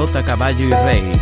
[0.00, 1.12] Sota, Caballo y Rey.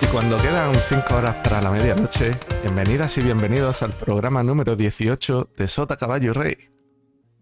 [0.00, 5.50] Y cuando quedan 5 horas para la medianoche, bienvenidas y bienvenidos al programa número 18
[5.54, 6.56] de Sota, Caballo y Rey.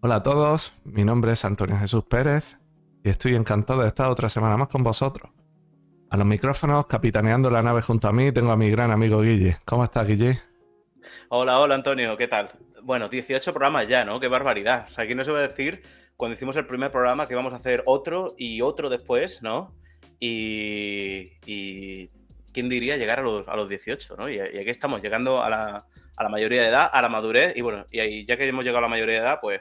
[0.00, 2.57] Hola a todos, mi nombre es Antonio Jesús Pérez
[3.04, 5.30] y estoy encantado de estar otra semana más con vosotros.
[6.10, 9.58] A los micrófonos, capitaneando la nave junto a mí, tengo a mi gran amigo Guille.
[9.64, 10.40] ¿Cómo estás, Guille?
[11.28, 12.50] Hola, hola Antonio, ¿qué tal?
[12.82, 14.18] Bueno, 18 programas ya, ¿no?
[14.18, 14.86] Qué barbaridad.
[14.90, 15.82] O sea, aquí no se va a decir
[16.16, 19.74] cuando hicimos el primer programa que íbamos a hacer otro y otro después, ¿no?
[20.18, 22.10] Y, y
[22.52, 24.28] quién diría llegar a los, a los 18, ¿no?
[24.28, 25.84] Y, y aquí estamos, llegando a la,
[26.16, 28.64] a la mayoría de edad, a la madurez, y bueno, y ahí, ya que hemos
[28.64, 29.60] llegado a la mayoría de edad, pues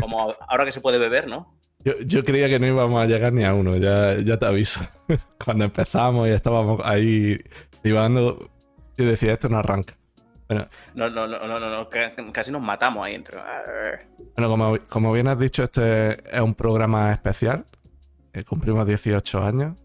[0.00, 1.56] como ahora que se puede beber, ¿no?
[1.84, 4.80] Yo, yo creía que no íbamos a llegar ni a uno, ya, ya te aviso.
[5.44, 7.38] Cuando empezamos y estábamos ahí
[7.82, 8.50] divagando,
[8.96, 9.94] yo decía, esto no arranca.
[10.48, 13.38] Bueno, No, no, no, no, no, no, ca- casi nos matamos ahí entre.
[14.36, 17.64] Bueno, como, como bien has dicho, este es un programa especial.
[18.32, 19.76] Eh, cumplimos 18 años.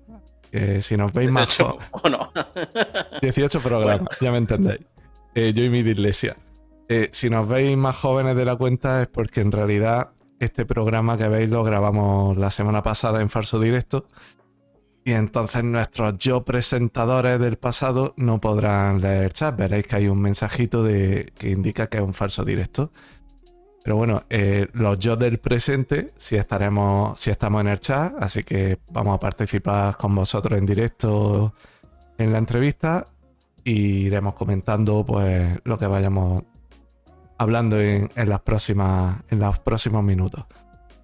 [0.52, 2.32] Eh, si nos veis más 18, jo- ¿O no?
[3.22, 4.82] 18 programas, ya me entendéis.
[5.36, 6.36] Eh, yo y mi dislexia.
[6.88, 11.18] Eh, si nos veis más jóvenes de la cuenta es porque en realidad este programa
[11.18, 14.08] que veis lo grabamos la semana pasada en falso directo.
[15.06, 19.56] Y entonces nuestros yo presentadores del pasado no podrán leer chat.
[19.56, 22.92] Veréis que hay un mensajito de, que indica que es un falso directo.
[23.84, 28.44] Pero bueno, eh, los yo del presente sí estaremos, sí estamos en el chat, así
[28.44, 31.54] que vamos a participar con vosotros en directo
[32.18, 33.08] en la entrevista
[33.64, 36.44] y iremos comentando pues lo que vayamos
[37.40, 40.46] hablando en, las próximas en los próximos minutos.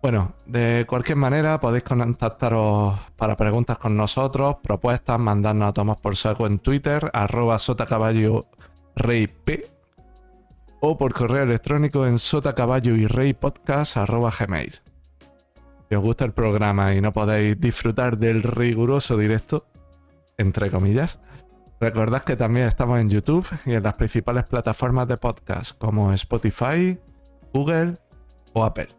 [0.02, 6.16] Bueno, de cualquier manera podéis contactaros para preguntas con nosotros, propuestas, mandarnos a tomar por
[6.16, 8.46] saco en Twitter, arroba sotacaballo
[8.96, 9.68] rey p
[10.82, 14.76] o por correo electrónico en sotacaballo y rey podcast arroba gmail.
[15.90, 19.66] Si os gusta el programa y no podéis disfrutar del riguroso directo,
[20.38, 21.18] entre comillas,
[21.80, 26.98] recordad que también estamos en YouTube y en las principales plataformas de podcast como Spotify,
[27.54, 27.98] Google
[28.54, 28.90] o Apple,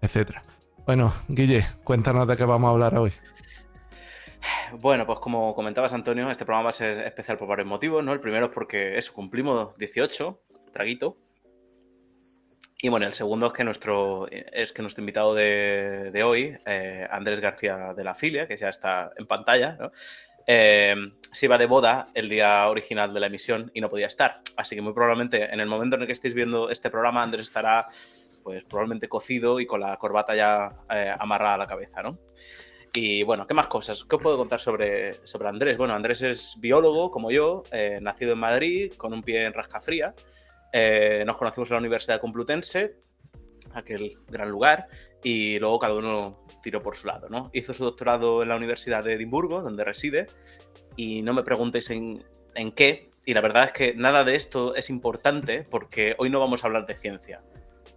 [0.00, 0.38] etc.
[0.86, 3.12] Bueno, Guille, cuéntanos de qué vamos a hablar hoy.
[4.72, 8.12] Bueno, pues como comentabas, Antonio, este programa va a ser especial por varios motivos, ¿no?
[8.12, 11.18] El primero es porque eso, cumplimos 18, traguito.
[12.84, 17.06] Y bueno, el segundo es que nuestro, es que nuestro invitado de, de hoy, eh,
[17.08, 19.92] Andrés García de la Filia, que ya está en pantalla, ¿no?
[20.46, 20.94] Eh,
[21.30, 24.40] se iba de boda el día original de la emisión y no podía estar.
[24.56, 27.46] Así que muy probablemente en el momento en el que estéis viendo este programa, Andrés
[27.46, 27.88] estará
[28.42, 32.18] pues probablemente cocido y con la corbata ya eh, amarrada a la cabeza, ¿no?
[32.94, 34.04] Y bueno, ¿qué más cosas?
[34.04, 35.78] ¿Qué os puedo contar sobre, sobre Andrés?
[35.78, 40.14] Bueno, Andrés es biólogo, como yo, eh, nacido en Madrid, con un pie en Rascafría.
[40.72, 42.96] Eh, nos conocimos en la Universidad Complutense,
[43.74, 44.88] aquel gran lugar,
[45.22, 47.50] y luego cada uno tiró por su lado, ¿no?
[47.52, 50.26] Hizo su doctorado en la Universidad de Edimburgo, donde reside,
[50.96, 52.24] y no me preguntéis en,
[52.54, 56.40] en qué, y la verdad es que nada de esto es importante porque hoy no
[56.40, 57.42] vamos a hablar de ciencia.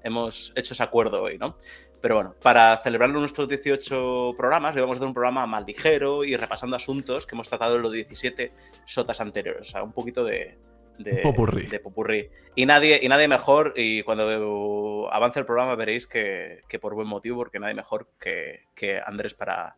[0.03, 1.57] Hemos hecho ese acuerdo hoy, ¿no?
[1.99, 6.23] Pero bueno, para celebrar nuestros 18 programas, le vamos a hacer un programa más ligero
[6.23, 8.51] y repasando asuntos que hemos tratado en los 17
[8.85, 9.69] sotas anteriores.
[9.69, 10.59] O sea, un poquito de,
[10.97, 11.67] de, popurrí.
[11.67, 12.29] de popurrí.
[12.55, 17.07] Y nadie, y nadie mejor, y cuando avance el programa veréis que, que por buen
[17.07, 19.77] motivo, porque nadie mejor que, que Andrés para,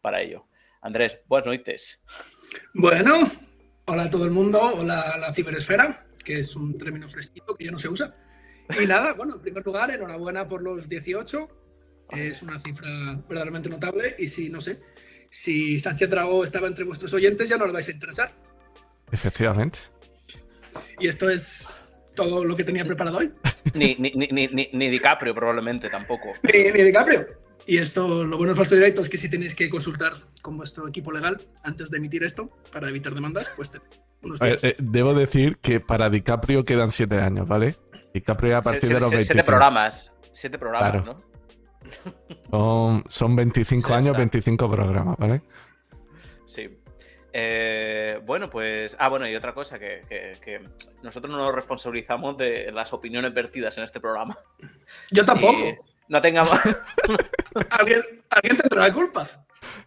[0.00, 0.46] para ello.
[0.82, 2.02] Andrés, buenas noches.
[2.74, 3.30] Bueno,
[3.86, 7.64] hola a todo el mundo, hola a la ciberesfera, que es un término fresquito que
[7.64, 8.14] ya no se usa.
[8.80, 11.48] Y nada, bueno, en primer lugar, enhorabuena por los 18,
[12.10, 12.88] es una cifra
[13.28, 14.80] verdaderamente notable y si, no sé,
[15.30, 18.32] si Sánchez Dragó estaba entre vuestros oyentes ya no le vais a interesar.
[19.10, 19.78] Efectivamente.
[20.98, 21.76] Y esto es
[22.14, 23.32] todo lo que tenía preparado hoy.
[23.74, 26.32] Ni, ni, ni, ni, ni- DiCaprio probablemente tampoco.
[26.42, 27.26] Ni, ni DiCaprio.
[27.66, 30.86] Y esto, lo bueno del falso directo es que si tenéis que consultar con vuestro
[30.88, 33.72] equipo legal antes de emitir esto para evitar demandas, pues
[34.22, 37.74] unos ver, eh, debo decir que para DiCaprio quedan 7 años, ¿vale?
[38.14, 39.34] DiCaprio a partir Siete- de los siete- 25.
[39.34, 40.12] siete programas.
[40.32, 41.04] Siete programas, Claro.
[41.04, 41.36] ¿no?
[42.50, 44.18] Son, son 25 Sí, años, está.
[44.18, 45.42] 25 programas, ¿vale?
[47.38, 48.96] Eh, bueno, pues.
[48.98, 50.60] Ah, bueno, y otra cosa, que, que- que
[51.02, 54.38] nosotros no nos responsabilizamos de las opiniones vertidas en este programa.
[55.10, 55.58] Yo tampoco.
[55.58, 55.76] Y
[56.08, 56.58] no tengamos.
[57.70, 58.00] ¿Alguien,
[58.30, 59.28] alguien tendrá la culpa.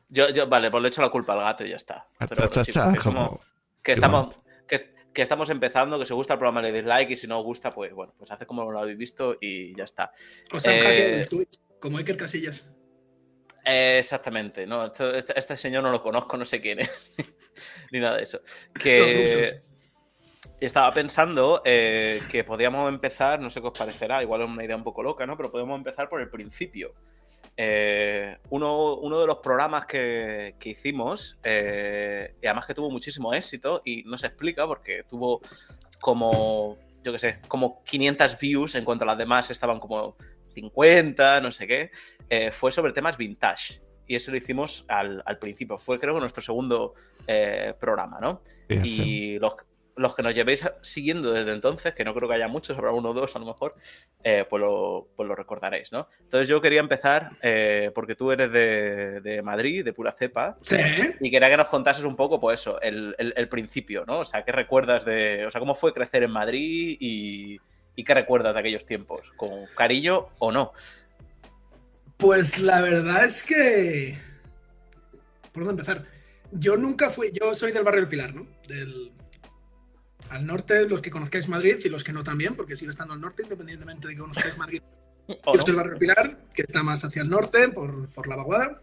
[0.10, 2.06] yo, yo, vale, pues le echo la culpa al gato y ya está.
[2.20, 3.42] Pero, Cha, cha, sí, cha, porque como-
[3.82, 4.36] que estamos.
[4.68, 7.40] Que, que estamos empezando, que si os gusta el programa le dislike y si no
[7.40, 10.12] os gusta, pues bueno, pues hace como lo habéis visto y ya está.
[10.54, 12.70] O sea, un Eh, hacker del Twitch, como Iker Casillas.
[13.70, 17.12] Eh, exactamente, no, esto- este, este señor no lo conozco, no sé quién es,
[17.92, 18.42] ni nada de eso.
[18.74, 19.52] Que
[20.60, 24.76] estaba pensando eh, que podíamos empezar, no sé qué os parecerá, igual es una idea
[24.76, 25.38] un poco loca, ¿no?
[25.38, 26.94] Pero podemos empezar por el principio.
[27.56, 33.34] Eh, uno, uno de los programas que, que hicimos, eh, y además que tuvo muchísimo
[33.34, 35.42] éxito, y no se explica porque tuvo
[36.00, 40.16] como, yo qué sé, como 500 views en cuanto a las demás estaban como
[40.62, 41.92] 50, no sé qué,
[42.30, 43.82] eh, fue sobre temas vintage.
[44.08, 45.78] Y eso lo hicimos al, al principio.
[45.78, 46.94] Fue creo que nuestro segundo
[47.28, 48.42] eh, programa, ¿no?
[48.68, 48.80] Sí.
[49.36, 49.54] Y los,
[49.96, 53.10] los que nos llevéis siguiendo desde entonces, que no creo que haya muchos, habrá uno
[53.10, 53.76] o dos a lo mejor,
[54.24, 56.08] eh, pues, lo, pues lo recordaréis, ¿no?
[56.22, 60.78] Entonces yo quería empezar, eh, porque tú eres de, de Madrid, de pura cepa, Sí.
[61.20, 64.20] y quería que nos contases un poco, pues eso, el, el- el principio, ¿no?
[64.22, 65.46] O sea, ¿qué recuerdas de.
[65.46, 67.60] O sea, cómo fue crecer en Madrid y,
[68.00, 69.30] y qué recuerdas de aquellos tiempos?
[69.36, 70.72] ¿Con cariño o no?
[72.16, 74.18] Pues la verdad es que.
[75.52, 76.06] ¿Por dónde empezar?
[76.54, 77.30] Yo nunca fui.
[77.34, 78.48] Yo soy del barrio del Pilar, ¿no?
[78.70, 79.12] Del.
[80.30, 83.20] Al norte, los que conozcáis Madrid y los que no también, porque sigo estando al
[83.20, 84.82] norte, independientemente de que conozcáis Madrid.
[85.28, 85.62] ¿O Yo no?
[85.62, 88.82] soy del barrio del Pilar, que está más hacia el norte, por, por la vaguada.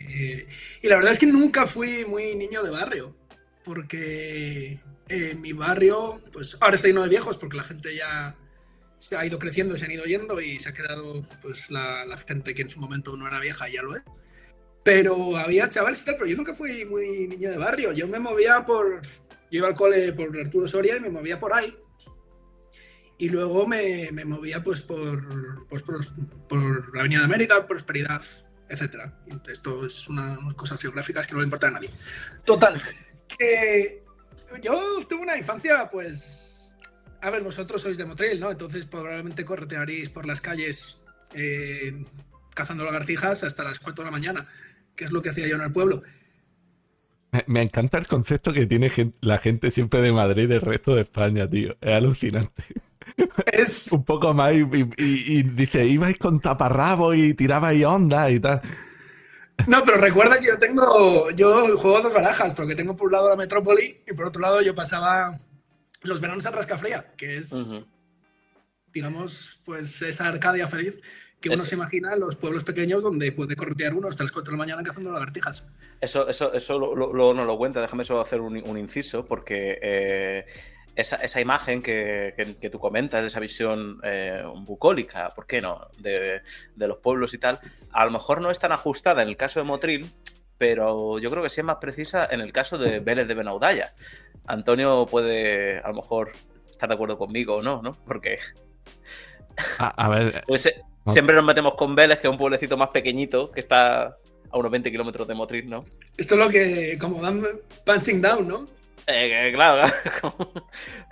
[0.00, 0.48] Eh,
[0.82, 3.14] y la verdad es que nunca fui muy niño de barrio,
[3.64, 8.36] porque en mi barrio, pues ahora está lleno de viejos, porque la gente ya
[8.98, 12.04] se ha ido creciendo y se han ido yendo y se ha quedado pues la,
[12.06, 14.02] la gente que en su momento no era vieja ya lo es.
[14.82, 17.92] Pero había chavales y tal, pero yo nunca fui muy niño de barrio.
[17.92, 19.02] Yo me movía por.
[19.50, 21.76] Yo iba al cole por Arturo Soria y me movía por ahí.
[23.18, 26.04] Y luego me, me movía pues por, pues por,
[26.48, 28.22] por Avenida de América, Prosperidad,
[28.68, 29.18] etcétera.
[29.48, 31.90] Esto es una, unas cosas geográficas que no le importan a nadie.
[32.44, 32.80] Total,
[33.26, 34.05] que
[34.62, 36.76] yo tuve una infancia, pues.
[37.22, 38.50] A ver, vosotros sois de Motril, ¿no?
[38.50, 40.98] Entonces probablemente corretearéis por las calles
[41.34, 42.04] eh,
[42.54, 44.46] cazando lagartijas hasta las 4 de la mañana,
[44.94, 46.02] que es lo que hacía yo en el pueblo.
[47.48, 48.90] Me, encanta el concepto que tiene
[49.20, 51.76] la gente siempre de Madrid del resto de España, tío.
[51.80, 52.64] Es alucinante.
[53.52, 58.30] Es, Un poco más y, y- y- y dice, ibais con taparrabo y tirabais ondas
[58.30, 58.60] y tal.
[59.66, 61.30] No, pero recuerda que yo tengo.
[61.30, 64.60] Yo juego dos barajas, porque tengo por un lado la metrópoli y por otro lado
[64.60, 65.38] yo pasaba
[66.02, 67.52] los veranos en Rascafría, que es,
[68.92, 70.94] digamos, pues esa Arcadia feliz
[71.40, 74.32] que uno Es- se imagina en los pueblos pequeños donde puede corretear uno hasta las
[74.32, 75.64] 4 de la mañana cazando lagartijas.
[76.00, 79.78] Eso, eso, eso lo- lo- no lo cuenta, déjame solo hacer un, un inciso, porque
[79.82, 80.46] eh,
[80.94, 85.80] esa, esa imagen que, que- que tú comentas, esa visión eh, bucólica, ¿por qué no?,
[85.98, 86.40] de,
[86.74, 87.60] de los pueblos y tal,
[87.96, 90.12] a lo mejor no es tan ajustada en el caso de Motril,
[90.58, 93.94] pero yo creo que sí es más precisa en el caso de Vélez de Benaudalla.
[94.46, 96.32] Antonio puede, a lo mejor,
[96.70, 97.92] estar de acuerdo conmigo o no, ¿no?
[98.06, 98.38] Porque
[99.78, 101.12] A, a ver, pues, eh, No.
[101.12, 104.16] siempre nos metemos con Vélez, que es un pueblecito más pequeñito, que está
[104.50, 105.84] a unos 20 kilómetros de Motril, ¿no?
[106.16, 107.42] Esto es lo que, como dan
[107.84, 108.66] Punching Down, ¿no?
[109.08, 109.88] Eh, claro,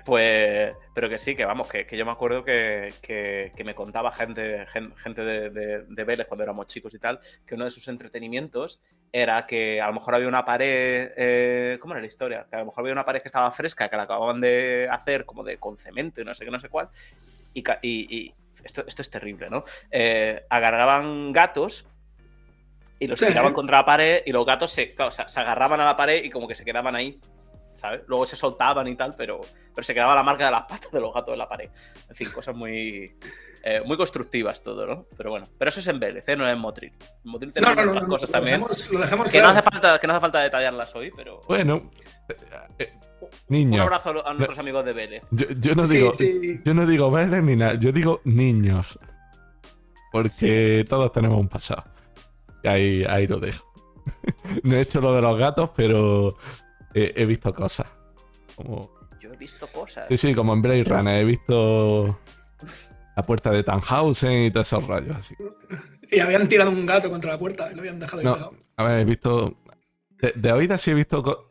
[0.04, 3.74] pues, pero que sí, que vamos, que, que yo me acuerdo que, que- que me
[3.76, 7.64] contaba gente, gen- gente de, de- de Vélez cuando éramos chicos y tal, que uno
[7.66, 8.80] de sus entretenimientos
[9.12, 12.46] era que a lo mejor había una pared, eh, ¿cómo era la historia?
[12.50, 15.24] Que a lo mejor había una pared que estaba fresca, que la acababan de hacer
[15.24, 16.88] como de con cemento y no sé qué, no sé cuál,
[17.52, 18.34] y, ca- y- y
[18.64, 19.62] esto, esto es terrible, ¿no?
[19.92, 21.86] Eh, agarraban gatos
[22.98, 25.96] y los tiraban contra la pared y los gatos se, claro, se agarraban a la
[25.96, 27.16] pared y como que se quedaban ahí,
[27.74, 28.02] ¿sabes?
[28.06, 29.40] Luego se soltaban y tal, pero,
[29.74, 31.70] pero se quedaba la marca de las patas de los gatos en la pared.
[32.08, 33.16] En fin, cosas muy,
[33.62, 35.06] eh, muy constructivas todo, ¿no?
[35.16, 36.36] Pero bueno, pero eso es en Vélez, ¿eh?
[36.36, 36.92] no es en Motril.
[37.24, 38.60] En Motril No, tenemos no, no, otras no, no, cosas lo también.
[38.60, 41.90] dejamos, lo dejamos Que no, hace falta, que no hace falta detallarlas hoy, pero bueno,
[42.78, 43.82] eh, un niño.
[43.82, 45.22] abrazo a nuestros amigos de Vélez.
[45.30, 46.60] Yo, yo no Sí, digo, sí.
[46.64, 48.98] yo no digo Vélez ni nada, yo digo niños.
[50.12, 51.84] Porque todos tenemos un pasado.
[52.62, 53.64] Y ahí, ahí lo dejo.
[54.62, 56.36] no he hecho lo de los gatos, pero
[56.94, 57.86] he, he visto cosas.
[58.56, 60.06] Como, Yo he visto cosas.
[60.08, 62.18] sí, sí, como en Blade Runner, he visto
[63.16, 65.34] la puerta de Tannhausen y todos esos rayos así.
[66.10, 68.56] Y habían tirado un gato contra la puerta y lo habían dejado ahí No, pegado.
[68.76, 69.56] a ver, he visto.
[70.10, 71.46] De, de oídas sí he visto.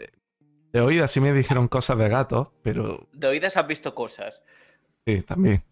[0.71, 4.41] De oídas sí me dijeron cosas de gatos, pero De oídas has visto cosas.
[5.05, 5.63] Sí, también.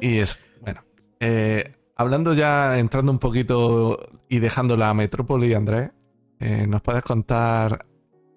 [0.00, 0.84] Y eso, bueno.
[1.18, 5.90] Eh, hablando ya, entrando un poquito y dejando la metrópoli, Andrés,
[6.38, 7.86] eh, ¿nos puedes contar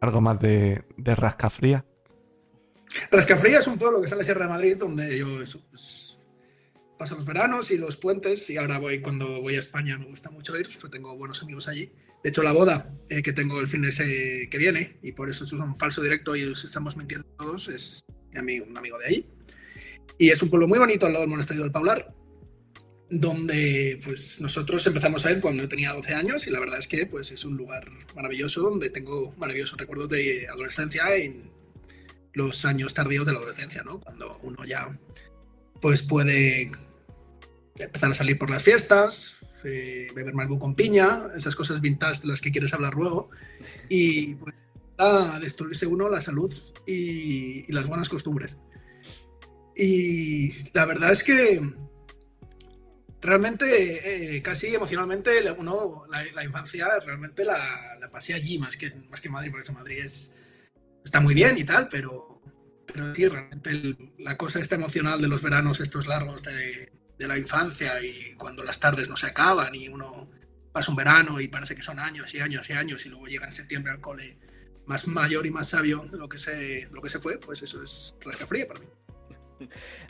[0.02, 1.86] algo más de, de Rascafría?
[3.12, 5.28] Rascafría es un pueblo que está en la Sierra de Madrid, donde yo
[6.98, 8.50] paso los veranos y los puentes.
[8.50, 11.68] Y ahora voy, cuando voy a España, me gusta mucho ir, porque tengo buenos amigos
[11.68, 11.92] allí.
[12.24, 15.30] De hecho, la boda eh, que tengo el fin de ese que viene, y por
[15.30, 18.98] eso es un falso directo y os estamos mintiendo todos, es mi amigo, un amigo
[19.00, 19.30] de ahí.
[20.18, 22.14] Y es un pueblo muy bonito al lado del monasterio del Paular.
[23.10, 26.88] Donde pues nosotros empezamos a ir cuando yo tenía 12 años y la verdad es
[26.88, 31.50] que pues es un lugar maravilloso donde tengo maravillosos recuerdos de adolescencia en
[32.34, 34.00] los años tardíos de la adolescencia, ¿no?
[34.00, 34.96] Cuando uno ya
[35.82, 36.72] pues puede
[37.78, 42.28] empezar a salir por las fiestas, eh, beber Malibu con piña, esas cosas vintage de
[42.28, 43.30] las que quieres hablar luego
[43.90, 44.54] y pues,
[44.98, 46.54] a destruirse uno la salud
[46.86, 48.58] y las buenas costumbres.
[49.76, 51.62] Y la verdad es que
[53.22, 59.22] realmente, eh, casi emocionalmente, uno, la, infancia realmente la, la, pasé allí más que, más
[59.22, 60.34] que Madrid, porque eso Madrid es,
[61.04, 62.42] está muy bien y tal, pero,
[62.86, 67.38] pero sí, realmente la cosa esta emocional de los veranos estos largos de, de, la
[67.38, 70.30] infancia y cuando las tardes no se acaban y uno
[70.72, 73.46] pasa un verano y parece que son años y años y años y luego llega
[73.46, 74.38] en septiembre al cole
[74.86, 77.62] más mayor y más sabio de lo que se, de lo que se fue, pues
[77.62, 78.16] eso es
[78.48, 78.88] fría para mí.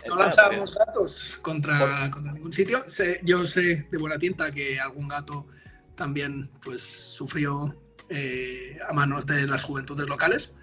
[0.07, 2.83] No lanzamos gatos contra, contra ningún sitio.
[3.23, 5.47] yo sé de buena tinta que algún gato
[5.95, 10.53] también pues, sufrió eh, a manos de las juventudes locales,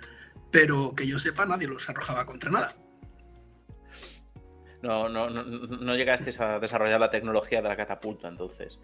[0.50, 2.76] pero que yo sepa nadie los arrojaba contra nada.
[4.83, 8.78] No, no, no, no llegasteis a desarrollar la tecnología de la catapulta, entonces.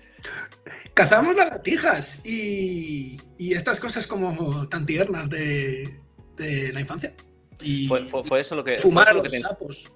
[0.94, 6.00] Cazamos lagartijas y, y estas cosas como tan tiernas de,
[6.36, 7.14] de la infancia.
[7.62, 8.78] Y fue, eso lo que.
[8.78, 9.90] Fumar a los sapos.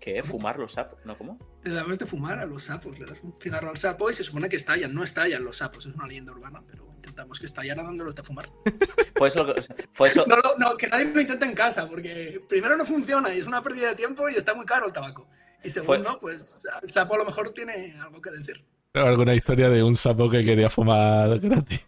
[0.00, 0.22] ¿Qué?
[0.22, 0.98] ¿Fumar los sapos?
[1.04, 1.16] ¿No?
[1.16, 1.38] ¿Cómo?
[1.62, 2.98] Le dabas de fumar a los sapos.
[2.98, 4.94] Le das un cigarro al sapo y se supone que estallan.
[4.94, 8.50] No estallan los sapos, es una leyenda urbana, pero intentamos que estallara dándolos de fumar.
[9.16, 9.62] Fue eso, lo que,
[9.92, 10.24] fue eso.
[10.26, 13.62] No, no, que nadie lo intente en casa, porque primero no funciona y es una
[13.62, 15.28] pérdida de tiempo y está muy caro el tabaco.
[15.62, 18.64] Y segundo, pues el sapo a lo mejor tiene algo que decir.
[18.92, 21.80] Alguna historia de un sapo que quería fumar gratis.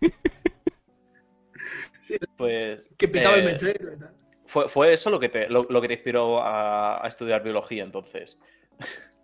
[2.06, 2.88] Sí, pues.
[2.96, 4.14] Que picaba el eh, mechero y tal.
[4.46, 8.38] Fue, eso lo que te, lo, que te inspiró a, estudiar biología entonces.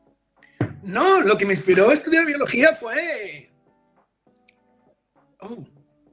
[0.85, 3.53] No, lo que me inspiró a estudiar biología fue.
[5.39, 5.65] Oh,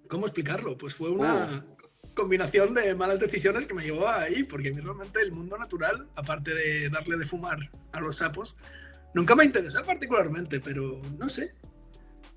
[0.08, 0.78] ¿cómo explicarlo?
[0.78, 2.14] Pues fue una oh.
[2.14, 6.88] combinación de malas decisiones que me llevó ahí, porque realmente el mundo natural, aparte de
[6.92, 7.58] darle de fumar
[7.92, 8.58] a los sapos,
[9.16, 11.56] nunca me interesó particularmente, pero no sé.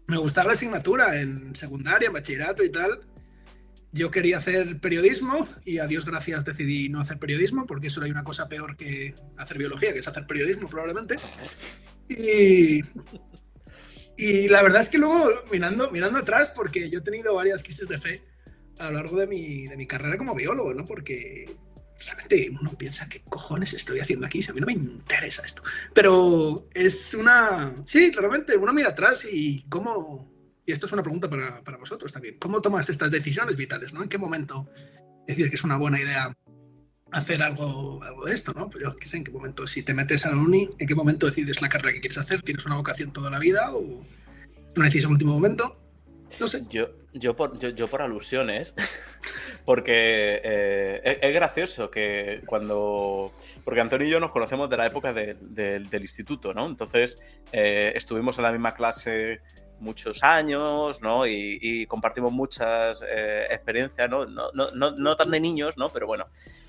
[0.07, 2.99] Me gustaba la asignatura en secundaria, bachillerato y tal,
[3.93, 8.11] yo quería hacer periodismo y a Dios gracias decidí no hacer periodismo porque eso hay
[8.11, 11.17] una cosa peor que hacer biología, que es hacer periodismo probablemente.
[12.09, 12.83] Y,
[14.17, 17.89] y la verdad es que luego mirando, mirando atrás, porque yo he tenido varias crisis
[17.89, 18.25] de fe
[18.79, 20.87] a lo largo de mi, de mi carrera como biólogo, ¿no?
[20.87, 21.55] Porque
[22.07, 24.41] realmente uno piensa, ¿qué cojones estoy haciendo aquí?
[24.41, 25.63] Si a mí no me interesa esto.
[25.93, 27.75] Pero es una...
[27.85, 30.32] Sí, realmente uno mira atrás y cómo
[30.65, 33.93] y esto es una pregunta para, para, vosotros también, ¿cómo tomas estas decisiones vitales?
[33.93, 34.03] ¿no?
[34.03, 34.69] ¿En qué momento
[35.27, 36.37] decides que es una buena idea
[37.11, 38.53] hacer algo, algo de esto?
[38.55, 38.71] ¿no?
[38.71, 39.67] Pues yo qué sé, ¿en qué momento?
[39.67, 42.43] Si te metes a la uni, ¿en qué momento decides la carrera que quieres hacer?
[42.43, 44.05] ¿Tienes una vocación toda la vida o
[44.77, 45.79] una decisión en último momento?
[46.39, 46.65] No sé.
[46.71, 48.75] Yo, yo, por, yo, por alusiones,
[49.65, 53.33] porque eh, es, gracioso que cuando
[53.65, 56.67] porque Antonio y yo nos conocemos de la época del instituto, ¿no?
[56.67, 57.19] Entonces
[57.53, 59.41] eh, estuvimos en la misma clase
[59.83, 61.27] muchos años, ¿no?
[61.27, 64.25] Y, compartimos muchas eh, experiencias, ¿no?
[64.25, 65.91] No, no, no tan de niños, ¿no?
[65.91, 66.27] Pero bueno.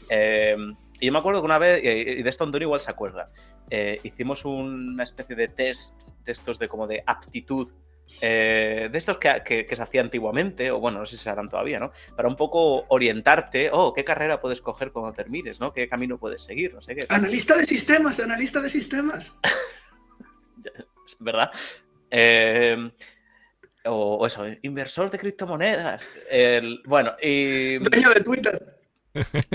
[0.10, 0.56] Eh,
[1.00, 3.26] y yo me acuerdo que una vez, y de esto Antonio igual se acuerda,
[3.70, 7.72] eh, hicimos una especie de test de estos de como de aptitud
[8.22, 11.92] de estos que, se hacía antiguamente, o bueno, no sé si se harán todavía, ¿no?
[12.16, 15.74] Para un poco orientarte, oh, qué carrera puedes coger cuando termines, ¿no?
[15.74, 16.74] ¿Qué camino puedes seguir?
[16.74, 17.06] No sé qué.
[17.10, 19.40] Analista de sistemas, analista de sistemas.
[21.20, 21.52] ¿Verdad?
[22.16, 22.92] Eh,
[23.86, 26.04] o, eso, inversor de criptomonedas.
[26.86, 27.80] bueno, y.
[27.80, 28.84] Dueño de Twitter.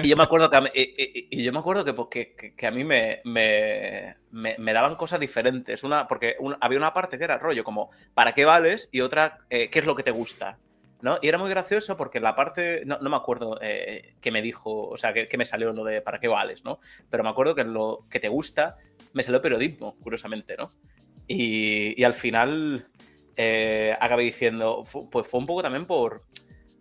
[0.02, 2.70] Y yo me acuerdo que a mí, y, yo me acuerdo que, pues, que, a
[2.70, 5.82] mí me, me, daban cosas diferentes.
[5.82, 8.88] Una, porque había una parte que era rollo como ¿para qué vales?
[8.92, 10.58] y otra eh, ¿qué es lo que te gusta?
[11.00, 11.18] ¿no?
[11.22, 14.96] Y era muy gracioso porque la parte, no, me acuerdo eh, qué me dijo, o
[14.96, 16.64] sea, que, me salió lo de ¿para qué vales?
[16.64, 16.80] ¿no?
[17.10, 18.76] Pero me acuerdo que lo que te gusta
[19.12, 20.68] me salió periodismo, curiosamente, ¿no?
[21.28, 22.88] Y, al final
[23.37, 26.23] eh, acabé diciendo, pues fue un poco también por,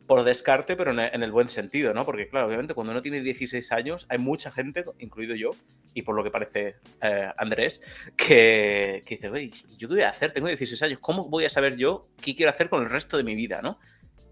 [0.08, 2.06] por descarte, pero en el, buen sentido, ¿no?
[2.06, 5.52] Porque, claro, obviamente cuando uno tiene 16 años, hay mucha gente, incluido yo,
[5.94, 7.82] y por lo que parece eh, Andrés,
[8.16, 10.32] que, dice, oye, ¿yo qué voy a hacer?
[10.32, 13.24] Tengo 16 años, ¿cómo voy a saber yo qué quiero hacer con el resto de
[13.24, 13.80] mi vida, ¿no?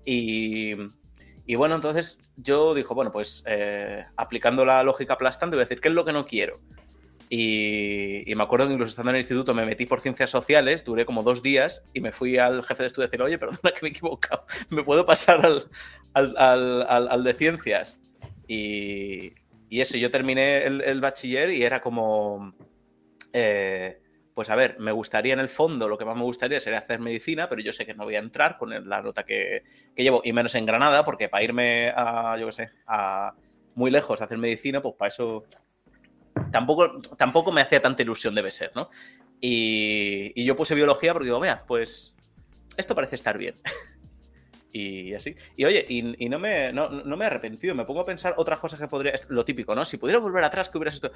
[0.05, 0.75] Y,
[1.45, 5.81] y bueno, entonces yo dijo, bueno, pues eh, aplicando la lógica aplastante, voy a decir,
[5.81, 6.61] ¿qué es lo que no quiero?
[7.29, 11.05] Y, me acuerdo que incluso estando en el instituto me metí por ciencias sociales, duré
[11.05, 13.79] como dos días y me fui al jefe de estudio a decir, oye, perdona que
[13.81, 15.63] me he equivocado, ¿me puedo pasar al,
[16.13, 17.99] al, al, de ciencias?
[18.47, 19.33] Y,
[19.69, 22.53] y, eso, yo terminé el, bachiller y era como...
[23.33, 23.99] Eh,
[24.33, 26.99] pues a ver, me gustaría en el fondo, lo que más me gustaría sería hacer
[26.99, 29.63] medicina, pero yo sé que no voy a entrar con la nota que,
[29.95, 33.33] llevo, y menos en Granada, porque para irme a, yo qué sé, a
[33.75, 35.45] muy lejos a hacer medicina, pues para eso
[36.51, 38.89] tampoco, tampoco me hacía tanta ilusión, debe ser, ¿no?
[39.41, 42.15] Y, y yo puse biología porque digo, vea, pues
[42.77, 43.55] esto parece estar bien.
[44.75, 45.35] y así.
[45.55, 48.77] Y oye, y, no, me, no, me he arrepentido, me pongo a pensar otras cosas
[48.77, 49.13] que podría.
[49.29, 49.85] Lo típico, ¿no?
[49.85, 51.11] Si pudiera volver atrás, ¿qué hubieras esto?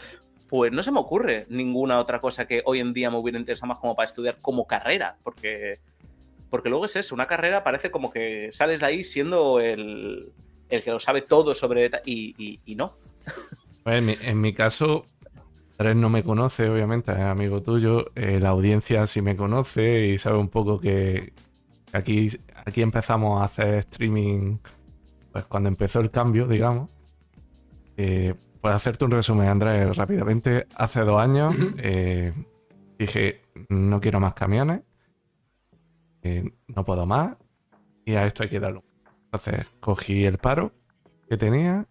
[0.48, 3.68] Pues no se me ocurre ninguna otra cosa que hoy en día me hubiera interesado
[3.68, 5.80] más como para estudiar como carrera, porque.
[6.50, 10.32] Porque luego es eso, una carrera parece como que sales de ahí siendo el,
[10.70, 11.92] el que lo sabe todo sobre.
[12.06, 12.92] Y, y, no.
[13.86, 15.06] En mi, en mi caso,
[15.78, 18.12] Andrés no me conoce, obviamente, es amigo tuyo.
[18.16, 21.34] Eh, la audiencia sí me conoce y sabe un poco que
[21.94, 22.30] aquí
[22.66, 24.58] Aquí empezamos a hacer streaming
[25.32, 26.90] pues cuando empezó el cambio, digamos.
[27.98, 30.68] Eh, pues hacerte un resumen, Andrés, rápidamente.
[30.76, 32.34] Hace dos años eh,
[32.98, 34.82] dije, no quiero más camiones,
[36.22, 37.38] eh, no puedo más,
[38.06, 38.84] y a esto hay que darlo.
[39.26, 40.72] Entonces cogí el paro
[41.28, 41.88] que tenía,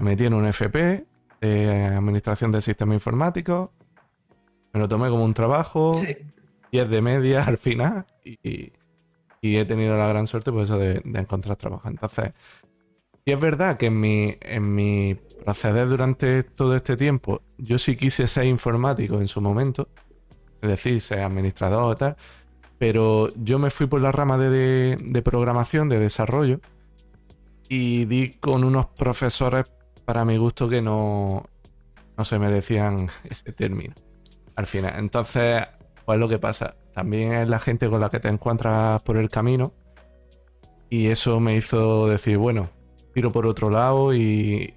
[0.00, 1.04] me metí en un FP
[1.40, 3.72] de Administración del Sistema Informático,
[4.72, 5.94] me lo tomé como un trabajo,
[6.72, 8.72] 10 de media al final, y,
[9.40, 11.88] y he tenido la gran suerte pues eso de, encontrar trabajo.
[11.88, 12.32] Entonces,
[13.24, 17.96] y es verdad que en mi, en mi proceder durante todo este tiempo, yo sí
[17.96, 19.88] quise ser informático en su momento,
[20.62, 22.16] es decir, ser administrador y tal,
[22.78, 26.60] pero yo me fui por la rama de, de programación, de desarrollo,
[27.68, 29.66] y di con unos profesores
[30.10, 31.46] para mi gusto que no,
[32.18, 33.94] no se merecían ese término.
[34.56, 34.94] Al final.
[34.98, 35.62] Entonces,
[36.04, 39.30] pues lo que pasa también es la gente con la que te encuentras por el
[39.30, 39.72] camino.
[40.88, 42.70] Y eso me hizo decir, bueno,
[43.14, 44.74] tiro por otro lado y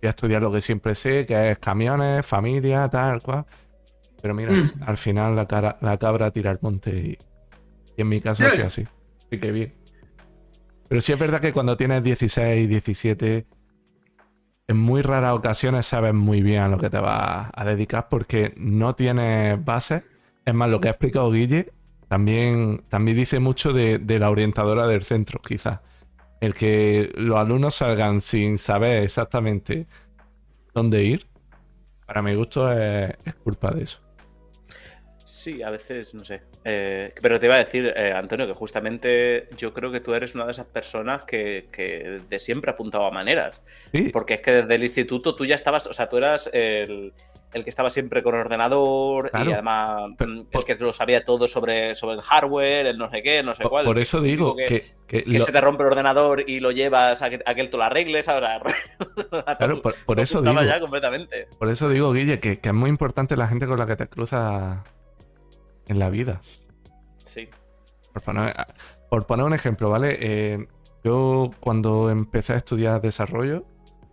[0.00, 3.44] voy a estudiar lo que siempre sé, que es camiones, familia, tal cual.
[4.22, 4.82] Pero mira, mm.
[4.86, 7.18] al final la, cara, la cabra tira al monte y,
[7.98, 8.86] en mi caso es así.
[9.26, 9.74] Así que bien.
[10.88, 13.46] Pero sí es verdad que cuando tienes 16, 17,
[14.72, 18.52] en muy raras ocasiones sabes muy bien a lo que te vas a dedicar porque
[18.56, 20.04] no tienes bases
[20.44, 21.72] es más, lo que ha explicado Guille
[22.08, 25.80] también, también dice mucho de, la orientadora del centro, quizás.
[26.40, 29.86] El que los alumnos salgan sin saber exactamente
[30.74, 31.26] dónde ir,
[32.06, 34.00] para mi gusto es, culpa de eso.
[35.32, 36.42] Sí, a veces, no sé.
[36.62, 40.34] Eh, pero te iba a decir, eh, Antonio, que justamente yo creo que tú eres
[40.34, 43.62] una de esas personas que, que de siempre apuntaba maneras.
[43.92, 44.10] ¿Sí?
[44.12, 47.14] Porque es que desde el instituto tú ya estabas, o sea, tú eras el,
[47.52, 51.94] el que estaba siempre con ordenador y además mm, el que lo sabía todo sobre,
[51.94, 53.84] sobre el hardware, el no sé qué, no sé cuál.
[53.84, 57.40] Por eso digo que, que, se te rompe el ordenador y lo llevas a que,
[57.44, 58.60] a que tú lo arregles ahora.
[59.58, 60.62] Claro, por, eso digo.
[60.62, 61.48] Ya completamente.
[61.58, 64.78] Por eso digo, Guille, que, es muy importante la gente con la que te cruzas
[65.86, 66.40] en la vida.
[67.24, 67.48] Sí.
[68.12, 70.16] Por poner, un ejemplo, ¿vale?
[70.20, 70.66] Eh,
[71.04, 73.64] yo cuando empecé a estudiar desarrollo,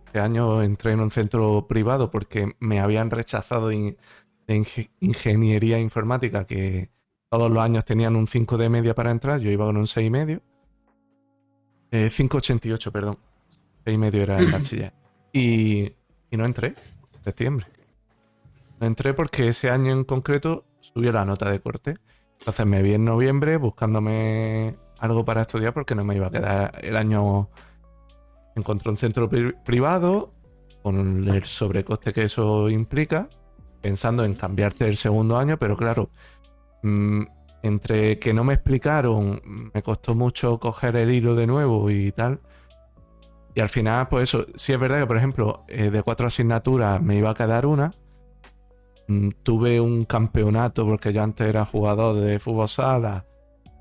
[0.06, 3.96] este año entré en un centro privado porque me habían rechazado de,
[4.98, 6.90] ingeniería informática, que
[7.28, 10.10] todos los años tenían un 5 de media para entrar, yo iba con un 6,5.
[10.10, 10.42] medio.
[11.92, 13.18] 5,88, eh, perdón.
[13.84, 14.92] 6,5 medio era el bachiller.
[15.32, 15.92] Y,
[16.30, 17.66] y no entré en septiembre.
[18.80, 21.96] No entré porque ese año en concreto subió la nota de corte.
[22.38, 26.72] Entonces me vi en noviembre buscándome algo para estudiar porque no me iba a quedar
[26.82, 27.48] el año
[28.54, 29.28] encontró un centro
[29.64, 30.32] privado
[30.82, 33.28] con el sobrecoste que eso implica,
[33.80, 36.10] pensando en cambiarte el segundo año, pero claro,
[36.82, 37.22] mm,
[37.62, 42.40] entre que no me explicaron, me costó mucho coger el hilo de nuevo y tal.
[43.54, 47.02] Y al final, pues eso, sí es verdad que, por ejemplo, eh, de cuatro asignaturas
[47.02, 47.92] me iba a quedar una.
[49.10, 53.26] Mm, tuve un campeonato, porque yo antes era jugador de fútbol sala,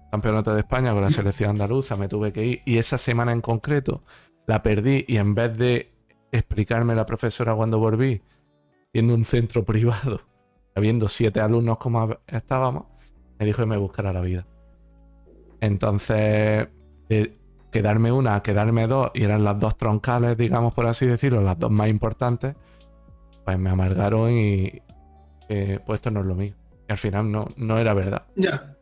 [0.09, 2.61] campeonato de España con la selección andaluza, me tuve que ir.
[2.65, 4.01] Y esa semana en concreto
[4.47, 5.93] la perdí y en vez de
[6.31, 8.23] explicarme la profesora cuando volví,
[8.91, 10.21] siendo un centro privado,
[10.73, 12.85] habiendo siete alumnos como estábamos,
[13.37, 14.47] me dijo que me buscara la vida.
[15.61, 16.69] Entonces,
[17.07, 17.37] de
[17.71, 21.69] quedarme una quedarme dos, y eran las dos troncales, digamos por así decirlo, las dos
[21.69, 22.55] más importantes,
[23.45, 24.81] pues me amargaron y
[25.49, 26.53] eh, pues esto no es lo mío.
[26.88, 28.23] Y al final no, no era verdad.
[28.35, 28.75] Ya.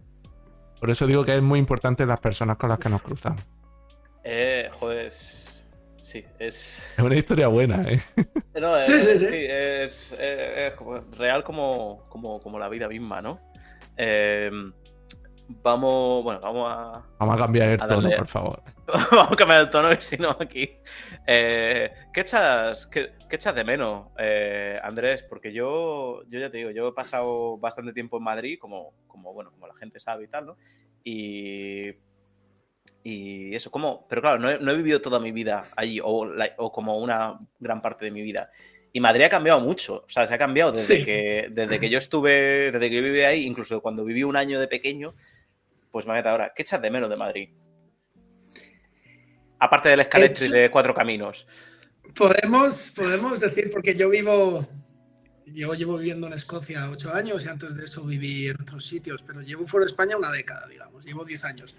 [0.79, 3.41] Por eso digo que es muy importante las personas con las que nos cruzamos.
[4.23, 6.83] Eh, joder, sí, es...
[6.97, 8.01] Es una historia buena, ¿eh?
[8.59, 9.27] No, es, sí, sí, sí.
[9.31, 10.15] es,
[11.17, 13.39] real como, como, como, la vida misma, ¿no?
[13.95, 14.51] Eh,
[15.47, 17.03] vamos, bueno, vamos a...
[17.19, 18.63] Vamos a cambiar el A tono, por favor.
[19.11, 20.69] vamos a cambiar el tono y si no aquí...
[21.25, 25.23] Eh, ¿qué, echas, qué, qué echas de menos, eh, Andrés?
[25.23, 29.33] Porque yo, yo ya te digo, yo he pasado bastante tiempo en Madrid, como, como,
[29.33, 30.57] bueno, como la gente sabe y tal, ¿no?
[31.03, 31.91] Y...
[33.03, 36.25] Y eso, como, pero claro, no he, no he vivido toda mi vida allí, o,
[36.25, 38.51] la- o como una gran parte de mi vida.
[38.91, 41.05] Y Madrid ha cambiado mucho, o sea, se ha cambiado desde, Sí.
[41.05, 44.59] que, desde que yo estuve, desde que yo viví ahí, incluso cuando viví un año
[44.59, 45.13] de pequeño,
[45.97, 47.49] pues imagínate ahora, ¿qué echas de menos de Madrid?
[49.59, 51.47] Aparte del escaletri Echo- de cuatro caminos.
[52.15, 54.63] Podemos, podemos decir, porque yo vivo,
[55.47, 59.23] yo llevo viviendo en Escocia ocho años y antes de eso viví en otros sitios,
[59.23, 61.75] pero llevo fuera de España una década, digamos, llevo diez años.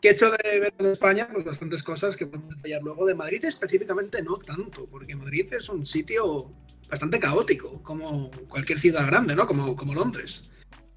[0.00, 1.28] ¿Qué he hecho de ver de España?
[1.32, 3.06] Pues bastantes cosas que podemos detallar luego.
[3.06, 6.50] De Madrid específicamente no tanto, porque Madrid es un sitio
[6.88, 9.46] bastante caótico, como cualquier ciudad grande, ¿no?
[9.46, 10.48] Como, como Londres.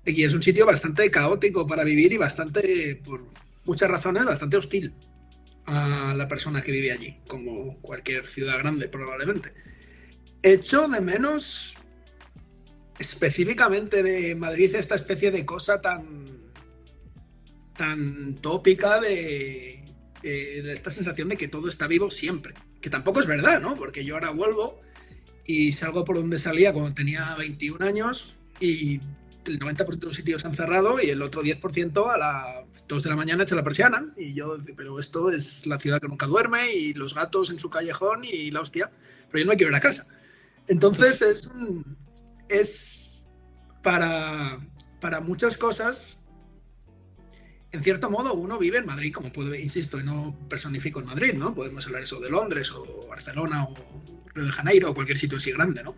[0.05, 3.25] Y es un sitio bastante caótico para vivir y bastante, por
[3.63, 4.93] muchas razones, bastante hostil
[5.65, 9.51] a la persona que vive allí, como cualquier ciudad grande probablemente.
[10.43, 11.75] Echo de menos
[12.99, 16.35] específicamente de Madrid esta especie de cosa tan
[17.75, 19.83] tan tópica de-
[20.21, 23.75] de esta sensación de que todo está vivo siempre, que tampoco es verdad, ¿no?
[23.75, 24.79] Porque yo ahora vuelvo
[25.45, 29.01] y salgo por donde salía cuando tenía 21 años y
[29.47, 33.09] el 90% de los sitios han cerrado y el otro 10% a las 2 de
[33.09, 34.09] la mañana echa la persiana.
[34.17, 37.69] Y yo, pero esto es la ciudad que nunca duerme y los gatos en su
[37.69, 38.91] callejón y la hostia.
[39.31, 40.07] Pero yo no me quiero ir a casa.
[40.67, 41.97] Entonces es un-
[42.49, 43.27] es
[43.83, 44.59] para,
[44.99, 46.21] para muchas cosas.
[47.71, 51.33] En cierto modo, uno vive en Madrid, como puede, insisto, y no personifico en Madrid,
[51.33, 51.53] ¿no?
[51.53, 53.75] Podemos hablar eso de Londres o Barcelona o
[54.33, 55.95] Río de Janeiro o cualquier sitio así grande, ¿no?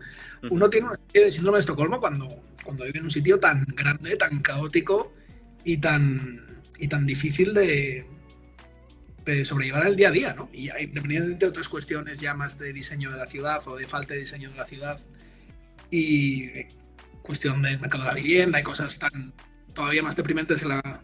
[0.50, 3.64] Uno tiene una especie de síndrome de Estocolmo cuando, cuando vive en un sitio tan
[3.74, 5.14] grande, tan caótico
[5.64, 8.04] y tan, y tan difícil de,
[9.24, 10.50] de sobrellevar el día a día, ¿no?
[10.52, 14.12] Y independientemente de otras cuestiones ya más de diseño de la ciudad o de falta
[14.12, 15.00] de diseño de la ciudad
[15.90, 16.68] y eh,
[17.22, 19.32] cuestión del mercado de la vivienda y cosas tan
[19.72, 21.00] todavía más deprimentes que la,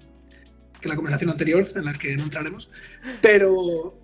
[0.82, 2.68] que la conversación anterior, en las que no entraremos.
[3.22, 3.98] Pero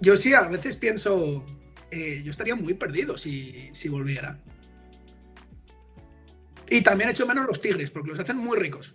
[0.00, 1.46] yo sí, a veces pienso,
[1.92, 4.40] eh, yo estaría muy perdido si, si volviera.
[6.68, 8.94] Y también echo menos los tigres, porque los hacen muy ricos.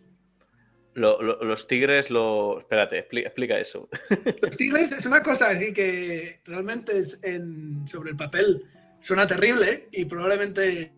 [0.93, 2.59] Lo- lo- los tigres, lo.
[2.59, 3.87] Espérate, expli- explica eso.
[4.41, 8.65] Los tigres es una cosa así que realmente es en, sobre el papel
[8.99, 10.91] suena terrible y probablemente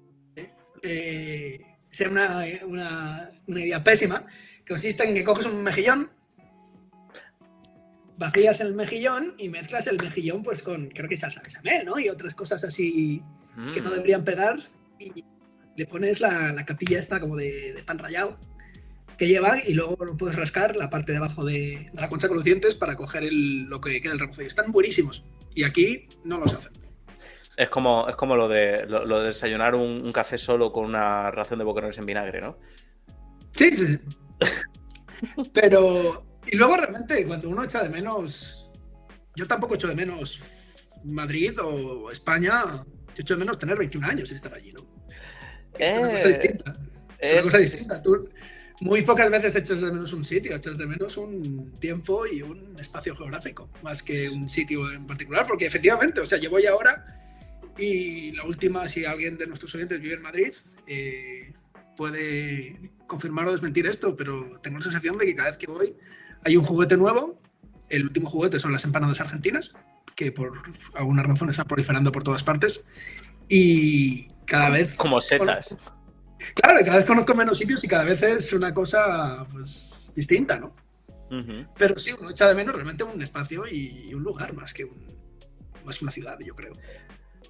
[0.82, 4.26] eh, sea una, una- una idea pésima.
[4.68, 6.10] Consiste en que coges un mejillón,
[8.18, 12.00] vacías el mejillón y mezclas el mejillón pues con, creo que salsa bechamel, ¿no?
[12.00, 13.22] Y otras cosas así
[13.74, 13.94] que no Mm.
[13.94, 14.58] deberían pegar
[15.00, 15.24] y
[15.76, 18.38] le pones la, la capilla esta como de, de pan rallado
[19.18, 22.28] que lleva y luego lo puedes rascar la parte de abajo de, de la concha
[22.28, 24.42] con los dientes para coger el- lo que queda del rebozo.
[24.42, 25.24] Y están buenísimos.
[25.56, 26.74] Y aquí no los hacen.
[27.56, 30.86] Es como, es como lo de, lo, lo de desayunar un, un café solo con
[30.86, 32.58] una ración de boquerones en vinagre, ¿no?
[33.52, 34.00] Sí, sí, sí.
[35.54, 38.72] Pero, y luego realmente cuando uno echa de menos,
[39.36, 40.42] yo tampoco echo de menos
[41.06, 42.64] Madrid o España,
[43.16, 44.82] yo echo de menos tener 21 años y estar allí, ¿no?
[45.78, 46.78] Es una cosa Eh, distinta.
[47.20, 48.02] Es una cosa distinta.
[48.02, 48.30] Tú
[48.82, 52.76] muy pocas veces echas de menos un sitio, echas de menos un tiempo y un
[52.80, 57.06] espacio geográfico, más que un sitio en particular, porque efectivamente, o sea, yo voy ahora
[57.78, 60.54] y la última, si alguien de nuestros oyentes vive en Madrid,
[60.88, 61.54] eh,
[61.96, 65.96] puede confirmar o desmentir esto, pero tengo la sensación de que cada vez que voy
[66.44, 67.40] hay un juguete nuevo.
[67.90, 69.74] El último juguete son las empanadas argentinas,
[70.16, 70.62] que por
[70.96, 72.86] alguna razón están proliferando por todas partes.
[73.48, 75.76] Y cada vez Como setas.
[76.56, 80.76] Claro, cada vez conozco menos sitios y cada vez es una cosa pues distinta, ¿no?
[81.78, 85.08] Pero sí, uno echa de menos realmente un espacio y un lugar más que, un,
[85.84, 86.74] más que una ciudad, yo creo.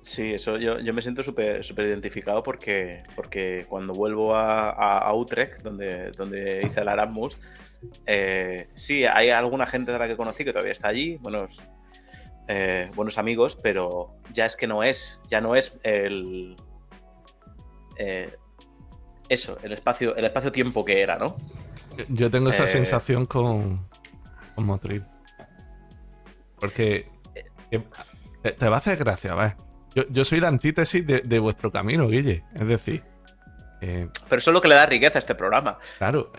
[0.03, 4.99] Sí, eso yo, yo me siento súper súper identificado porque, porque cuando vuelvo a, a-
[4.99, 7.37] a Utrecht, donde, donde hice el Erasmus,
[8.05, 11.61] eh, sí, hay alguna gente de la que conocí que todavía está allí, buenos,
[12.47, 16.55] eh, buenos amigos, pero ya es que no es, ya no es el...
[17.97, 18.35] eh,
[19.29, 21.35] eso, el espacio, el espacio-tiempo que era, ¿no?
[22.09, 22.67] Yo tengo esa Eh.
[22.67, 23.87] sensación con,
[24.55, 25.03] con Motril.
[26.59, 27.07] Porque
[27.71, 27.81] eh,
[28.41, 29.53] te, te va a hacer gracia, ¿ves?
[29.95, 32.43] Yo, yo soy la antítesis de, de vuestro camino, Guille.
[32.55, 33.01] Es decir,
[33.81, 35.77] eh, Pero eso es lo que le da riqueza a este programa.
[35.97, 36.31] claro,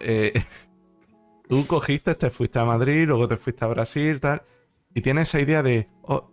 [1.49, 4.43] tú cogiste, te fuiste a Madrid, luego te fuiste a Brasil, tal,
[4.95, 6.31] y tienes esa idea de, oh,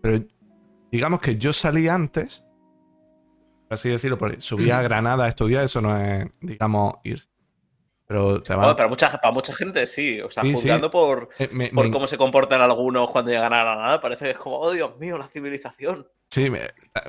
[0.00, 0.24] pero
[0.90, 2.44] digamos que yo salí antes,
[3.74, 7.22] así decirlo, porque subí a Granada a estudiar, eso no es, digamos, ir.
[8.06, 8.64] Pero te va...
[8.64, 10.20] Bueno, para, mucha, para mucha gente sí.
[10.20, 10.54] O sea, Sí, sí.
[10.56, 14.00] juzgando por, Eh, me- por me- cómo se comportan algunos cuando llegan a la nada,
[14.00, 16.06] parece que es como, oh Dios mío, la civilización.
[16.30, 16.60] Sí, me-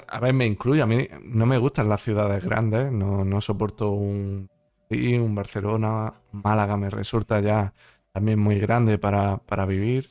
[0.07, 0.81] a- ver, me incluye.
[0.81, 2.91] A mí no me gustan las ciudades grandes.
[2.91, 4.49] No, no soporto un,
[4.89, 6.13] sí, un Barcelona.
[6.31, 7.73] Málaga me resulta ya
[8.13, 10.09] también muy grande para, para vivir.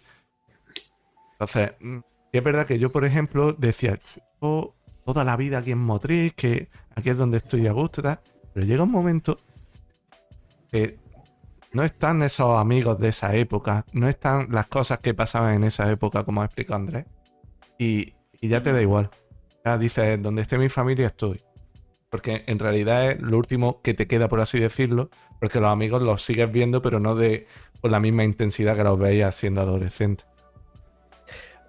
[1.33, 1.99] Entonces, mm,
[2.33, 3.99] es verdad que yo, por ejemplo, decía,
[4.41, 8.21] "Yo toda la vida aquí en Motriz, que aquí es donde estoy a gusto, tal".
[8.53, 9.39] Pero llega un momento
[10.71, 10.99] que
[11.73, 15.91] no están esos amigos de esa época, no están las cosas que pasaban en esa
[15.91, 17.07] época, como ha explicado Andrés,
[17.79, 19.11] y, y ya te da igual.
[19.65, 21.43] Ya dices, donde esté mi familia estoy.
[22.11, 25.09] Porque en realidad es lo último que te queda, por así decirlo,
[25.41, 27.47] porque los amigos los sigues viendo, pero no de
[27.81, 30.25] con la misma intensidad que los veías siendo adolescente.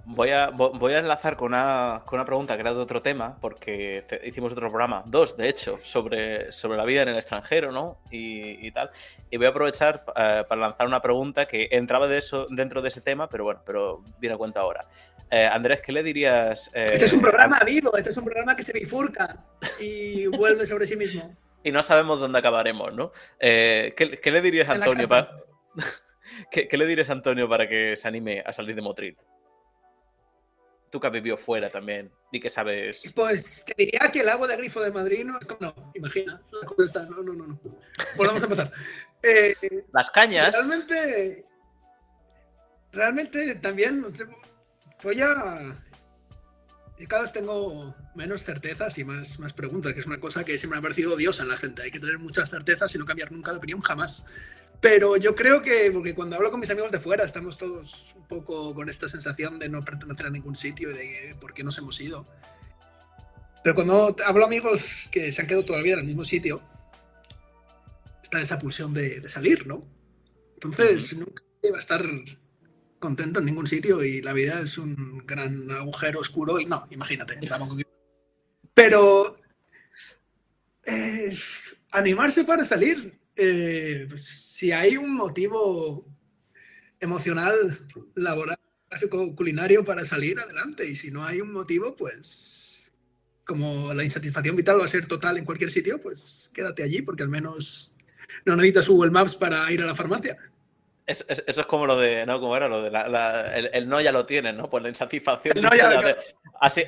[0.05, 3.01] Voy a, vo- voy a enlazar con una, con una pregunta que era de otro
[3.01, 7.15] tema, porque te- hicimos otro programa, dos de hecho, sobre, sobre la vida en el
[7.15, 7.99] extranjero, ¿no?
[8.11, 8.89] Y, y tal.
[9.29, 12.89] Y voy a aprovechar eh, para lanzar una pregunta que entraba de eso, dentro de
[12.89, 14.85] ese tema, pero bueno, pero viene a cuenta ahora.
[15.31, 16.69] Eh, Andrés, ¿qué le dirías?
[16.73, 19.37] eh, Este es un programa vivo, este es un programa que se bifurca
[19.79, 21.33] y vuelve sobre sí mismo.
[21.63, 23.13] y no sabemos dónde acabaremos, ¿no?
[23.39, 25.29] Eh, ¿qué, qué le dirías a Antonio para
[26.51, 29.17] ¿Qué, qué le dirías a Antonio para que se anime a salir de Motril?
[30.93, 33.11] Tú que has vivido fuera también y que sabes.
[33.15, 35.73] Pues te diría que el agua de grifo de Madrid no es como.
[35.75, 36.39] No, imagina.
[36.61, 37.05] La cosa está.
[37.07, 37.47] No, no, no.
[37.47, 37.59] no.
[38.15, 38.71] Volvamos a empezar.
[39.23, 39.55] Eh,
[39.91, 40.53] Las cañas.
[40.53, 41.45] realmente.
[42.91, 44.05] Realmente también.
[45.01, 45.73] Voy a.
[47.03, 50.57] y cada vez tengo menos certezas y más, más preguntas, que es una cosa que
[50.57, 51.81] siempre me ha parecido odiosa en la gente.
[51.81, 54.23] Hay que tener muchas certezas y no cambiar nunca de opinión, jamás.
[54.79, 58.25] Pero yo creo que, porque cuando hablo con mis amigos de fuera, estamos todos un
[58.25, 61.77] poco con esta sensación de no pertenecer a ningún sitio y de por qué nos
[61.77, 62.25] hemos ido.
[63.65, 66.61] Pero cuando hablo a amigos que se han quedado todavía en el mismo sitio,
[68.23, 69.85] está esa pulsión de, de salir, ¿no?
[70.53, 72.05] Entonces, nunca va a estar
[73.03, 76.57] contento en ningún sitio y la vida es un gran agujero oscuro.
[76.57, 77.37] Y no, imagínate.
[78.73, 79.35] Pero
[80.85, 81.37] eh,
[81.91, 83.19] animarse para salir.
[83.35, 86.05] eh, pues, si hay un motivo
[87.01, 87.53] emocional,
[88.15, 88.57] laboral,
[88.89, 90.87] gráfico, culinario para salir, adelante.
[90.89, 92.93] Y si no hay un motivo, pues
[93.43, 97.23] como la insatisfacción vital va a ser total en cualquier sitio, pues quédate allí porque
[97.23, 97.91] al menos
[98.45, 100.37] no necesitas Google Maps para ir a la farmacia.
[101.05, 102.39] Es- es- eso es como lo de, ¿no?
[102.39, 104.69] Como era lo de la, la- el, el no ya lo tienes, ¿no?
[104.69, 105.57] Pues la insatisfacción.
[105.57, 106.15] El no ya- de-
[106.61, 106.83] así,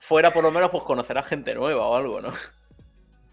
[0.00, 2.32] fuera por lo menos, pues conocerás gente nueva o algo, ¿no?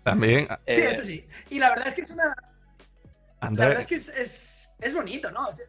[0.03, 1.27] También, Sí, Eh, eso sí.
[1.49, 2.25] Y la verdad es que es una.
[2.25, 5.47] La Andrés, verdad es que es, es, es bonito, ¿no?
[5.47, 5.65] O sea,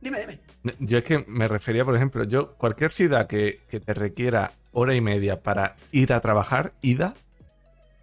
[0.00, 0.40] dime, dime.
[0.78, 4.94] Yo es que me refería, por ejemplo, yo, cualquier ciudad que, que te requiera hora
[4.94, 7.14] y media para ir a trabajar, ida,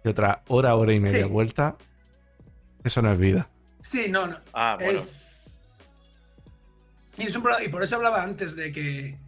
[0.04, 1.28] y otra hora, hora y media Sí.
[1.30, 1.76] vuelta,
[2.84, 3.48] eso no es vida.
[3.82, 4.38] Sí, no, no.
[4.52, 4.98] Ah, bueno.
[4.98, 5.32] Es...
[7.18, 9.18] Y, es un y por eso hablaba antes de que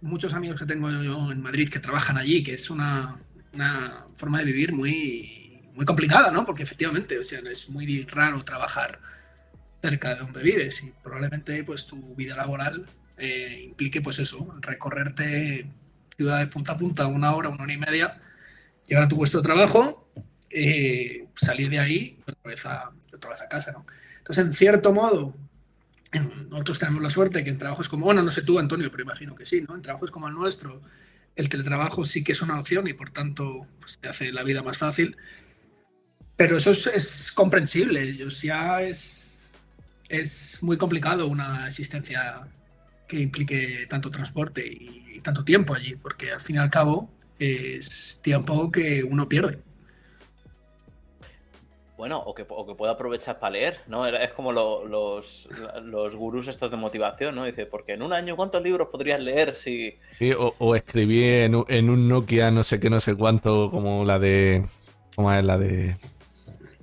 [0.00, 3.16] muchos amigos que tengo yo en Madrid que trabajan allí, que es una,
[3.52, 6.44] una forma de vivir muy, muy complicada, ¿no?
[6.44, 9.00] Porque efectivamente, o sea, es muy raro trabajar
[9.80, 15.66] cerca de donde vives y probablemente pues tu vida laboral eh, implique pues eso, recorrerte
[16.16, 18.20] ciudad de punta a punta una hora, una hora y media,
[18.86, 20.06] llegar a tu puesto de trabajo,
[20.50, 23.86] eh, salir de ahí otra vez a, otra vez a casa, ¿no?
[24.18, 25.34] Entonces, en cierto modo,
[26.18, 29.34] nosotros tenemos la suerte que en trabajos como, bueno, no sé tú, Antonio, pero imagino
[29.34, 29.74] que sí, ¿no?
[29.76, 30.82] En trabajos como el nuestro,
[31.36, 34.62] el teletrabajo sí que es una opción y por tanto pues, te hace la vida
[34.62, 35.16] más fácil.
[36.36, 39.52] Pero eso es, comprensible, ellos ya es,
[40.08, 42.40] es muy complicado una existencia
[43.06, 47.10] que implique tanto transporte y, y tanto tiempo allí, porque al fin y al cabo
[47.38, 49.58] es tiempo que uno pierde.
[52.00, 54.06] Bueno, o que, o que pueda aprovechar para leer, ¿no?
[54.06, 55.46] Es como lo- los,
[55.82, 57.44] los gurús estos de motivación, ¿no?
[57.44, 59.98] Dice, porque en un año, ¿cuántos libros podrías leer si...
[60.18, 63.70] Sí, o, o escribí en, un- en un Nokia no sé qué, no sé cuánto,
[63.70, 64.64] como la de...
[65.14, 65.94] ¿Cómo es la de...?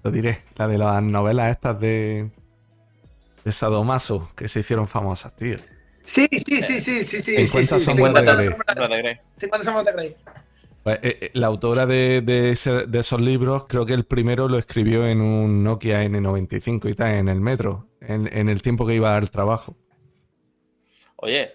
[0.04, 2.30] Lo diré, la de las novelas estas de...
[3.44, 5.58] De Sadomaso, que se hicieron famosas, tío.
[6.06, 7.36] Sí, sí, sí, sí, sí, sí.
[7.38, 8.14] En sí, cuentas sí, sombras
[10.88, 11.04] de 50 Grey.
[11.04, 11.04] sombras- No, de Grey.
[11.04, 11.04] 50 sombras de Grey.
[11.04, 14.48] Pues, eh, eh, la autora de, de ese- de esos libros, creo que el primero
[14.48, 18.86] lo escribió en un Nokia N95 y tal, en el metro, en, en el tiempo
[18.88, 19.76] que iba al trabajo.
[21.18, 21.52] Oye,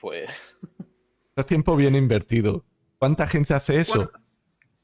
[0.00, 0.30] pues...
[0.30, 2.64] Eso es tiempo bien invertido.
[2.98, 3.94] ¿Cuánta gente hace eso?
[3.96, 4.10] Bueno.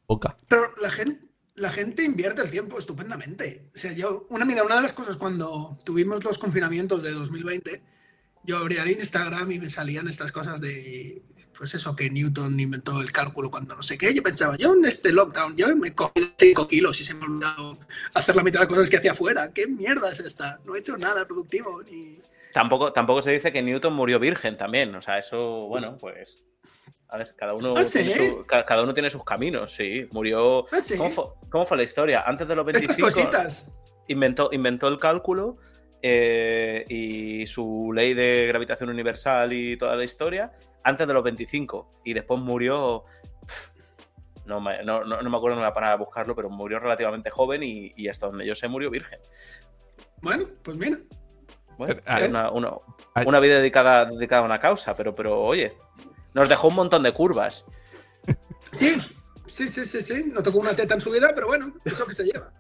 [0.07, 0.37] Poca.
[0.49, 3.71] Pero la gente, la gente invierte el tiempo estupendamente.
[3.75, 7.83] O sea, yo, una, mira, una de las cosas cuando tuvimos los confinamientos de 2020,
[8.45, 11.23] yo abría el Instagram y me salían estas cosas de,
[11.57, 14.13] pues eso, que Newton inventó el cálculo cuando no sé qué.
[14.15, 17.23] Yo pensaba, yo en este lockdown, yo me he cogido 5 kilos y se me
[17.25, 17.79] ha olvidado
[18.15, 19.53] hacer la mitad de las cosas que hacía afuera.
[19.53, 20.61] ¿Qué mierda es esta?
[20.65, 22.19] No he hecho nada productivo ni...
[22.53, 24.95] Tampoco, tampoco se dice que Newton murió virgen también.
[24.95, 26.43] O sea, eso, bueno, pues.
[27.09, 28.03] A ver, cada uno, ¿Ah, sí?
[28.03, 30.07] tiene, su- cada uno tiene sus caminos, sí.
[30.11, 30.67] Murió.
[30.73, 30.97] Ah, sí.
[30.97, 32.23] ¿Cómo, fue, cómo fue la historia?
[32.27, 33.75] Antes de los Estas 25 cositas.
[34.09, 35.57] inventó, inventó el cálculo
[36.03, 40.51] eh, y su ley de gravitación universal y toda la historia
[40.85, 42.01] antes de los 25.
[42.05, 43.05] Y después murió.
[44.45, 46.51] No me, no, no- no me acuerdo, no me voy a parar a buscarlo, pero
[46.51, 49.21] murió relativamente joven y, y hasta donde yo sé murió virgen.
[50.21, 50.99] Bueno, pues mira.
[51.79, 52.73] Bueno, ah, una, una-
[53.15, 53.25] Ay.
[53.27, 55.77] una vida dedicada, dedicada a una causa, pero, pero oye,
[56.35, 57.65] nos dejó un montón de curvas.
[58.73, 58.95] Sí,
[59.47, 60.25] sí, sí, sí, sí.
[60.33, 62.53] No tocó una teta en su vida, pero bueno, es lo que se lleva.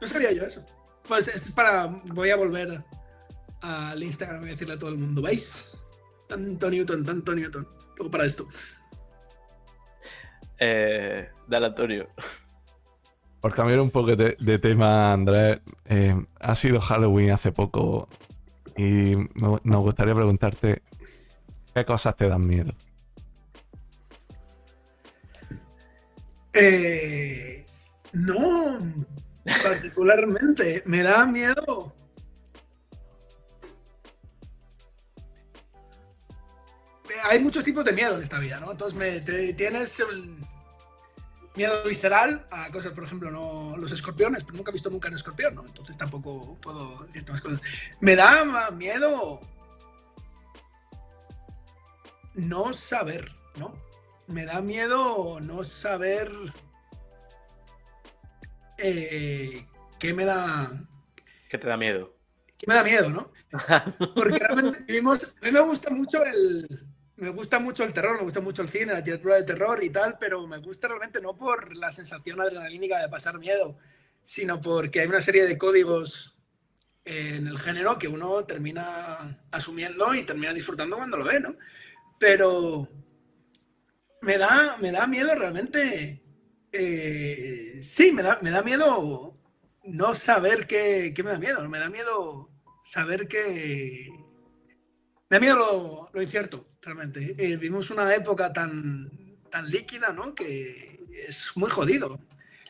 [0.00, 0.64] No sabía yo eso.
[1.06, 1.86] Pues es para.
[1.86, 2.84] Voy a volver
[3.60, 5.76] al Instagram y decirle a todo el mundo, ¿veis?
[6.28, 7.66] Tanto Newton, tanto Newton.
[7.96, 8.46] Luego para esto.
[10.58, 12.08] Eh, dale, Antonio.
[13.40, 18.08] Por cambiar un poco de, de tema, Andrés, eh, ha sido Halloween hace poco
[18.76, 20.82] y me- nos gustaría preguntarte
[21.74, 22.72] qué cosas te dan miedo.
[26.52, 27.64] Eh,
[28.12, 28.78] no,
[29.62, 30.82] particularmente.
[30.86, 31.94] Me da miedo.
[37.24, 38.70] Hay muchos tipos de miedo en esta vida, ¿no?
[38.72, 40.46] Entonces me, te- tienes un
[41.54, 45.16] miedo visceral a cosas, por ejemplo, no los escorpiones, pero nunca he visto nunca un
[45.16, 45.64] escorpión, ¿no?
[45.66, 47.60] Entonces tampoco puedo decirte más cosas.
[48.00, 49.40] Me da miedo
[52.34, 53.74] no saber, ¿no?
[54.26, 56.30] Me da miedo no saber
[58.76, 59.66] eh,
[59.98, 60.70] qué me da
[61.48, 62.14] ¿Qué te da miedo?
[62.58, 63.30] qué me da miedo, ¿no?
[64.14, 66.66] Porque realmente vivimos, a mí me gusta mucho el
[67.18, 69.90] me gusta mucho el terror, me gusta mucho el cine, la literatura de terror y
[69.90, 73.76] tal, pero me gusta realmente no por la sensación adrenalínica de pasar miedo,
[74.22, 76.36] sino porque hay una serie de códigos
[77.04, 81.56] en el género que uno termina asumiendo y termina disfrutando cuando lo ve, ¿no?
[82.18, 82.88] Pero
[84.22, 86.22] me da, me da miedo realmente.
[86.72, 89.34] eh, sí, me da, me da miedo
[89.84, 91.68] no saber qué, qué me da miedo.
[91.68, 92.50] Me da miedo
[92.84, 94.08] saber que.
[95.30, 97.34] Me da miedo lo, lo incierto, realmente.
[97.38, 99.10] Eh, vivimos una época tan,
[99.50, 100.34] tan líquida, ¿no?
[100.34, 102.18] Que es muy jodido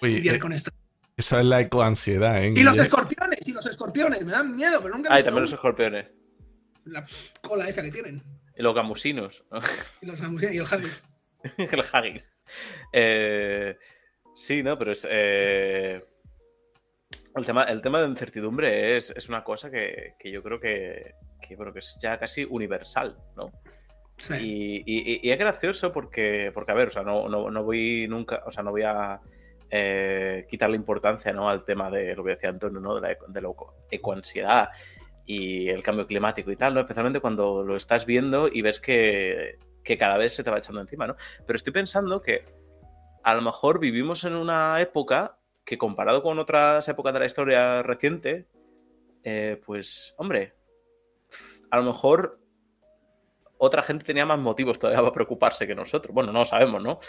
[0.03, 0.71] Oye, lidiar eh, con esto.
[1.17, 2.53] eso es la ecoansiedad, ¿eh?
[2.57, 5.43] Y los escorpiones, y los escorpiones, me dan miedo, pero nunca he Ay, visto también
[5.43, 6.07] los escorpiones.
[6.85, 7.07] la
[7.43, 8.23] cola esa que tienen.
[8.57, 9.45] Y los gamusinos.
[10.03, 11.03] Y los gamusinos y el haggis.
[11.59, 12.25] el haggis.
[12.93, 13.77] Eh,
[14.35, 14.77] sí, ¿no?
[14.77, 15.07] Pero es.
[15.09, 16.05] eh,
[17.37, 21.13] el, tema, el tema de incertidumbre es, es una cosa que, que yo creo que,
[21.41, 23.53] que, bueno, que es ya casi universal, ¿no?
[24.17, 24.35] Sí.
[24.35, 28.07] Y, y- y es gracioso porque, porque a ver, o sea, no, no, no voy
[28.09, 29.21] nunca, o sea, no voy a
[29.71, 31.49] eh, quitarle importancia ¿no?
[31.49, 32.97] al tema de lo que decía Antonio, ¿no?
[32.97, 34.71] De la, de la eco- ecoansiedad
[35.27, 36.81] y el cambio climático y tal, ¿no?
[36.81, 40.81] Especialmente cuando lo estás viendo y ves que, que cada vez se te va echando
[40.81, 41.17] encima, ¿no?
[41.47, 42.41] Pero estoy pensando que
[43.23, 47.83] a lo mejor vivimos en una época que comparado con otras épocas de la historia
[47.83, 48.47] reciente,
[49.23, 50.55] eh, pues, hombre,
[51.71, 52.39] a lo mejor
[53.59, 56.15] otra gente tenía más motivos todavía para preocuparse que nosotros.
[56.15, 57.01] Bueno, no lo sabemos, ¿no?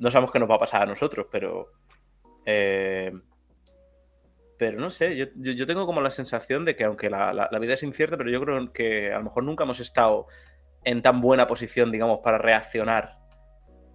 [0.00, 1.72] No sabemos qué nos va a pasar a nosotros, pero...
[2.44, 3.12] eh,
[4.58, 7.48] pero no sé, yo, yo- yo tengo como la sensación de que aunque la, la-
[7.50, 10.26] la vida es incierta, pero yo creo que a lo mejor nunca hemos estado
[10.82, 13.18] en tan buena posición, digamos, para reaccionar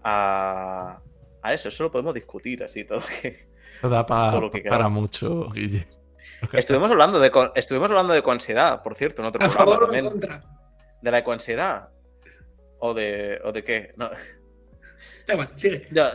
[0.04, 1.00] a,
[1.42, 1.70] a eso.
[1.70, 3.50] Eso lo podemos discutir así, todo que...
[3.76, 5.88] Esto da pa- todo lo que para mucho, Guille.
[6.54, 9.94] Estuvimos hablando de, estuvimos hablando de ecoansiedad, por cierto, en otro A programa favor o
[9.94, 10.44] en contra.
[11.02, 11.90] ¿De la ecoansiedad?
[12.80, 13.94] ¿O de, o de qué?
[13.98, 14.10] No,
[15.28, 15.86] Da igual, sigue.
[15.92, 16.06] yo,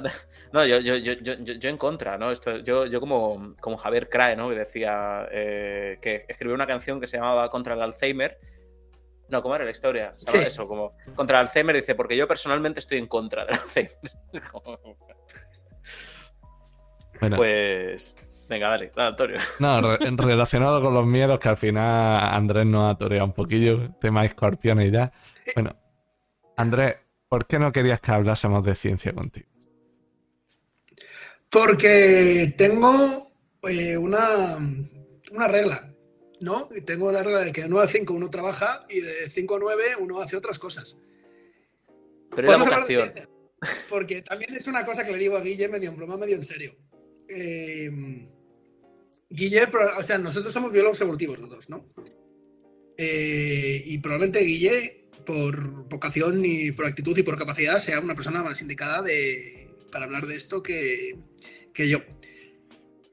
[0.53, 2.33] no, yo, yo, yo, yo, yo- yo en contra, ¿no?
[2.33, 4.49] Esto, yo, yo como, como Javier Crae, ¿no?
[4.49, 8.39] Que decía eh, que escribió una canción que se llamaba Contra el Alzheimer.
[9.29, 10.15] No, ¿cómo era la historia?
[10.19, 10.39] Sí.
[10.39, 13.97] Eso, como contra el Alzheimer dice, porque yo personalmente estoy en contra del Alzheimer.
[17.21, 18.15] Bueno, pues,
[18.49, 19.37] venga, dale, dale, Antonio.
[19.61, 23.95] no, re- relacionado con los miedos que al final Andrés nos ha toreado un poquillo,
[24.01, 25.13] tema escorpiones y ya.
[25.55, 25.77] Bueno,
[26.57, 26.97] Andrés,
[27.29, 29.47] ¿por qué no querías que hablásemos de ciencia contigo?
[31.51, 33.29] Porque tengo
[33.69, 34.57] eh, una,
[35.33, 35.93] una regla,
[36.41, 36.69] ¿no?
[36.75, 39.57] Y Tengo la regla de que de 9 a 5 uno trabaja y de 5
[39.57, 40.97] a 9 uno hace otras cosas.
[42.35, 43.13] Pero ¿y la Podemos hablar de vocación?
[43.15, 46.37] ciencia, Porque también es una cosa que le digo a Guille medio en broma, medio
[46.37, 46.75] en serio.
[47.29, 47.91] Eh,
[49.29, 49.69] Guille,
[49.99, 51.87] o sea, nosotros somos biólogos evolutivos los dos, ¿no?
[52.97, 58.43] eh, y probablemente Guille, por vocación y por actitud y por capacidad, sea una persona
[58.43, 61.17] más indicada de, para hablar de esto que,
[61.75, 62.01] que yo.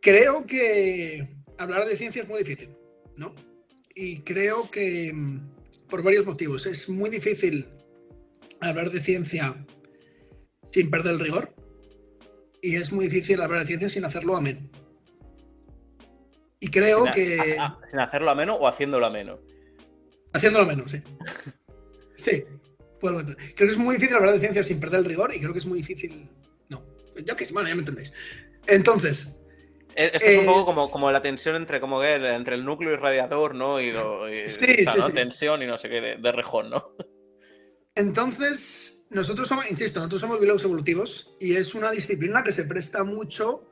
[0.01, 2.69] Creo que hablar de ciencia es muy difícil,
[3.17, 3.33] ¿no?
[3.95, 5.13] Y creo que
[5.93, 6.65] por varios motivos.
[6.65, 7.67] Es muy difícil
[8.59, 9.65] hablar de ciencia
[10.65, 11.53] sin perder el rigor
[12.61, 14.71] y es muy difícil hablar de ciencia sin hacerlo ameno.
[16.63, 17.57] Y creo que...
[17.91, 19.37] sin hacerlo ameno o haciéndolo ameno.
[20.31, 21.03] Haciéndolo ameno, sí.
[22.15, 22.45] sí.
[23.01, 25.59] Creo que es muy difícil hablar de ciencia sin perder el rigor y creo que
[25.59, 26.29] es muy difícil...
[26.69, 26.81] No.
[27.25, 28.13] Yo que bueno, ya me entendéis.
[28.65, 29.43] Entonces,
[29.93, 32.93] eh, esto es, un poco como, como la tensión entre, como que, entre el núcleo
[32.93, 33.81] y radiador, ¿no?
[33.81, 33.91] Y,
[34.47, 36.95] sí, tensión y no sé qué, de, rejón, ¿no?
[37.93, 43.03] Entonces, nosotros somos, insisto, nosotros somos biólogos evolutivos y es una disciplina que se presta
[43.03, 43.65] mucho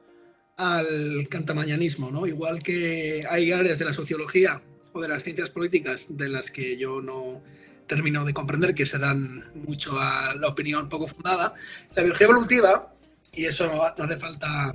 [0.58, 2.28] al cantamañanismo, ¿no?
[2.28, 4.62] Igual que hay áreas de la sociología
[4.94, 7.42] o de las ciencias políticas de las que yo no
[7.88, 11.54] termino de comprender que se dan mucho a la opinión poco fundada,
[11.96, 12.94] la biología evolutiva,
[13.34, 14.74] y eso no hace falta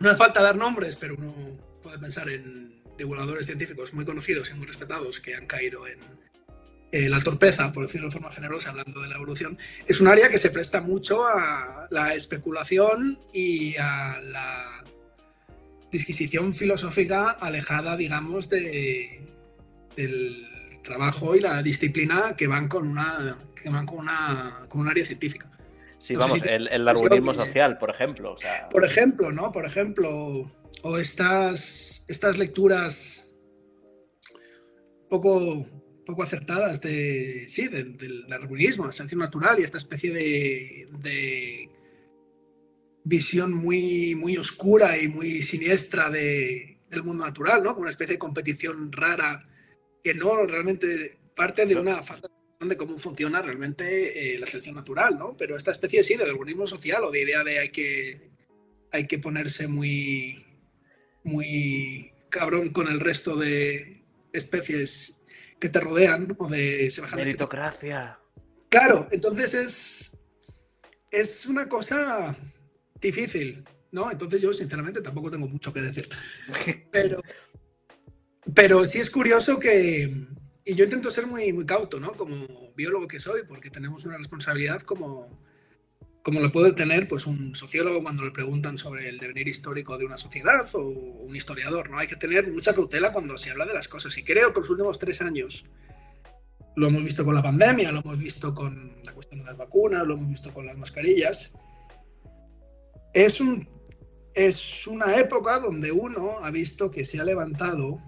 [0.00, 1.34] no hace falta dar nombres, pero uno
[1.82, 5.98] puede pensar en divulgadores científicos muy conocidos y muy respetados que han caído en
[6.90, 9.58] eh, la torpeza, por decirlo de forma generosa, hablando de la evolución.
[9.86, 14.77] Es un área que se presta mucho a la especulación y a la
[15.90, 19.20] disquisición filosófica alejada, digamos, de,
[19.96, 20.46] del
[20.82, 25.04] trabajo y la disciplina que van con una que van con una con un área
[25.04, 25.50] científica.
[25.98, 28.36] Sí, vamos, el, el, darwinismo social, por ejemplo.
[28.70, 29.50] Por ejemplo, ¿no?
[29.50, 30.48] Por ejemplo,
[30.82, 33.28] o estas, estas lecturas
[35.08, 35.66] poco,
[36.06, 41.68] poco acertadas de, sí, del, darwinismo, la selección natural y esta especie de,
[43.08, 47.70] visión muy, muy oscura y muy siniestra de, del mundo natural, ¿no?
[47.70, 49.48] Como una especie de competición rara
[50.04, 52.28] que no realmente parte de una falta
[52.60, 55.34] de cómo funciona realmente eh, la selección natural, ¿no?
[55.38, 58.30] Pero esta especie sí de organismo social o de idea de hay que,
[58.92, 60.44] hay que ponerse muy,
[61.24, 64.02] muy cabrón con el resto de
[64.34, 65.20] especies
[65.58, 67.24] que te rodean o de semejante.
[67.24, 68.18] Meritocracia.
[68.68, 70.18] Claro, entonces es,
[71.10, 72.36] es una cosa
[73.00, 74.10] difícil, ¿no?
[74.10, 76.08] Entonces yo sinceramente tampoco tengo mucho que decir.
[76.90, 77.20] Pero,
[78.54, 80.26] pero sí es curioso que,
[80.64, 82.12] y yo intento ser muy, muy cauto, ¿no?
[82.12, 85.42] Como biólogo que soy, porque tenemos una responsabilidad como,
[86.22, 90.04] como lo puede tener pues, un sociólogo cuando le preguntan sobre el devenir histórico de
[90.04, 91.98] una sociedad o un historiador, ¿no?
[91.98, 94.16] Hay que tener mucha cautela cuando se habla de las cosas.
[94.18, 95.64] Y creo que los últimos tres años
[96.76, 100.06] lo hemos visto con la pandemia, lo hemos visto con la cuestión de las vacunas,
[100.06, 101.56] lo hemos visto con las mascarillas.
[103.12, 103.68] Es, un,
[104.34, 108.00] es una época donde uno ha visto que se ha levantado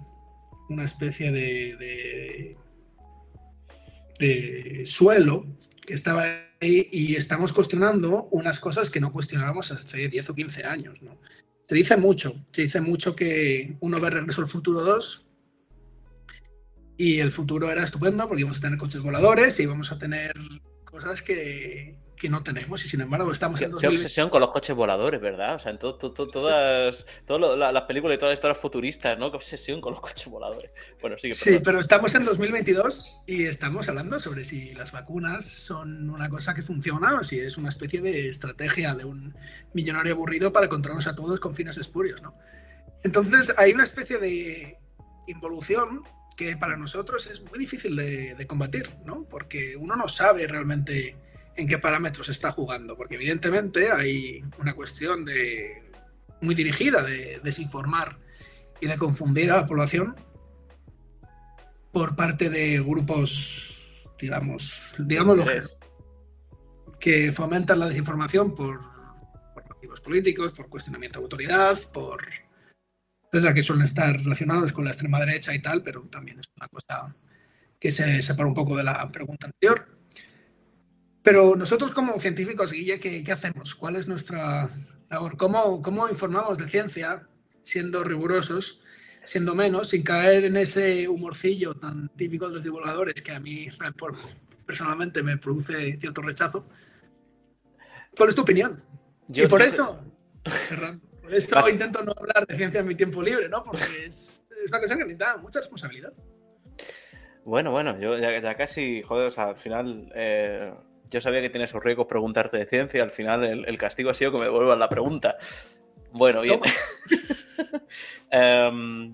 [0.69, 2.57] una especie de,
[4.19, 5.47] de, suelo
[5.85, 6.25] que estaba
[6.61, 11.03] ahí y estamos cuestionando unas cosas que no cuestionábamos hace 10 o 15 años.
[11.03, 11.19] ¿no?
[11.69, 15.27] Se dice mucho, se dice mucho que uno ve Regreso al Futuro 2
[16.99, 20.35] y el futuro era estupendo porque íbamos a tener coches voladores y íbamos a tener
[20.85, 24.77] cosas que, que no tenemos y sin embargo estamos en Qué obsesión con los coches
[24.77, 25.55] voladores, ¿verdad?
[25.55, 29.31] O sea, en todo, todas, las películas y todas las historias futuristas, ¿no?
[29.31, 30.71] Qué obsesión con los coches voladores.
[31.01, 36.11] Bueno, sí, sí, pero estamos en 2022 y estamos hablando sobre si las vacunas son
[36.11, 39.35] una cosa que funciona o si es una especie de estrategia de un
[39.73, 42.35] millonario aburrido para controlarnos a todos con fines espurios, ¿no?
[43.03, 44.79] Entonces hay una especie de
[45.27, 46.03] involución
[46.37, 49.25] que para nosotros es muy difícil de, de combatir, ¿no?
[49.25, 51.17] Porque uno no sabe realmente
[51.57, 55.91] en qué parámetros está jugando, porque evidentemente hay una cuestión de,
[56.41, 58.19] muy dirigida de desinformar
[58.81, 60.17] y de confundir a la población
[61.93, 65.45] por parte de grupos, digamos, digámoslo,
[66.99, 68.81] que fomentan la desinformación por,
[69.69, 72.23] motivos políticos, por cuestionamiento de autoridad, por
[73.33, 76.69] etcétera, que suelen estar relacionados con la extrema derecha y tal, pero también es una
[76.69, 77.15] cosa
[77.79, 80.00] que se separa un poco de la pregunta anterior.
[81.23, 83.75] Pero nosotros como científicos, Guille, ¿qué, hacemos?
[83.75, 84.71] ¿Cuál es nuestra
[85.11, 85.37] labor?
[85.37, 87.27] ¿Cómo, ¿Cómo informamos de ciencia
[87.63, 88.83] siendo rigurosos,
[89.25, 93.69] siendo menos, sin caer en ese humorcillo tan típico de los divulgadores que a mí
[94.65, 96.67] personalmente me produce cierto rechazo?
[98.17, 98.79] ¿Cuál es tu opinión?
[99.33, 100.01] y por eso,
[101.23, 103.63] por eso intento no hablar de ciencia en mi tiempo libre, ¿no?
[103.63, 106.13] Porque es, una cosa que necesita mucha responsabilidad.
[107.45, 110.75] Bueno, bueno, yo ya, casi, joder, o sea, al final eh,
[111.11, 114.15] yo sabía que tiene sus riesgos preguntarte de ciencia y al final el, castigo ha
[114.15, 115.37] sido que me devuelvan la pregunta.
[116.13, 116.61] Bueno, bien.
[118.31, 119.13] Em,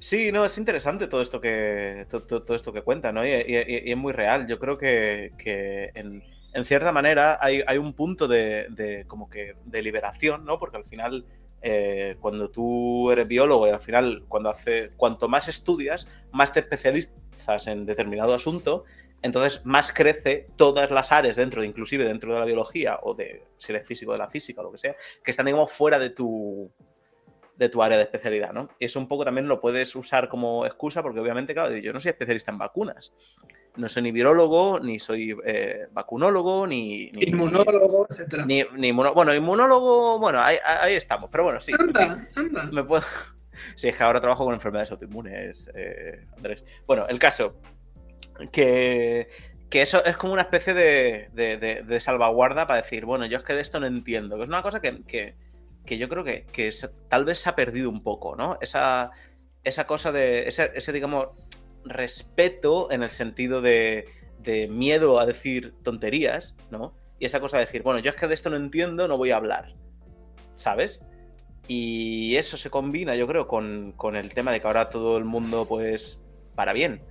[0.00, 3.24] Sí, no, es interesante todo esto que, todo, esto que cuenta, ¿no?
[3.26, 4.46] Y, es muy real.
[4.46, 5.32] Yo creo que,
[5.94, 6.22] en,
[6.64, 10.58] cierta manera hay, un punto de, como que de liberación, ¿no?
[10.58, 11.26] Porque al final,
[11.60, 16.60] eh, cuando tú eres biólogo y al final, cuando hace, cuanto más estudias, más te
[16.60, 18.84] especializas en determinado asunto,
[19.22, 23.44] entonces más crece todas las áreas dentro, de, inclusive dentro de la biología o de
[23.58, 26.10] si eres físico de la física o lo que sea, que están digamos fuera de
[26.10, 26.70] tu
[27.60, 28.70] de tu área de especialidad, ¿no?
[28.78, 32.00] Y eso un poco también lo puedes usar como excusa porque obviamente, claro, yo no
[32.00, 33.12] soy especialista en vacunas.
[33.76, 38.46] No soy ni virólogo, ni soy eh, vacunólogo, ni, Inmunólogo, etcétera.
[38.46, 41.72] Ni, bueno, inmunólogo, bueno, ahí, estamos, pero bueno, sí.
[41.78, 42.64] Anda, anda.
[42.72, 43.02] Me puedo...
[43.74, 46.64] Sí, es que ahora trabajo con enfermedades autoinmunes, eh, Andrés.
[46.86, 47.60] Bueno, el caso,
[48.52, 49.28] que,
[49.68, 53.60] que eso es como una especie de, salvaguarda para decir, bueno, yo es que de
[53.60, 55.34] esto no entiendo, que es una cosa que
[55.84, 56.70] que yo creo que,
[57.08, 58.58] tal vez se ha perdido un poco, ¿no?
[58.60, 59.10] Esa,
[59.64, 61.28] esa cosa de, ese, digamos,
[61.84, 64.06] respeto en el sentido de,
[64.38, 66.94] de, miedo a decir tonterías, ¿no?
[67.18, 69.30] Y esa cosa de decir, bueno, yo es que de esto no entiendo, no voy
[69.30, 69.74] a hablar,
[70.54, 71.02] ¿sabes?
[71.66, 75.24] Y eso se combina, yo creo, con, con el tema de que ahora todo el
[75.24, 76.20] mundo, pues,
[76.54, 77.02] para bien,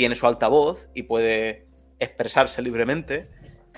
[0.00, 1.66] tiene su altavoz y puede
[1.98, 3.28] expresarse libremente.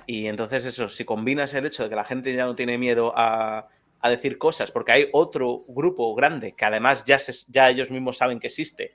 [0.07, 3.13] Y entonces eso, si combinas el hecho de que la gente ya no tiene miedo
[3.17, 3.67] a,
[3.99, 7.17] a decir cosas, porque hay otro grupo grande que además ya,
[7.49, 8.95] ya ellos mismos saben que existe,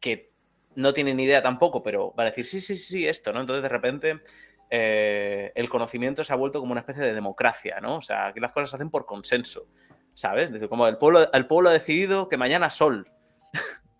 [0.00, 0.32] que
[0.74, 3.40] no tienen ni idea tampoco, pero va a decir, sí, sí, sí, esto, ¿no?
[3.40, 4.20] Entonces de repente
[4.68, 7.98] eh, el conocimiento se ha vuelto como una especie de democracia, ¿no?
[7.98, 9.68] O sea, aquí las cosas se hacen por consenso,
[10.12, 10.50] ¿sabes?
[10.68, 13.08] como el pueblo, el pueblo ha decidido que mañana sol.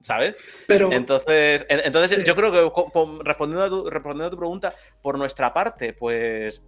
[0.02, 0.36] ¿Sabes?
[0.66, 5.54] Pero, entonces, entonces yo creo que respondiendo a, tu, respondiendo a tu pregunta, por nuestra
[5.54, 6.62] parte, pues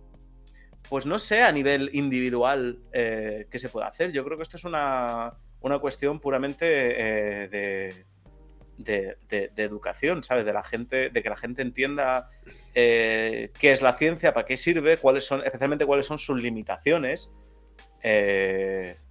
[0.89, 4.13] pues no sé a nivel individual eh, qué se puede hacer.
[4.13, 5.35] Yo creo que esto es una,
[5.81, 8.05] cuestión puramente eh,
[8.77, 10.45] de, educación, ¿sabes?
[10.45, 12.29] De la gente, de que la gente entienda
[12.75, 17.31] eh, qué es la ciencia, para qué sirve, cuáles son, especialmente cuáles son sus limitaciones.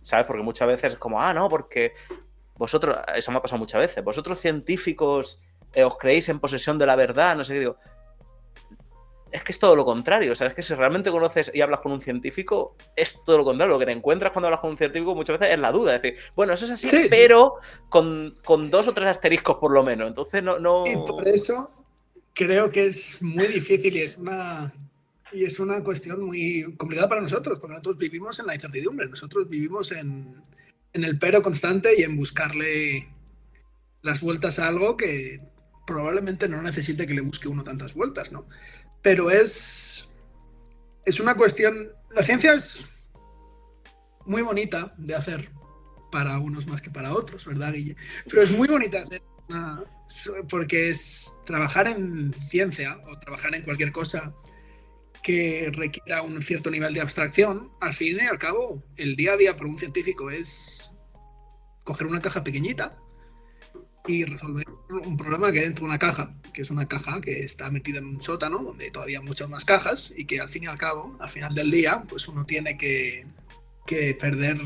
[0.04, 0.26] ¿Sabes?
[0.28, 1.94] Porque muchas veces es como, ah, no, porque
[2.56, 5.40] vosotros, eso me ha pasado muchas veces, vosotros científicos
[5.76, 7.78] os creéis en posesión de la verdad, no sé qué digo
[9.34, 10.32] es que es todo lo contrario.
[10.32, 13.44] O sea, es que si realmente conoces y hablas con un científico, es todo lo
[13.44, 13.74] contrario.
[13.74, 15.96] Lo que te encuentras cuando hablas con un científico muchas veces es la duda.
[15.96, 17.56] Es decir, bueno, eso es así, pero
[17.90, 18.36] Con,
[18.70, 20.08] dos o tres asteriscos por lo menos.
[20.08, 20.86] Entonces no, no.
[20.86, 21.72] Y por eso
[22.34, 24.72] creo que es muy difícil y es una.
[25.32, 29.50] Y es una cuestión muy complicada para nosotros, porque nosotros vivimos en la incertidumbre, nosotros
[29.50, 30.44] vivimos en,
[30.94, 33.08] en el pero constante y en buscarle
[34.02, 35.42] las vueltas a algo que
[35.86, 38.48] probablemente no necesite que le busque uno tantas vueltas, ¿no?
[39.04, 40.08] pero es,
[41.06, 42.86] es una cuestión, la ciencia es
[44.26, 45.52] muy bonita de hacer
[46.12, 47.96] para unos más que para otros, ¿verdad, Guille?
[48.28, 49.22] Pero es muy bonita hacer
[50.50, 54.34] porque es trabajar en ciencia o trabajar en cualquier cosa
[55.22, 59.38] que requiera un cierto nivel de abstracción, al fin y al cabo, el día a
[59.38, 60.83] día para un científico es
[61.84, 62.98] coger una caja pequeñita
[64.08, 67.40] y resolver un problema que hay dentro de una caja, que es una caja que
[67.40, 70.64] está metida en un sótano donde todavía hay muchas más cajas y que al fin
[70.64, 73.26] y al cabo, al final del día, pues uno tiene que,
[73.86, 74.60] que perder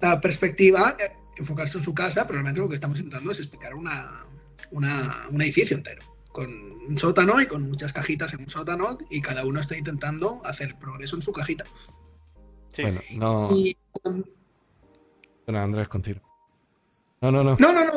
[0.00, 3.74] la perspectiva, eh, enfocarse en su casa, pero realmente lo que estamos intentando es explicar
[3.74, 4.24] una,
[4.70, 6.50] una, un edificio entero, con
[6.88, 10.78] un sótano y con muchas cajitas en un sótano y cada uno está intentando hacer
[10.78, 11.64] progreso en su cajita.
[12.70, 12.82] Sí.
[12.82, 13.48] Bueno, no...
[13.50, 13.76] Y,
[15.46, 16.20] bueno, Andrés, contigo.
[17.20, 17.56] No, no, no.
[17.58, 17.92] No, no, no.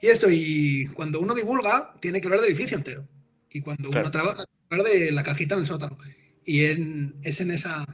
[0.00, 3.06] Y, eso, y cuando uno divulga, tiene que hablar del edificio entero.
[3.50, 5.96] Y cuando uno trabaja, tiene que hablar de la cajita en el sótano.
[6.44, 7.84] Y es en esa,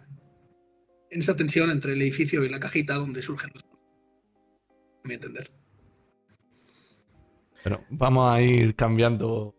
[1.11, 3.63] en esa tensión entre el edificio y la cajita donde surgen los.
[3.63, 5.51] A mi entender.
[7.65, 9.55] Bueno, vamos a ir cambiando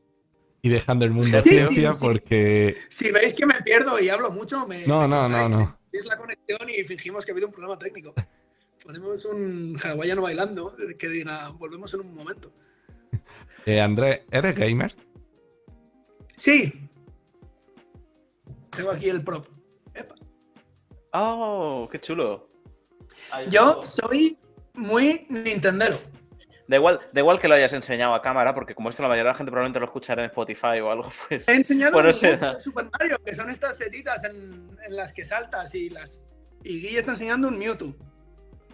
[0.62, 2.76] y dejando el mundo ciencia porque.
[2.90, 4.86] Si veis que me pierdo y hablo mucho, me.
[4.88, 5.80] No, no, no, no.
[5.92, 8.14] Es la conexión y fingimos que ha habido un problema técnico.
[8.84, 12.52] Ponemos un hawaiano bailando que diga, volvemos en un momento.
[13.66, 14.94] Eh, Andrés, ¿eres gamer?
[16.36, 16.90] Sí.
[18.70, 19.48] Tengo aquí el prop.
[21.14, 22.50] Oh, qué chulo.
[23.50, 24.38] Yo soy
[24.74, 25.98] muy Nintendero.
[26.68, 29.30] Da igual, da igual que lo hayas enseñado a cámara, porque como esto la mayoría
[29.30, 31.48] de la gente probablemente lo escuchará en Spotify o algo, pues.
[31.48, 32.14] He enseñado un
[32.60, 36.26] Super Mario, que son estas setitas en, en, las que saltas y las.
[36.64, 37.96] Y Guille está enseñando un Mewtwo.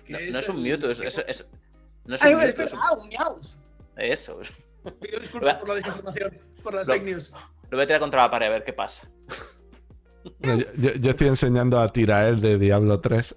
[0.10, 1.48] No, es, un Mewtwo, es, es,
[2.06, 2.66] no es un Mewtwo.
[2.82, 3.46] Ah, un Meowth.
[3.98, 4.40] Eso.
[5.02, 7.32] Pido disculpas por la desinformación, por las fake news.
[7.70, 9.08] Lo voy a tirar contra la pared a ver qué pasa.
[10.40, 13.36] yo, estoy enseñando a Tirael de Diablo 3.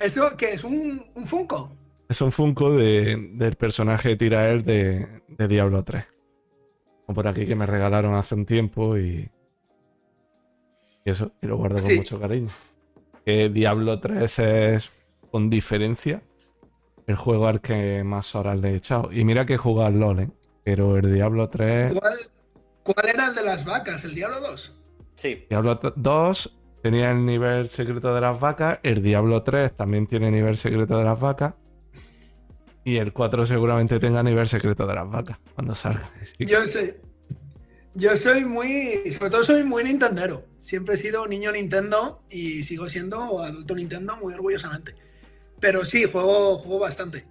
[0.00, 0.64] ¿Eso qué es?
[0.64, 1.72] ¿Un, un Funko?
[2.08, 6.04] Es un Funko de- del personaje de Tirael de, de Diablo 3.
[7.06, 9.30] O por aquí que me regalaron hace un tiempo y.
[11.04, 11.96] Y eso, y lo guardo con Sí.
[11.96, 12.48] mucho cariño.
[13.24, 14.90] Que Diablo 3 es,
[15.36, 16.22] con diferencia,
[17.06, 19.12] el juego al que más horas le he echado.
[19.12, 20.30] Y mira que he jugado al LOL, ¿eh?
[20.64, 21.92] Pero el Diablo 3.
[21.92, 22.14] ¿Cuál,
[22.82, 24.02] cuál era el de las vacas?
[24.06, 24.72] ¿El Diablo 2?
[25.14, 28.78] Sí, Diablo 2 tenía el nivel secreto de las vacas.
[28.82, 31.52] El Diablo 3 también tiene nivel secreto de las vacas.
[32.82, 36.10] Y el 4 seguramente tenga nivel secreto de las vacas cuando salga.
[36.38, 36.98] Yo sé.
[37.92, 39.12] Yo soy muy.
[39.12, 40.46] Sobre todo soy muy Nintendero.
[40.60, 44.94] Siempre he sido niño Nintendo y sigo siendo adulto Nintendo muy orgullosamente.
[45.60, 47.26] Pero sí, juego, juego bastante.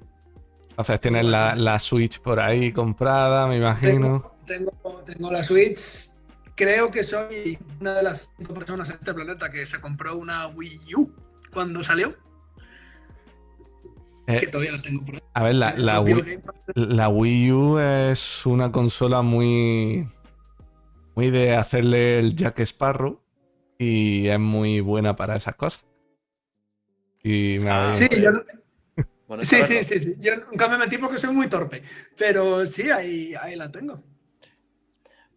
[0.71, 4.33] Entonces tienes la, la Switch por ahí comprada, me imagino.
[4.45, 6.09] Tengo, tengo, tengo la Switch.
[6.55, 10.47] Creo que soy una de las cinco personas en este planeta que se compró una
[10.47, 11.11] Wii U
[11.53, 12.13] cuando salió.
[14.27, 15.21] Eh, Que todavía la tengo por ahí.
[15.33, 16.41] a ver, la, la Wii,
[16.75, 20.07] la Wii U es una consola muy.
[21.15, 23.21] Muy de hacerle el Jack Sparrow.
[23.77, 25.85] Y es muy buena para esas cosas.
[27.27, 28.29] Y me Ah, Sí, yo,
[29.27, 30.15] bueno, sí, sí, sí, sí.
[30.19, 31.81] Yo nunca me metí porque soy muy torpe.
[32.15, 34.03] Pero sí, ahí, ahí la tengo.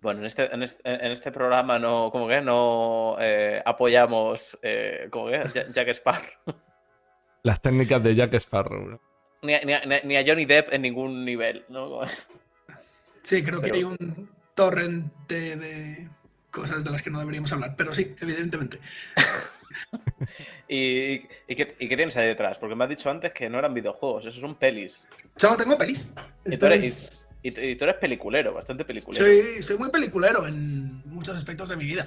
[0.02, 5.08] Bueno, en este, en este, en este programa no, como que no eh, apoyamos, eh,
[5.10, 6.28] como que Ja- Jack Sparrow.
[7.42, 8.86] las técnicas de Jack Sparrow.
[8.90, 9.00] ¿no?
[9.40, 12.00] Ni a, ni a- ni a Johnny Depp en ningún nivel, ¿no?
[13.22, 16.08] Sí, creo que hay un torrente de
[16.50, 17.74] cosas de las que no deberíamos hablar.
[17.76, 18.78] Pero sí, evidentemente.
[20.68, 22.58] ¿Y, y, qué, y qué tienes ahí detrás?
[22.58, 25.04] Porque me has dicho antes que no eran videojuegos, esos son pelis.
[25.36, 26.08] Solo tengo pelis.
[26.44, 29.24] Y tú eres, y- tú peliculero, bastante peliculero.
[29.24, 32.06] soy, soy muy peliculero en muchos aspectos de mi vida.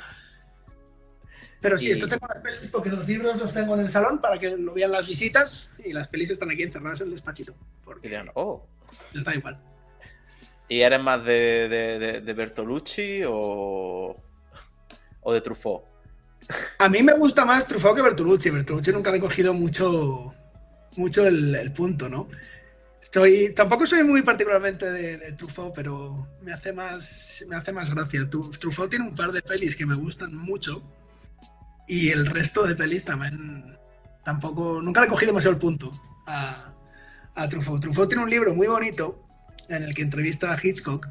[1.62, 4.39] Pero sí, esto tengo las pelis porque los libros los tengo en el salón para
[4.39, 7.51] que lo vean las visitas y las pelis están aquí encerradas en el despachito.
[7.53, 8.66] Y Porque dirán, oh.
[9.14, 9.59] está igual.
[10.68, 14.16] ¿Y eres más de, de, de- de Bertolucci o,
[15.22, 15.84] o de Truffaut?
[16.78, 18.49] A mí me gusta más Truffaut que Bertolucci.
[18.49, 20.34] Bertolucci nunca le he cogido mucho,
[20.97, 22.28] mucho el, el punto, ¿no?
[23.02, 27.93] Estoy, tampoco soy muy particularmente de, de Truffaut, pero me hace más, me hace más
[27.93, 28.30] gracia.
[28.30, 30.84] Truffaut tiene un par de pelis que me gustan mucho
[31.88, 33.78] y el resto de pelis también
[34.24, 35.91] tampoco, nunca le he cogido demasiado el punto
[36.28, 36.74] a,
[37.34, 37.82] a Truffaut.
[37.82, 39.26] Truffaut tiene un libro muy bonito
[39.68, 41.08] en el que entrevista a Hitchcock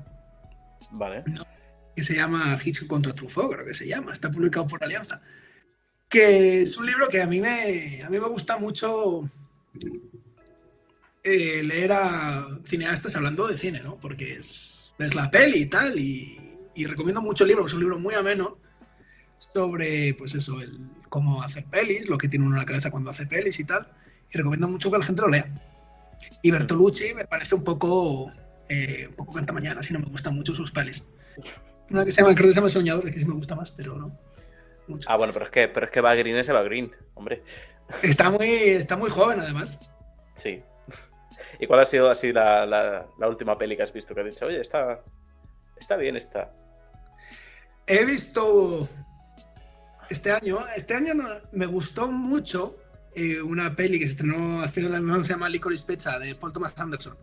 [0.93, 1.25] Vale.
[2.01, 5.21] Que se llama Hitchcock contra Truffaut, creo que se llama, está publicado por Alianza.
[6.09, 9.29] Que es un libro que a mí me, a mí me gusta mucho
[11.23, 13.97] eh, leer a cineastas hablando de cine, ¿no?
[14.01, 16.39] Porque es, ves la peli y tal, y,
[16.87, 18.57] recomiendo mucho el libro, es un libro muy ameno
[19.53, 20.81] sobre, pues eso, el
[21.11, 23.93] cómo hacer pelis, lo que tiene uno en la cabeza cuando hace pelis y tal,
[24.33, 25.47] y recomiendo mucho que la gente lo lea.
[26.41, 28.33] Y Bertolucci me parece un poco,
[28.71, 31.07] eh, un poco cantamañana, si no me gustan mucho sus pelis.
[31.91, 33.97] Una que se llama, creo que se llama Soñadores, que sí me gusta más, pero
[33.97, 34.17] no.
[34.87, 35.09] Mucho.
[35.11, 37.43] Ah, bueno, pero es que, pero es que va Green ese va Green, hombre.
[38.03, 39.79] Está, muy, está muy joven, además.
[40.37, 40.63] Sí.
[41.61, 44.35] ¿Y cuál ha sido así la, la, la última peli que has visto que has
[44.35, 45.01] dicho, oye, está,
[45.79, 46.53] está bien, está?
[47.87, 48.89] He visto
[50.09, 52.77] este año, este año no- me gustó mucho
[53.15, 56.35] eh, una peli que se estrenó hace un año que se llama Licorice Pizza de
[56.37, 57.17] Paul Thomas Anderson.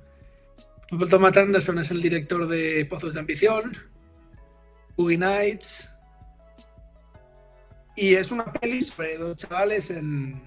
[0.89, 3.71] Paul Thomas Anderson es el director de Pozos de Ambición,
[4.97, 5.89] Boogie Nights,
[7.97, 10.39] y es una peli sobre dos chavales en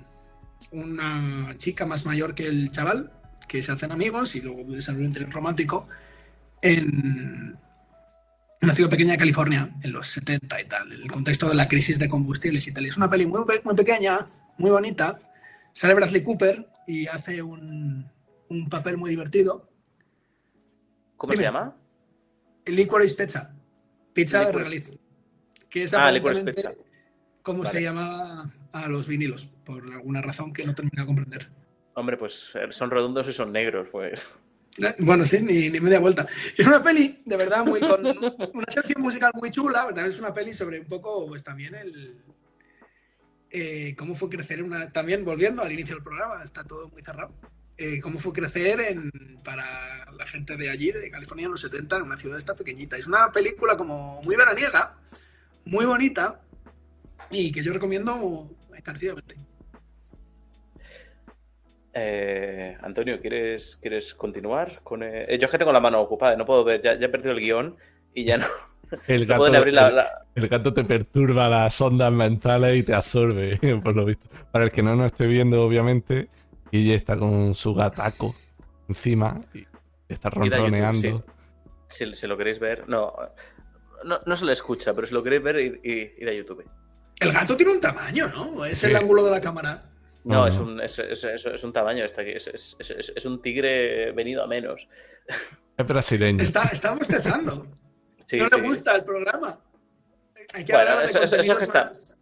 [0.71, 3.13] una chica más mayor que el chaval,
[3.49, 5.89] que se hacen amigos y luego desarrollan un interés romántico
[6.63, 7.59] en
[8.63, 11.67] una ciudad pequeña de California, en los 70 y tal, en el contexto de la
[11.67, 12.87] crisis de combustibles y tal.
[12.87, 15.19] Es una peli muy, muy pequeña, muy bonita.
[15.73, 18.09] Sale Bradley Cooper y hace un,
[18.49, 19.69] un papel muy divertido.
[21.17, 21.43] ¿Cómo Dime.
[21.43, 21.77] se llama?
[22.67, 23.57] Licorice Pizza.
[24.13, 24.91] Pizza de regaliz.
[25.69, 26.63] Que es Ah, aparentemente
[27.45, 27.71] Vale.
[27.71, 31.49] se llamaba a los vinilos, por alguna razón que no termino de comprender.
[31.95, 34.29] Hombre, pues eh, son redondos y son negros, pues.
[34.99, 36.27] Bueno, sí, ni, ni media vuelta.
[36.57, 38.07] Es una peli, de verdad, muy con
[38.55, 39.89] una sección musical muy chula.
[40.07, 42.23] Es una peli sobre un poco, pues también el.
[43.51, 44.91] eh, cómo fue crecer una.
[44.93, 47.35] También volviendo al inicio del programa, está todo muy cerrado.
[47.81, 49.11] Eh, cómo fue crecer en,
[49.43, 49.65] para
[50.17, 52.97] la gente de allí, de California, en los 70, en una ciudad esta pequeñita.
[52.97, 54.97] Es una película como muy veraniega,
[55.65, 56.41] muy bonita
[57.31, 59.37] y que yo recomiendo encarecidamente.
[61.93, 64.81] Eh, Antonio, ¿quieres, ¿quieres continuar?
[64.85, 67.09] Con, eh, Yo es que tengo la mano ocupada, no puedo ver, ya, ya he
[67.09, 67.77] perdido el guion
[68.15, 68.47] y ya no,
[69.09, 72.77] El no gato, ni abrir la, el- la- el gato te perturba las ondas mentales
[72.77, 74.29] y te absorbe, por lo visto.
[74.53, 76.29] Para el que no nos esté viendo, obviamente,
[76.71, 78.35] Guille está con su gataco
[78.89, 79.67] encima y
[80.09, 81.01] está YouTube, ronroneando.
[81.01, 81.21] sí.
[81.89, 83.13] Si, si lo queréis ver, no,
[84.05, 85.81] no, no se le escucha, pero si lo queréis ver, id-
[86.19, 86.65] id a YouTube.
[87.21, 88.65] El gato tiene un tamaño, ¿no?
[88.65, 88.87] Es Sí.
[88.87, 89.83] el ángulo de la cámara.
[90.25, 93.25] No, es, un, es, es- es- es un tamaño, está aquí, es, es- es- es
[93.27, 94.87] un tigre venido a menos.
[95.77, 96.43] Es brasileño.
[96.43, 97.67] Está, está bostezando.
[98.27, 98.61] Sí, no sí.
[98.61, 99.59] le gusta el programa.
[100.55, 102.17] Hay que Bueno, hablar de eso- eso- que está- más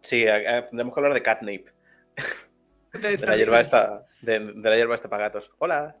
[0.00, 0.24] Sí,
[0.70, 1.68] tenemos que hablar de catnip,
[2.92, 5.50] de la hierba esta, de, de la hierba esta para gatos.
[5.58, 5.96] Hola.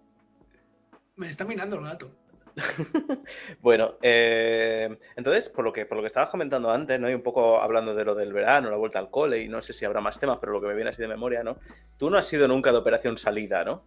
[1.16, 2.10] Me está mirando el gato.
[3.62, 7.08] Bueno, eh, entonces, por lo que por lo que estabas comentando antes, ¿no?
[7.08, 9.72] Y un poco hablando de lo del verano, la vuelta al cole, y no sé
[9.72, 11.56] si habrá más temas, pero lo que me viene así de memoria, ¿no?
[11.96, 13.84] Tú no has sido nunca de operación salida, ¿no?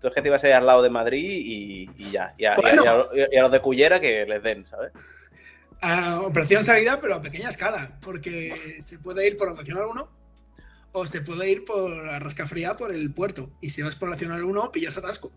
[0.00, 2.34] Tú es que te ibas a ir al lado de Madrid y, y ya.
[2.38, 2.84] Y a, a- Bueno.
[3.12, 4.92] y a- y a los de Cullera que les den, ¿sabes?
[5.82, 10.08] Ah, operación salida, pero a pequeña escala, porque se puede ir por Nacional 1
[10.98, 13.50] o se puede ir por Arrascafría por el puerto.
[13.60, 15.32] Y si vas por Nacional 1, pillas atasco.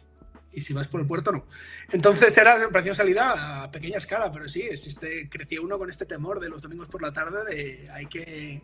[0.54, 1.46] Y si vas por el puerto, no.
[1.92, 6.40] Entonces era operación salida a pequeña escala, pero sí, existe, creció uno con este temor
[6.40, 8.62] de los domingos por la tarde de hay que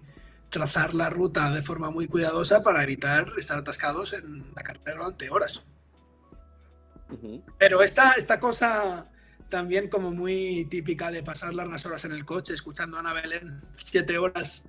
[0.49, 5.29] trazar la ruta de forma muy cuidadosa para evitar estar atascados en la carretera durante
[5.29, 5.65] horas.
[7.09, 7.43] Ujú.
[7.57, 9.09] Pero esta, esta cosa
[9.49, 13.61] también como muy típica de pasar largas horas en el coche escuchando a Ana Belén
[13.77, 14.65] siete horas,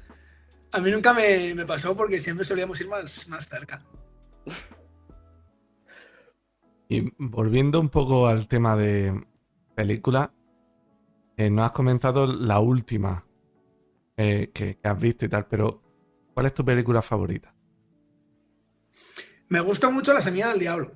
[0.72, 3.82] a mí nunca me, me pasó porque siempre solíamos ir más, más cerca.
[6.88, 9.26] Y volviendo un poco al tema de
[9.74, 10.32] película,
[11.36, 13.26] eh, no has comentado la última
[14.16, 15.82] eh, que, que has visto y tal, pero
[16.32, 17.54] ¿cuál es tu película favorita?
[19.48, 20.92] Me gusta mucho La Semilla del Diablo.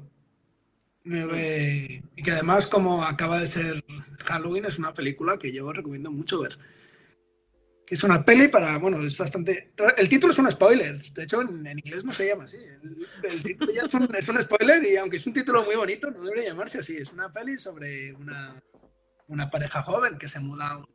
[1.05, 3.85] Y que además como acaba de ser
[4.25, 6.59] Halloween es una película que yo recomiendo mucho ver.
[7.87, 9.73] Que es una peli para, bueno, es bastante...
[9.97, 12.57] El título es un spoiler, de hecho en, en inglés no se llama así.
[12.57, 15.75] El, el título ya es un, es un spoiler y aunque es un título muy
[15.75, 16.97] bonito no debería llamarse así.
[16.97, 18.63] Es una peli sobre una,
[19.29, 20.87] una pareja joven que se muda a un,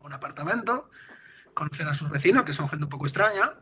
[0.00, 0.90] a un apartamento,
[1.54, 3.54] conocen a sus vecinos que son gente un poco extraña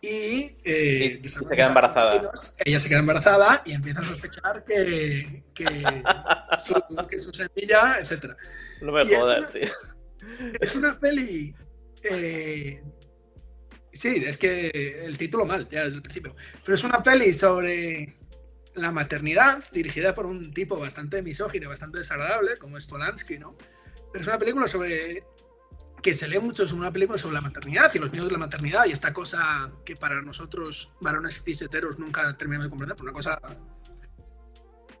[0.00, 2.10] y, eh, se queda embarazada.
[2.10, 2.56] vecinos.
[2.64, 5.64] Ella se queda embarazada y empieza a sospechar que, que,
[6.64, 8.36] su, que su semilla, etcétera.
[8.80, 9.68] No me jodas, tío.
[10.60, 11.54] Es una peli.
[12.02, 12.82] Eh,
[13.92, 16.34] sí, es que el título mal, ya desde el principio.
[16.64, 18.18] Pero es una peli sobre
[18.74, 23.56] la maternidad, dirigida por un tipo bastante misógino, bastante desagradable, como es Polanski, ¿no?
[24.12, 25.24] Pero es una película sobre.
[26.02, 28.38] que se lee mucho, es una película sobre la maternidad y los miedos de la
[28.38, 33.12] maternidad y esta cosa que para nosotros, varones ciseteros, nunca terminamos de comprender, pero una
[33.12, 33.40] cosa.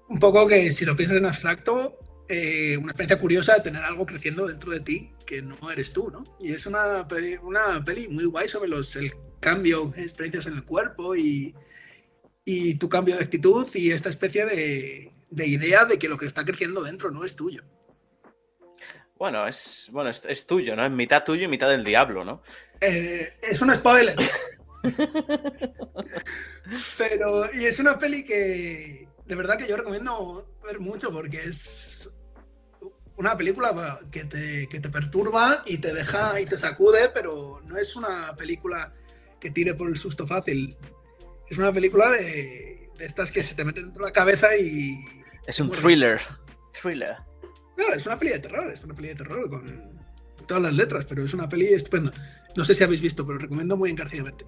[0.08, 4.04] un poco que si lo piensas en abstracto, eh, una experiencia curiosa de tener algo
[4.06, 6.24] creciendo dentro de ti que no eres tú, ¿no?
[6.38, 10.64] Y es una peli, una peli muy guay sobre los, el cambio, experiencias en el
[10.64, 11.54] cuerpo y,
[12.44, 16.26] y tu cambio de actitud y esta especie de, de idea de que lo que
[16.26, 17.64] está creciendo dentro no es tuyo.
[19.16, 20.84] Bueno, es, bueno es, es tuyo, ¿no?
[20.84, 22.42] Es mitad tuyo y mitad del diablo, ¿no?
[22.80, 24.16] Eh, es un spoiler.
[26.96, 32.10] Pero, y es una peli que de verdad que yo recomiendo ver mucho porque es
[33.18, 37.76] una película que te, que te perturba y te deja y te sacude, pero no
[37.76, 38.94] es una película
[39.40, 40.76] que tire por el susto fácil.
[41.48, 44.96] Es una película de, de estas que se te meten dentro de la cabeza y.
[45.46, 45.82] Es un Bueno.
[45.82, 46.20] thriller.
[46.80, 47.16] Thriller.
[47.76, 49.98] No, es una peli de terror, es una peli de terror con
[50.46, 52.12] todas las letras, pero es una peli estupenda.
[52.56, 54.46] No sé si habéis visto, pero recomiendo muy encarecidamente.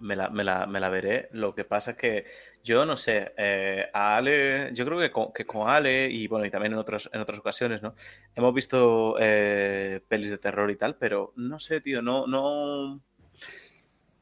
[0.00, 1.28] Me la, me, la, me la veré.
[1.32, 2.24] Lo que pasa es que
[2.64, 6.44] yo no sé, eh, a Ale, yo creo que con, que con Ale y bueno,
[6.46, 7.94] y también en, otros, en otras ocasiones, ¿no?
[8.34, 13.00] Hemos visto eh, pelis de terror y tal, pero no sé, tío, no, no,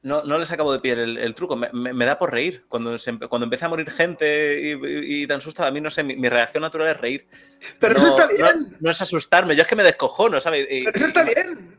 [0.03, 1.57] no, no les acabo de pillar el, el truco.
[1.57, 2.65] Me, da por reír.
[2.69, 6.15] Cuando, se cuando empieza a morir gente y, y, y a mí no sé, mi,
[6.17, 7.27] mi reacción natural es reír.
[7.81, 8.67] Pero no, eso está no- bien.
[8.81, 10.67] no es asustarme, yo es que me descojono, ¿sabes?
[10.71, 11.77] Y- Pero eso está bien.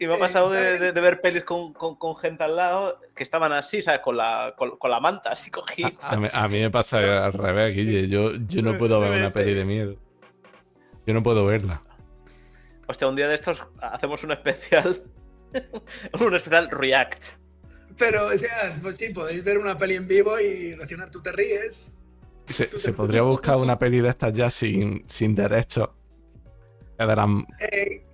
[0.00, 0.80] Y me ha Eh, pasado de, bien.
[0.80, 4.00] de- de ver pelis con, con- con gente al lado que estaban así, ¿sabes?
[4.00, 5.92] Con la, con, con la manta así cogida.
[6.00, 8.08] A mí, a mí me pasa al revés, Guille.
[8.08, 9.96] Yo, yo no puedo ver una peli de miedo.
[11.06, 11.80] Yo no puedo verla.
[12.86, 15.02] Hostia, un día de estos hacemos un especial.
[16.20, 17.24] un especial React.
[17.98, 21.32] Pero, o sea, pues sí, podéis ver una peli en vivo y reaccionar, tú te
[21.32, 21.92] ríes.
[22.48, 25.90] Se, se podría buscar una peli de estas ya sin, sin derechos.
[26.98, 27.46] Quedarán.
[27.60, 28.04] Eh,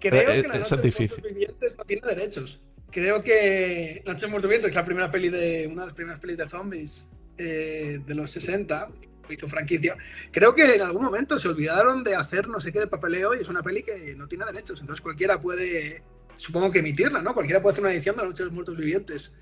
[0.00, 1.08] creo Eh, que La eso Noche es de los difícil.
[1.18, 2.62] Muertos Vivientes no tiene derechos.
[2.90, 5.82] Creo que La Noche de los Muertos Vivientes, que es la primera peli de, una
[5.82, 8.88] de las primeras pelis de zombies eh, de los 60,
[9.28, 9.94] que hizo franquicia,
[10.32, 13.40] creo que en algún momento se olvidaron de hacer no sé qué de papeleo y
[13.42, 14.80] es una peli que no tiene derechos.
[14.80, 16.02] Entonces cualquiera puede,
[16.36, 17.34] supongo que emitirla, ¿no?
[17.34, 19.36] Cualquiera puede hacer una edición de La Noche de los Muertos Vivientes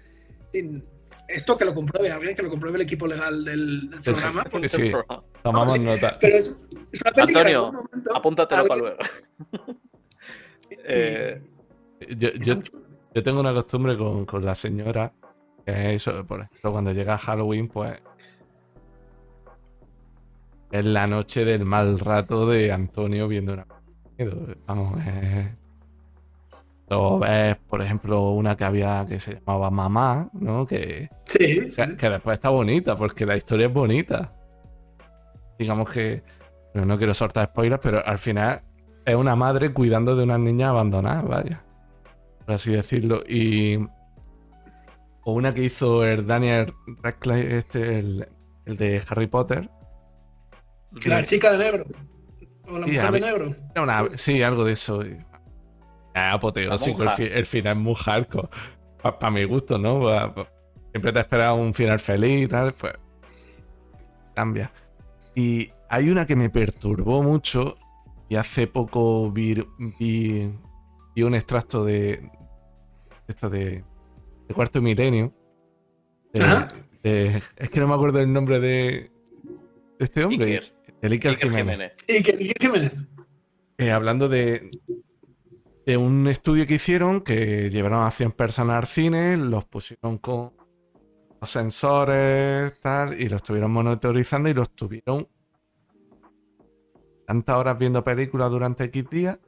[0.52, 0.84] sin,
[1.28, 4.44] esto que lo compruebe alguien, que lo compruebe el equipo legal del, del programa.
[4.50, 4.90] porque- Sí,
[5.44, 6.18] tomamos Sí, nota.
[6.20, 6.56] Pero es,
[6.92, 8.96] es una peli que en Antonio, algún momento Apúntatelo para alguien-
[9.52, 9.80] luego.
[10.88, 11.40] Eh,
[12.16, 15.12] Yo, yo- tengo una costumbre con, con la señora,
[15.64, 17.98] que es eso, por ejemplo, cuando llega Halloween, pues
[20.70, 23.66] es la noche del mal rato de Antonio viendo una.
[24.66, 25.46] Vamos, es...
[26.88, 30.64] O ves, por ejemplo, una que había que se llamaba Mamá, ¿no?
[30.66, 31.82] Que, Sí, sí.
[31.82, 34.32] que, que después está bonita, porque la historia es bonita.
[35.58, 36.22] Digamos que.
[36.74, 38.62] no quiero soltar spoilers, pero al final
[39.06, 41.62] es una madre cuidando de una niña abandonada, vaya.
[42.44, 43.22] Por así decirlo.
[43.28, 43.78] Y.
[45.28, 48.28] O una que hizo el Daniel Radcliffe, este, el,
[48.64, 49.70] el de Harry Potter.
[51.00, 51.84] Que la chica de negro.
[52.68, 53.54] O la Sí, mujer de negro.
[53.80, 55.04] Una- sí, algo de eso.
[55.04, 55.16] y-
[56.14, 57.02] Ah, apoteósico.
[57.02, 58.48] El, fi- el final es muy hardcore.
[59.02, 60.00] Para mi gusto, ¿no?
[60.00, 60.48] Pa- pa-
[60.92, 62.72] siempre te esperaba un final feliz y tal.
[62.72, 62.94] Pues.
[64.34, 64.70] Cambia.
[65.34, 67.76] Y hay una que me perturbó mucho.
[68.28, 69.54] Y hace poco vi,
[69.98, 70.50] vi,
[71.14, 72.30] vi un extracto de.
[73.28, 73.84] Esto de.
[74.48, 75.32] De Cuarto Milenio.
[76.32, 76.68] De- Ajá.
[77.02, 79.10] de- es que no me acuerdo el nombre de.
[79.98, 80.46] De este hombre.
[80.46, 80.74] Iker.
[81.02, 81.92] El Iker Iker Jiménez.
[82.08, 82.96] Iker Jiménez.
[83.78, 84.70] Eh, hablando de,
[85.84, 90.52] de un estudio que hicieron que llevaron a 100 personas al cine, los pusieron con
[91.40, 95.28] los sensores tal, y los estuvieron monitorizando y los tuvieron
[97.26, 99.38] tantas horas viendo películas durante X días.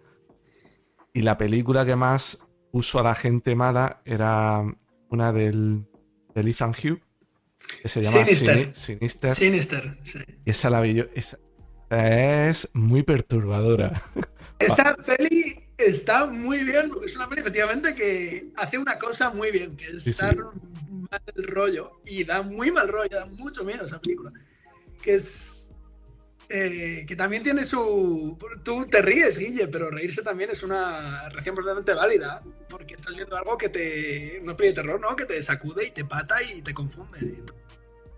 [1.12, 4.62] Y la película que más puso a la gente mala era
[5.08, 5.86] una del,
[6.34, 7.00] del Ethan Hughes,
[7.82, 8.56] que se llama Sinister.
[8.72, 9.34] Sini- Sinister.
[9.34, 9.98] Sinister.
[10.04, 10.18] sí.
[10.44, 11.38] Y esa la vi yo- esa-
[11.90, 14.02] es muy perturbadora.
[14.58, 19.52] Esa peli está muy bien, porque es una peli efectivamente que hace una cosa muy
[19.52, 20.20] bien, que es Sí, sí.
[20.20, 21.92] dar mal rollo.
[22.04, 24.32] Y da muy mal rollo, da mucho miedo esa película.
[25.00, 25.54] Que es.
[26.48, 28.38] Eh, que también tiene su.
[28.62, 32.42] Tú te ríes, Guille, pero reírse también es una reacción completamente válida.
[32.68, 34.38] Porque estás viendo algo que te.
[34.42, 35.14] Una peli de terror, ¿no?
[35.16, 37.42] Que te sacude y te pata y te confunde.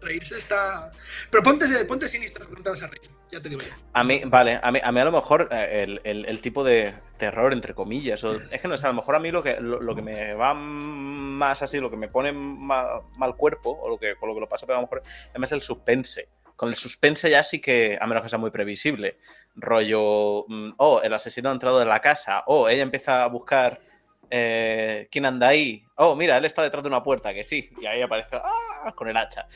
[0.00, 0.92] Reírse está.
[1.30, 3.10] Pero ponte, ponte siniestro, no te vas a reír.
[3.30, 3.68] Ya te digo yo.
[3.92, 6.94] A mí, vale, a mí, a mí a lo mejor eh, el, el- tipo de
[7.16, 9.94] terror, entre comillas, es que no sé, a lo mejor a mí lo que, lo,
[9.94, 14.16] que me va más así, lo que me pone ma- mal cuerpo, o lo que,
[14.16, 15.02] con lo que lo pasa, pero a lo mejor
[15.32, 16.26] es más el suspense.
[16.60, 19.16] Con el suspense ya sí que, a menos que sea muy previsible,
[19.56, 23.80] rollo, mm, oh, el asesino ha entrado en la casa, oh, ella empieza a buscar
[24.28, 27.86] eh, quién anda ahí, oh, mira, él está detrás de una puerta, que sí, y
[27.86, 28.92] ahí aparece ¡ah!
[28.94, 29.46] con el hacha.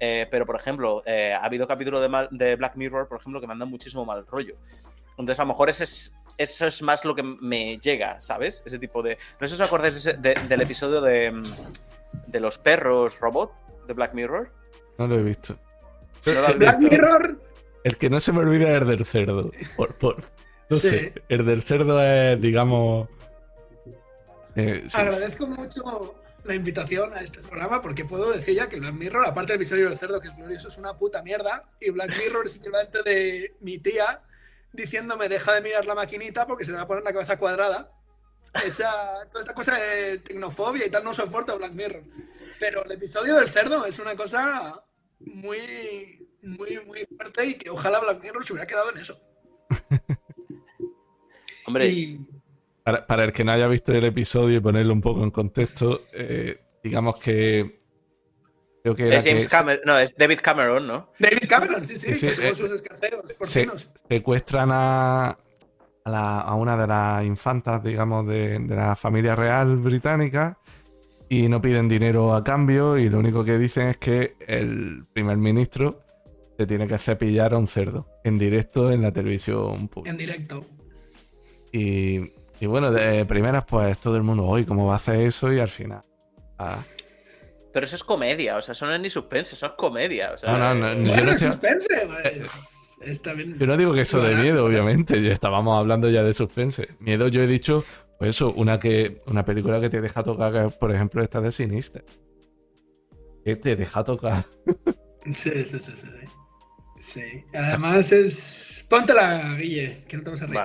[0.00, 3.46] Eh, pero, por ejemplo, eh, ha habido capítulos de, de Black Mirror, por ejemplo, que
[3.46, 4.56] me han muchísimo mal rollo.
[5.10, 8.62] Entonces, a lo mejor es, eso es más lo que me llega, ¿sabes?
[8.64, 9.18] Ese tipo de...
[9.38, 11.44] No sé si acordáis de de- del episodio de, mm,
[12.28, 13.52] de los perros robot
[13.86, 14.50] de Black Mirror.
[14.96, 15.58] No lo he visto.
[16.26, 16.78] ¿No lo habéis Black?
[16.78, 17.38] Mirror
[17.84, 19.50] El que no se me olvida es el del cerdo.
[19.76, 20.22] Por, por-
[20.70, 20.88] no Sí.
[20.88, 21.14] sé.
[21.28, 23.08] El del cerdo es, digamos.
[24.56, 25.00] eh, sí.
[25.00, 26.14] Agradezco mucho
[26.44, 29.88] la invitación a este programa porque puedo decir ya que Black Mirror, aparte del episodio
[29.88, 31.64] del cerdo que es glorioso, es una puta mierda.
[31.80, 34.22] Y Black Mirror es equivalente de mi tía
[34.72, 37.90] diciéndome deja de mirar la maquinita porque se te va a poner la cabeza cuadrada.
[38.64, 38.92] Hecha
[39.30, 42.02] toda esta cosa de tecnofobia y tal, no soporto Black Mirror.
[42.60, 44.82] Pero el episodio del cerdo es una cosa
[45.20, 49.18] muy, muy, muy fuerte y que ojalá Black Mirror se hubiera quedado en eso.
[51.66, 52.16] Hombre, Y
[52.82, 56.02] Para, para el que no haya visto el episodio y ponerlo un poco en contexto,
[56.12, 57.78] eh, digamos que.
[58.82, 61.10] Creo que era es James que Cameron, no, es David Cameron, ¿no?
[61.18, 62.68] David Cameron, sí, sí, Sí, sí, con todos eh,
[63.38, 63.66] sus se,
[64.10, 69.76] secuestran a, a, la- a una de las infantas, digamos, de, de la familia real
[69.76, 70.58] británica
[71.42, 75.36] y no piden dinero a cambio y lo único que dicen es que el primer
[75.36, 76.00] ministro
[76.56, 80.10] se tiene que cepillar a un cerdo en directo en la televisión pública.
[80.10, 80.60] En directo.
[81.72, 85.52] Y, y bueno, de primeras pues todo el mundo, hoy ¿cómo va a hacer eso?
[85.52, 86.02] Y al final...
[86.58, 86.78] ah,
[87.72, 90.32] Pero eso es comedia, o sea, eso no es ni suspense, eso es comedia.
[90.34, 93.58] O sea, No, no, no, eh, Yo no suspense, pues, está bien.
[93.58, 95.20] Yo no digo que eso de miedo, obviamente.
[95.20, 96.90] Ya estábamos hablando ya de suspense.
[97.00, 97.84] Miedo, yo he dicho,
[98.18, 101.52] pues eso, una que una película que te deja tocar, que, por ejemplo, esta de
[101.52, 102.04] Sinister.
[103.44, 104.44] Que te deja tocar.
[105.36, 105.92] Sí, sí, sí, sí.
[105.96, 106.08] sí.
[106.98, 107.44] Sí.
[107.54, 108.84] Además es.
[108.90, 110.58] Póntela, Guille, que no te vas a reír.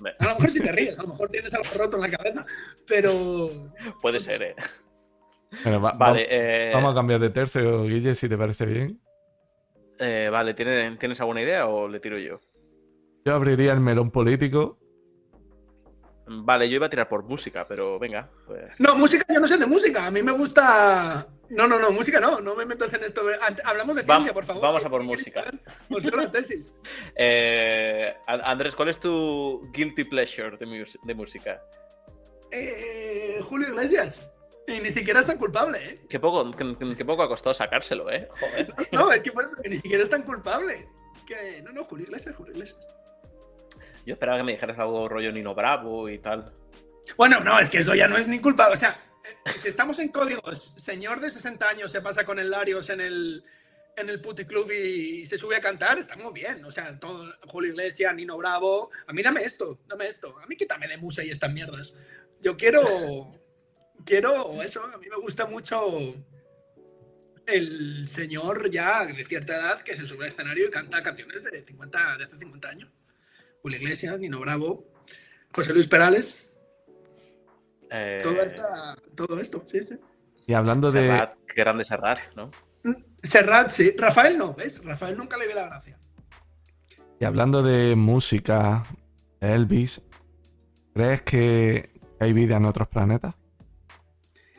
[0.00, 0.14] Vale.
[0.18, 2.46] A lo mejor si te ríes, a lo mejor tienes algo roto en la cabeza,
[2.86, 3.50] pero.
[4.00, 4.54] Puede ser, ¿eh?
[5.62, 8.98] Bueno, va- Vale, va- eh, vamos a cambiar de tercio, Guille, si te parece bien.
[9.98, 12.40] eh, vale, ¿tienes, ¿tienes alguna idea o le tiro yo?
[13.26, 14.78] Yo abriría el melón político.
[16.28, 18.28] Vale, yo iba a tirar por música, pero venga.
[18.46, 18.78] Pues...
[18.78, 20.06] No, música, yo no sé de música.
[20.06, 23.22] A mí me gusta No, no, no, música no, no me metas en esto.
[23.64, 24.62] Hablamos de ciencia, por favor.
[24.62, 25.44] Vamos a por música.
[25.88, 26.76] La tesis.
[27.20, 31.62] Eh, Andrés, ¿cuál es tu guilty pleasure de, música?
[32.50, 34.30] Eh, Julio Iglesias.
[34.66, 36.00] Y ni siquiera es tan culpable, ¿eh?
[36.08, 38.28] Qué poco, qué, poco ha costado sacárselo, ¿eh?
[38.38, 38.74] Joder.
[38.92, 40.88] No, es que por eso que ni siquiera es tan culpable.
[41.26, 42.97] Que, no, no, Julio Iglesias, Julio Iglesias.
[44.08, 46.50] Yo esperaba que me dijeras algo rollo Nino Bravo y tal.
[47.18, 48.74] Bueno, no, es que eso ya no es ni culpable.
[48.74, 48.98] O sea,
[49.60, 53.44] si estamos en códigos, señor de 60 años se pasa con el Larios en el,
[53.98, 56.64] en el puticlub y, se sube a cantar, estamos bien.
[56.64, 58.90] O sea, todo, Julio Iglesias, Nino Bravo.
[59.06, 60.38] A mí dame esto, dame esto.
[60.42, 61.94] A mí quítame de musa y estas mierdas.
[62.40, 63.38] Yo quiero,
[64.06, 64.84] quiero eso.
[64.84, 66.14] A mí me gusta mucho
[67.44, 71.62] el señor ya de cierta edad que se sube al escenario y canta canciones de,
[71.62, 72.90] 50, de hace 50 años.
[73.62, 74.86] Julio Iglesias, Nino Bravo,
[75.54, 76.52] José Luis Perales.
[77.90, 79.98] Eh, todo, esto, sí, sí.
[80.46, 81.28] Y hablando de.
[81.46, 82.50] Qué grande Serrat, ¿no?
[83.22, 83.94] Serrat, sí.
[83.96, 84.84] Rafael no, ¿ves?
[84.84, 85.98] Rafael nunca le ve la gracia.
[87.20, 88.86] Y hablando de música,
[89.40, 90.02] Elvis,
[90.94, 91.90] ¿crees que
[92.20, 93.34] hay vida en otros planetas?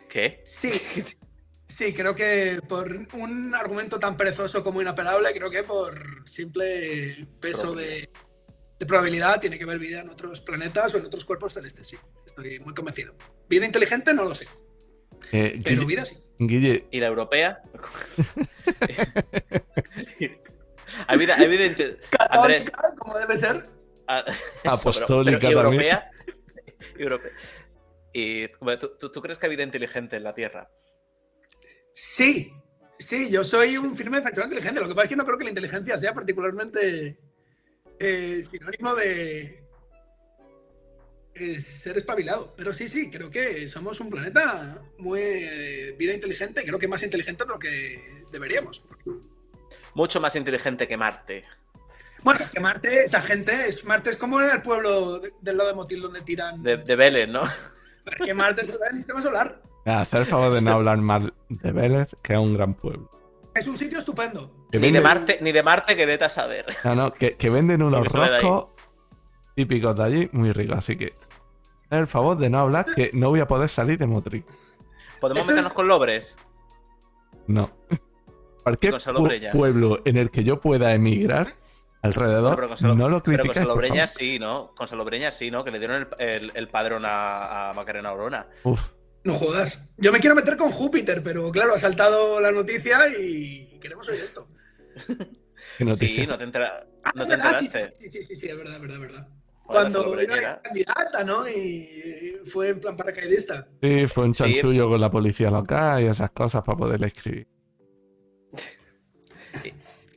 [0.09, 0.43] ¿Qué?
[0.45, 0.71] Sí.
[1.67, 7.75] Sí, creo que por un argumento tan perezoso como inapelable, creo que por simple peso
[7.75, 8.09] de,
[8.79, 11.97] de probabilidad tiene que haber vida en otros planetas o en otros cuerpos celestes, sí.
[12.25, 13.13] Estoy muy convencido.
[13.49, 14.13] ¿Vida inteligente?
[14.13, 14.47] No lo sé.
[15.33, 16.15] Eh, Pero vida sí.
[16.39, 16.87] Guille.
[16.89, 17.61] ¿Y la europea?
[21.07, 23.69] hay vida, hay vida Católica, como debe ser.
[24.07, 24.23] Ah,
[24.63, 25.57] Apostólica también.
[25.57, 26.09] Europea.
[26.97, 27.31] europea.
[28.13, 28.47] ¿Y
[28.97, 30.71] ¿tú, tú, crees que hay vida inteligente en la Tierra?
[31.93, 32.53] Sí,
[32.97, 34.79] sí, yo soy un firme defensor inteligente.
[34.79, 37.19] Lo que pasa es que no creo que la inteligencia sea particularmente
[37.99, 39.69] eh, sinónimo de
[41.61, 42.53] ser espabilado.
[42.55, 47.03] Pero sí, sí, creo que somos un planeta muy eh, vida inteligente, creo que más
[47.03, 48.83] inteligente de lo que deberíamos.
[49.93, 51.43] Mucho más inteligente que Marte.
[52.21, 55.75] Bueno, que Marte, esa gente, es, Marte es como en el pueblo del lado de
[55.75, 56.61] Motil donde tiran.
[56.61, 57.43] De, Vélez, ¿no?
[58.25, 59.61] Que Marte es el sistema solar.
[59.85, 63.09] hacer el favor de no hablar mal de Vélez, que es un gran pueblo.
[63.53, 64.67] Es un sitio estupendo.
[64.71, 66.65] ni, de Marte, ni de Marte que vete a saber.
[66.83, 68.67] No, no, que, venden unos roscos
[69.55, 70.77] típicos de allí muy ricos.
[70.77, 71.13] Así que,
[71.89, 74.45] el favor de no hablar, que no voy a poder salir de Motril.
[75.19, 76.35] ¿Podemos meternos con Lobres?
[77.47, 77.71] No.
[78.63, 78.97] Cualquier
[79.51, 81.55] pueblo en el que yo pueda emigrar
[82.01, 84.73] alrededor, no, lo criticáis, Pero con Salobreña sí, ¿no?
[84.75, 85.63] Con Salobreña sí, ¿no?
[85.63, 88.47] Que le dieron el, padrón a, a Macarena Orona.
[88.63, 88.93] Uf.
[89.23, 89.85] No jodas.
[89.97, 94.21] Yo me quiero meter con Júpiter, pero claro, ha saltado la noticia y queremos oír
[94.21, 94.47] esto.
[95.77, 96.23] ¿Qué noticia?
[96.23, 96.87] Sí, no te, entera...
[97.15, 97.91] no te enteraste.
[97.95, 99.27] Sí, sí, sí, sí, es verdad, es verdad, es verdad.
[99.65, 101.47] Cuando era candidata, ¿no?
[101.47, 103.67] Y fue en plan paracaidista.
[103.83, 107.47] Sí, fue un chanchullo con la policía local y esas cosas para poderle escribir.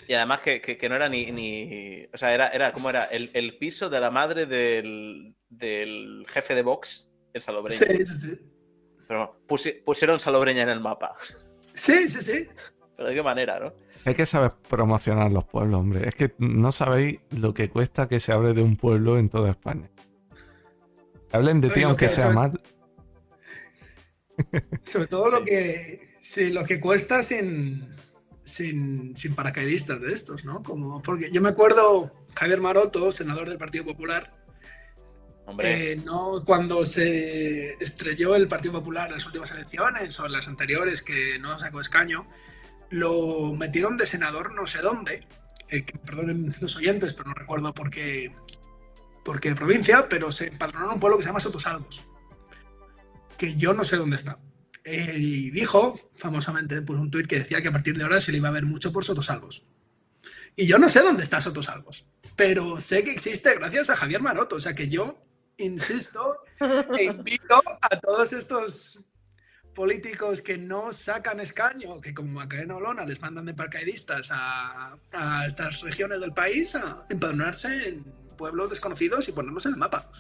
[0.09, 2.07] Y, además que, que, no era ni, ni.
[2.13, 6.55] O sea, era, era como era el, el piso de la madre del, del jefe
[6.55, 7.79] de Vox, el Salobreño.
[7.79, 8.52] Sí, sí, sí.
[9.13, 9.37] Pero
[9.85, 11.15] pusieron Salobreña en el mapa.
[11.75, 12.49] Sí, sí, sí.
[12.97, 13.75] Pero de qué manera, ¿no?
[14.07, 16.09] Hay que saber promocionar los pueblos, hombre.
[16.09, 19.51] Es que no sabéis lo que cuesta que se hable de un pueblo en toda
[19.51, 19.91] España.
[21.31, 22.59] Hablen de ti aunque sea mal.
[24.83, 27.87] Sobre todo lo que sí, lo que cuesta sin,
[28.43, 30.63] sin, sin, paracaidistas de estos, ¿no?
[30.63, 34.42] Como, porque yo me acuerdo, Javier Maroto, senador del Partido Popular,
[35.61, 40.49] Eh, no cuando se estrelló el Partido Popular en las últimas elecciones o en las
[40.49, 42.27] anteriores que no sacó escaño,
[42.91, 45.27] lo metieron de senador no sé dónde.
[45.69, 48.35] Eh, perdonen los oyentes, pero no recuerdo por qué,
[49.25, 52.07] por qué provincia, pero se empadronó en un pueblo que se llama Sotosalvos,
[53.39, 54.39] que yo no sé dónde está.
[54.85, 58.33] Eh, y dijo, famosamente, pues un tuit que decía que a partir de ahora se
[58.33, 59.65] le iba a ver mucho por Sotosalvos.
[60.57, 64.57] Y yo no sé dónde está Sotosalvos, pero sé que existe gracias a Javier Maroto.
[64.57, 65.25] O sea que yo
[65.59, 66.39] insisto,
[66.99, 69.05] e invito a todos estos
[69.75, 74.97] políticos que no sacan escaño, que como Macarena Olona les mandan de paracaidistas a,
[75.47, 78.05] estas regiones del país a empadronarse en
[78.37, 80.11] pueblos desconocidos y ponerlos en el mapa.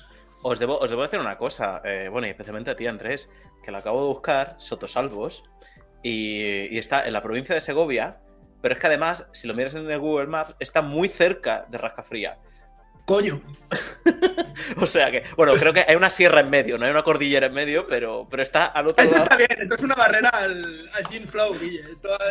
[0.43, 3.28] Os debo, os debo decir una cosa, eh, bueno, y especialmente a ti, Andrés,
[3.62, 5.45] que lo acabo de buscar, Sotosalvos,
[6.03, 8.20] y, y está en la provincia de Segovia,
[8.61, 11.78] pero es que además, si lo miras en el Google Maps, está muy cerca de
[11.78, 12.39] Rascafría.
[13.05, 13.42] Coño.
[14.76, 17.46] o sea que, bueno, creo que hay una sierra en medio, no hay una cordillera
[17.46, 19.24] en medio, pero, pero está al otro Eso lado.
[19.24, 21.84] está bien, esto es una barrera al, al Gin Flow, Guille.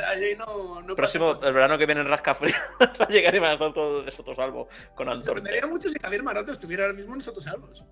[0.07, 2.55] allí no, no Próximo, el verano que viene en Rascafrío,
[2.99, 5.15] a llegar y van a estar todo de Sotosalvo con antorcha.
[5.15, 7.83] Me sorprendería mucho si Javier Maroto estuviera ahora mismo en Sotosalvos.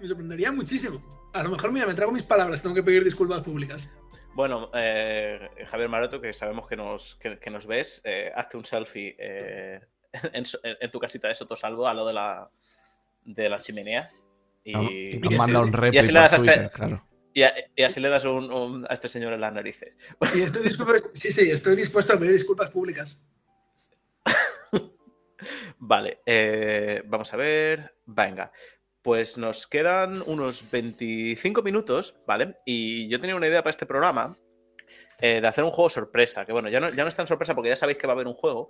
[0.00, 1.30] Me sorprendería muchísimo.
[1.32, 3.88] A lo mejor, mira, me trago mis palabras, tengo que pedir disculpas públicas.
[4.34, 8.64] Bueno, eh, Javier Maroto, que sabemos que nos, que, que nos ves, eh, hazte un
[8.64, 9.80] selfie eh,
[10.32, 12.50] en, tu casita de Sotosalvo, a lo de la,
[13.24, 14.08] de la chimenea.
[14.64, 17.06] Y, Nos- y, Nos y manda un así- y así le das a este- claro.
[17.32, 19.94] y así le das un, un- a este señor en las narices.
[20.34, 23.20] Y estoy dispuesto, sí, sí, estoy dispuesto a pedir disculpas públicas.
[25.78, 27.94] Vale, eh, vamos a ver.
[28.06, 28.52] Venga,
[29.02, 32.56] pues nos quedan unos 25 minutos, ¿vale?
[32.66, 34.36] Y yo tenía una idea para este programa
[35.20, 37.54] eh, de hacer un juego sorpresa, que bueno, ya no, ya no es tan sorpresa
[37.54, 38.68] porque ya sabéis que va a haber un juego,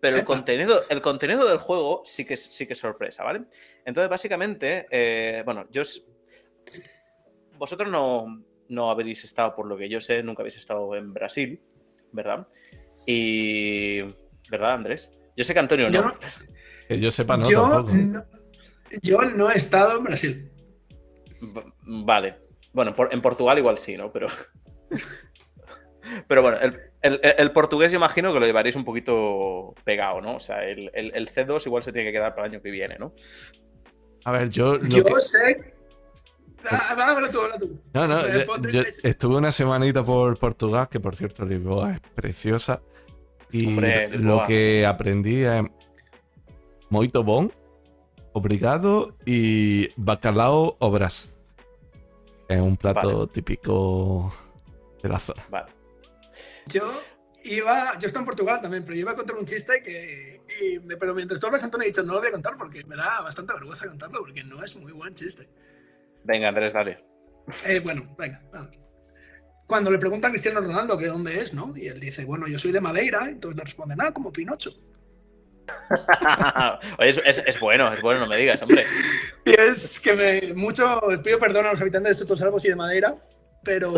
[0.00, 3.42] pero el contenido, el contenido del juego sí que, es- sí que es sorpresa, ¿vale?
[3.84, 5.82] Entonces, básicamente, eh, bueno, yo...
[5.82, 6.04] os-
[7.58, 11.60] Vosotros no, no habéis estado, por lo que yo sé, nunca habéis estado en Brasil,
[12.12, 12.48] ¿verdad?
[13.06, 14.00] Y...
[14.50, 15.12] ¿Verdad, Andrés?
[15.36, 16.08] Yo sé que Antonio Yo no.
[16.08, 16.18] no-
[16.88, 18.22] Que yo sepa, no yo, no,
[19.02, 20.50] yo no he estado en Brasil.
[21.82, 22.38] Vale.
[22.72, 24.10] Bueno, por- en Portugal igual sí, ¿no?
[24.10, 24.26] Pero.
[26.28, 30.36] Pero bueno, el, el- el portugués yo imagino que lo llevaréis un poquito pegado, ¿no?
[30.36, 32.70] O sea, el, el- el C2 igual se tiene que quedar para el año que
[32.70, 33.12] viene, ¿no?
[34.24, 34.74] A ver, yo.
[34.76, 35.74] lo Yo que- sé.
[36.70, 37.80] Ah, va, habla tú, habla tú.
[37.94, 42.82] No, no, yo- yo estuve una semanita por Portugal, que por cierto Lisboa es preciosa.
[43.50, 45.62] Y Hombre, lo que aprendí es
[46.90, 47.48] moito bom,
[48.32, 51.34] obrigado y bacalao obras.
[52.48, 53.26] Es un plato Vale.
[53.32, 54.32] típico
[55.02, 55.46] de la zona.
[55.48, 55.72] Vale.
[56.66, 57.02] Yo
[57.44, 60.96] iba, yo estaba en Portugal también, pero iba a contar un chiste que, y me-
[60.96, 63.20] pero mientras tú hablas, Antonio, he dicho, no lo voy a contar porque me da
[63.22, 65.48] bastante vergüenza contarlo, porque no es muy buen chiste.
[66.24, 67.02] Venga, Andrés, dale.
[67.66, 68.78] Eh, bueno, venga, vamos.
[69.66, 71.72] Cuando le preguntan a Cristiano Ronaldo que dónde es, ¿no?
[71.76, 74.70] Y él dice, bueno, yo soy de Madeira, entonces le responden, ah, como Pinocho.
[76.98, 78.84] Oye, es, es- es bueno, es bueno, no me digas, hombre.
[79.44, 82.76] Y es que me mucho pido perdón a los habitantes de Sotos Salvos y de
[82.76, 83.14] Madeira,
[83.62, 83.94] pero.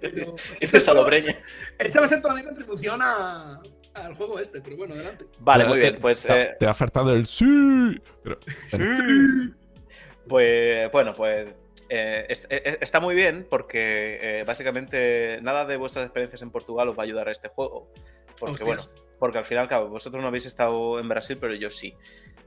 [0.00, 1.34] Pero Este es salobreña.
[1.78, 3.60] Esta va a ser toda mi contribución a-
[3.94, 5.26] al juego este, pero bueno, adelante.
[5.40, 5.94] Vale, muy bien.
[5.94, 8.00] te- Pues, te, eh, te ha faltado el sí.
[8.22, 8.38] Pero-
[10.28, 11.48] pues bueno, pues
[11.88, 16.88] eh, est- eh, está muy bien porque eh, básicamente nada de vuestras experiencias en Portugal
[16.88, 17.90] os va a ayudar a este juego.
[18.38, 18.82] Porque bueno,
[19.18, 21.94] porque al final, claro, vosotros no habéis estado en Brasil, pero yo sí.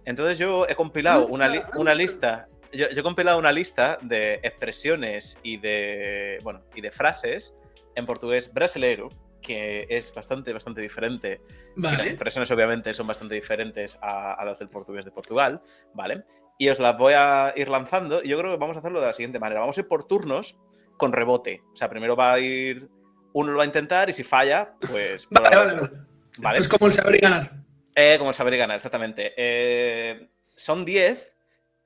[0.05, 4.35] Entonces yo he compilado una, li- una lista, yo, yo he compilado una lista de
[4.43, 7.53] expresiones y de, bueno, y de frases
[7.95, 9.09] en portugués brasileiro,
[9.41, 11.41] que es bastante, bastante diferente
[11.75, 12.09] y las Vale.
[12.09, 15.61] expresiones obviamente son bastante diferentes a, a las del portugués de Portugal,
[15.93, 16.23] ¿vale?
[16.57, 19.07] Y os las voy a ir lanzando y yo creo que vamos a hacerlo de
[19.07, 19.61] la siguiente manera.
[19.61, 20.57] Vamos a ir por turnos
[20.97, 21.63] con rebote.
[21.73, 22.87] O sea, primero va a ir...
[23.33, 25.27] Uno lo va a intentar y si falla, pues...
[25.31, 25.89] Vale, vale, vale.
[26.37, 26.59] ¿vale?
[26.59, 27.51] Esto es como el saber y ganar.
[27.95, 29.33] Eh, como el saber y ganar, exactamente.
[29.35, 31.33] Eh, son 10.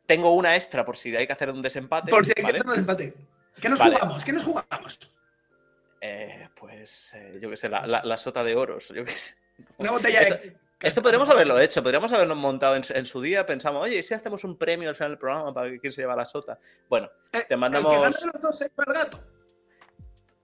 [0.06, 2.12] Tengo una extra por si hay que hacer un desempate.
[2.12, 3.14] Por si hay que hacer un empate.
[3.60, 3.96] ¿Qué nos Vale.
[3.96, 4.24] jugamos?
[4.26, 5.00] ¿Qué nos jugamos?
[6.02, 8.90] Eh, pues eh, yo qué sé, la, la- la sota de oros.
[8.90, 9.36] Yo qué sé.
[9.78, 10.58] Una botella Esto- de.
[10.82, 13.46] Esto podríamos haberlo hecho, podríamos habernos montado en, su- en su día.
[13.46, 16.02] Pensamos, oye, ¿y si hacemos un premio al final del programa para que quién se
[16.02, 16.60] lleva la sota?
[16.90, 19.24] Bueno, Eh, te mandamos- El que gane de los dos se lleva el gato.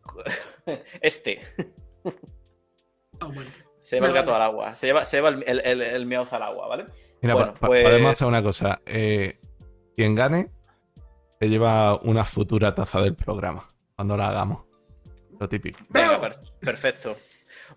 [1.02, 1.42] este
[3.20, 3.52] Ah, bueno.
[3.82, 4.44] se lleva el gato vale.
[4.46, 6.86] al agua, se lleva, se lleva el, el, el, el miauz al agua, ¿vale?
[7.22, 8.82] Mira, Bueno, pa- pa- pues- podemos hacer una cosa.
[8.86, 9.38] Eh,
[9.96, 10.50] quien gane
[11.40, 14.64] se lleva una futura taza del programa cuando la hagamos.
[15.40, 15.80] Lo típico.
[15.90, 16.22] Venga, ¡Bravo!
[16.22, 17.16] per- perfecto.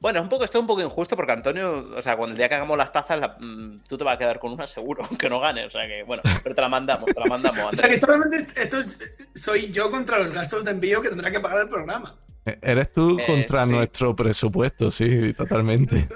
[0.01, 2.37] Bueno, es un poco, esto es un poco injusto porque Antonio, o sea, cuando el
[2.37, 5.03] día que hagamos las tazas, la- mm, tú te vas a quedar con una seguro,
[5.09, 5.65] aunque no gane.
[5.67, 7.95] O sea que, bueno, pero te la mandamos, te la mandamos, O sea que Andrés.
[7.95, 8.99] esto realmente es- esto es,
[9.35, 12.15] soy yo contra los gastos de envío que tendrá que pagar el programa.
[12.47, 13.73] Eh, Eres tú Eh, contra sí.
[13.73, 16.09] nuestro presupuesto, sí, totalmente.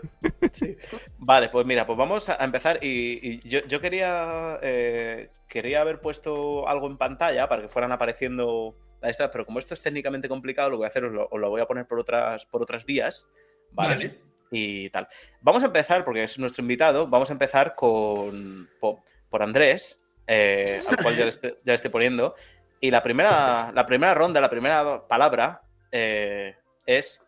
[0.52, 0.76] Sí.
[1.18, 2.78] Vale, pues mira, pues vamos a empezar.
[2.82, 7.92] Y, y yo, yo quería, eh, quería haber puesto algo en pantalla para que fueran
[7.92, 11.12] apareciendo las estas, pero como esto es técnicamente complicado, lo que voy a hacer os
[11.12, 13.26] lo, os lo voy a poner por otras, por otras vías.
[13.72, 13.94] ¿vale?
[13.94, 14.18] Vale.
[14.50, 15.06] y tal.
[15.42, 20.78] Vamos a empezar, porque es nuestro invitado, vamos a empezar con po- por, Andrés, eh,
[20.88, 22.34] al cual ya le, estoy, ya le estoy poniendo.
[22.80, 25.60] Y la primera, la primera ronda, la primera palabra
[25.92, 26.56] eh,
[26.86, 27.20] es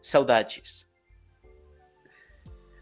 [0.00, 0.88] saudades.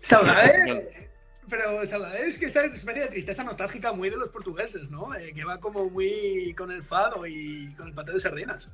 [0.00, 1.08] Saudades.
[1.48, 5.14] Pero saudades es que esa especie de tristeza nostálgica muy de los portugueses, ¿no?
[5.16, 8.70] Eh, que va como muy con el fado y con el paté de sardinas.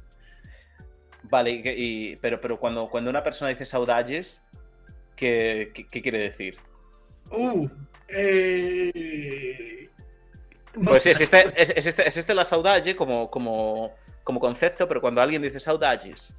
[1.23, 4.43] Vale, y, pero, pero cuando, cuando una persona dice saudades,
[5.17, 6.59] ¿qué, qué, qué quiere decir?
[7.31, 7.69] Uh.
[8.09, 9.89] Eh...
[10.85, 11.11] Pues sí, sé.
[11.13, 13.95] existe, es- existe, existe la saudade como, como,
[14.27, 16.35] como concepto, pero cuando alguien dice saudades,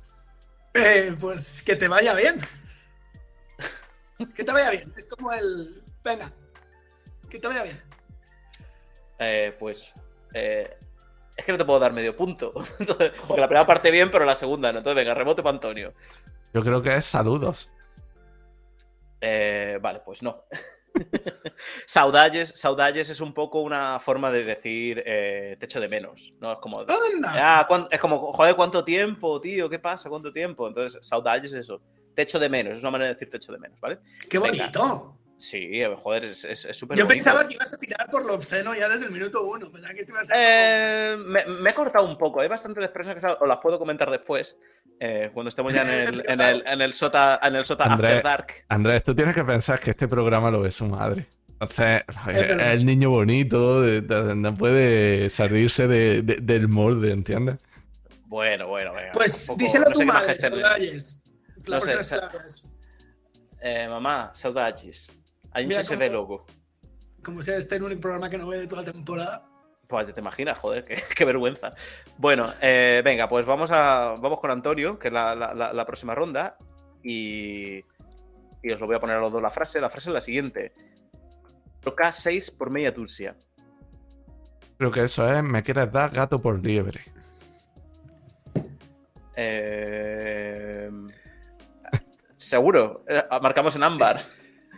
[0.74, 2.42] Eh, pues que te vaya bien.
[4.36, 4.92] Que te vaya bien.
[4.98, 5.82] Es como el.
[6.04, 6.32] Venga.
[7.30, 7.82] Que te vaya bien.
[9.20, 9.84] eh, pues
[10.34, 10.76] eh,
[11.38, 12.52] Es que no te puedo dar medio punto.
[12.80, 14.80] Entonces, porque la primera parte bien, pero la segunda no.
[14.80, 15.94] Entonces, venga, rebote para Antonio.
[16.54, 17.72] Yo creo que es saludos.
[19.22, 20.44] Eh, vale, pues no.
[21.86, 26.54] saudalles, saudalles es un poco una forma de decir eh, te echo de menos, ¿no?
[26.54, 26.84] Es como,
[27.42, 29.70] ah, cuán- es como, joder, ¿cuánto tiempo, tío?
[29.70, 30.10] ¿Qué pasa?
[30.10, 30.68] ¿Cuánto tiempo?
[30.68, 31.82] Entonces, saudalles es eso.
[32.16, 34.00] Te echo de menos, es una manera de decir te echo de menos, ¿vale?
[34.30, 34.72] ¡Qué Venga.
[35.40, 36.40] Sí, eh, joder, es
[36.72, 37.08] súper Yo bonito.
[37.08, 39.72] pensaba que ibas a tirar por lo obsceno ya desde el minuto uno.
[39.72, 40.34] Pensaba que a
[41.14, 44.10] Eh, me, me he cortado un poco, hay bastantes expresiones que os las puedo comentar
[44.10, 44.56] después,
[45.00, 48.08] eh, cuando estemos ya en el, en el, en el Sota, en el Sota André.
[48.08, 48.48] After Dark.
[48.70, 51.28] Andrés, tú tienes que pensar que este programa lo ve su madre.
[51.60, 57.58] Entonces, es el niño bonito, de- de- no puede salirse de- de- del molde, ¿entiendes?
[58.26, 59.12] Bueno, bueno, venga.
[59.12, 61.22] Pues tampoco- díselo no a tu madre, saudalles.
[61.68, 62.30] No sé, sa-.
[63.62, 65.12] Eh, mamá, saudades.
[65.58, 66.46] Hay Mira se ve loco.
[67.24, 69.44] Como sea este el único programa que no ve de toda la temporada.
[69.88, 71.74] Pues te imaginas, joder, qué, qué vergüenza.
[72.18, 75.86] Bueno, eh, venga, pues vamos a vamos con Antonio, que es la, la- la- la
[75.86, 76.58] próxima ronda.
[77.02, 77.78] Y,
[78.62, 79.82] y os lo voy a poner a los dos la frase.
[79.82, 80.74] La frase es la siguiente.
[81.82, 83.36] Toca 6 por media Turcia.
[84.78, 87.02] Creo que eso es, me quieres dar gato por liebre.
[89.36, 90.92] Eh,
[92.38, 94.22] Seguro, Eh, marcamos en ámbar.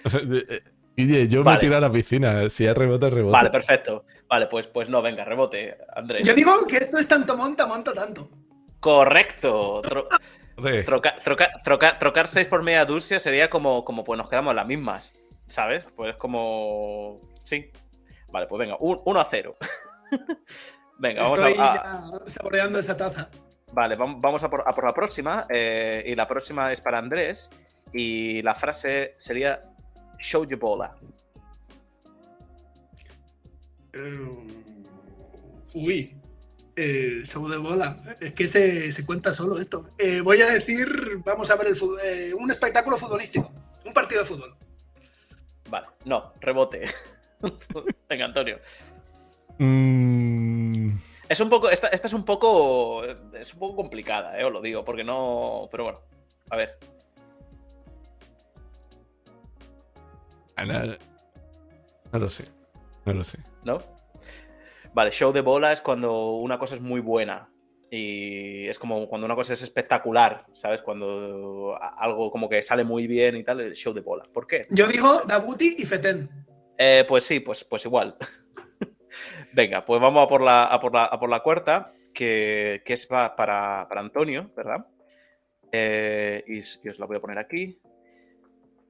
[1.06, 1.56] Guille, yo Vale.
[1.58, 3.32] me tiro a la piscina, si es rebote, rebote.
[3.32, 4.04] Vale, perfecto.
[4.28, 6.24] Vale, pues, pues no, venga, rebote, Andrés.
[6.28, 8.30] Yo digo que esto es tanto monta, monta tanto.
[8.82, 9.82] Correcto.
[9.82, 10.08] Tro-
[10.86, 14.68] troca- troca- troca- trocar 6 por media Dulcia sería como, como pues nos quedamos las
[14.68, 15.14] mismas.
[15.48, 15.86] ¿Sabes?
[15.96, 17.16] Pues como.
[17.44, 17.72] Sí.
[18.32, 19.56] Vale, pues venga, 1 a 0.
[21.00, 23.30] venga, vamos Estoy a, a- ya saboreando esa taza.
[23.72, 25.46] Vale, vam- vamos a por, a por la próxima.
[25.50, 27.50] eh, y la próxima es para Andrés.
[27.94, 29.64] Y la frase sería
[30.20, 30.96] Show your bola.
[33.94, 34.28] Eh,
[35.74, 36.16] uy.
[36.76, 38.02] Eh, show de bola.
[38.20, 39.90] Es que se, se cuenta solo esto.
[39.98, 40.88] Eh, voy a decir,
[41.26, 43.52] vamos a ver el fútbol, eh, un espectáculo futbolístico.
[43.86, 44.56] Un partido de fútbol.
[45.70, 46.86] Vale, no, rebote.
[48.10, 48.60] venga, Antonio.
[49.58, 50.92] Mm,
[51.28, 51.70] Es un poco.
[51.70, 53.04] Esta, esta es un poco.
[53.34, 55.68] Es un poco complicada, eh, os lo digo, porque no.
[55.72, 56.00] Pero bueno,
[56.50, 56.78] a ver.
[60.66, 60.98] No,
[62.12, 62.44] no lo sé.
[63.06, 63.40] No lo sé.
[63.64, 63.80] ¿No?
[64.94, 67.50] Vale, show de bola es cuando una cosa es muy buena.
[67.92, 70.82] Y es como cuando una cosa es espectacular, ¿sabes?
[70.84, 74.24] Cuando algo como que sale muy bien y tal, el show de bola.
[74.32, 74.68] ¿Por qué?
[74.70, 76.30] Yo digo Dabuti y Feten.
[76.78, 78.16] Eh, pues sí, pues, pues igual.
[79.54, 82.94] Venga, pues vamos a por la, a por la, a por la cuarta, que, que
[82.94, 84.86] es pa- para, para Antonio, ¿verdad?
[85.72, 87.80] Eh, y, y os la voy a poner aquí.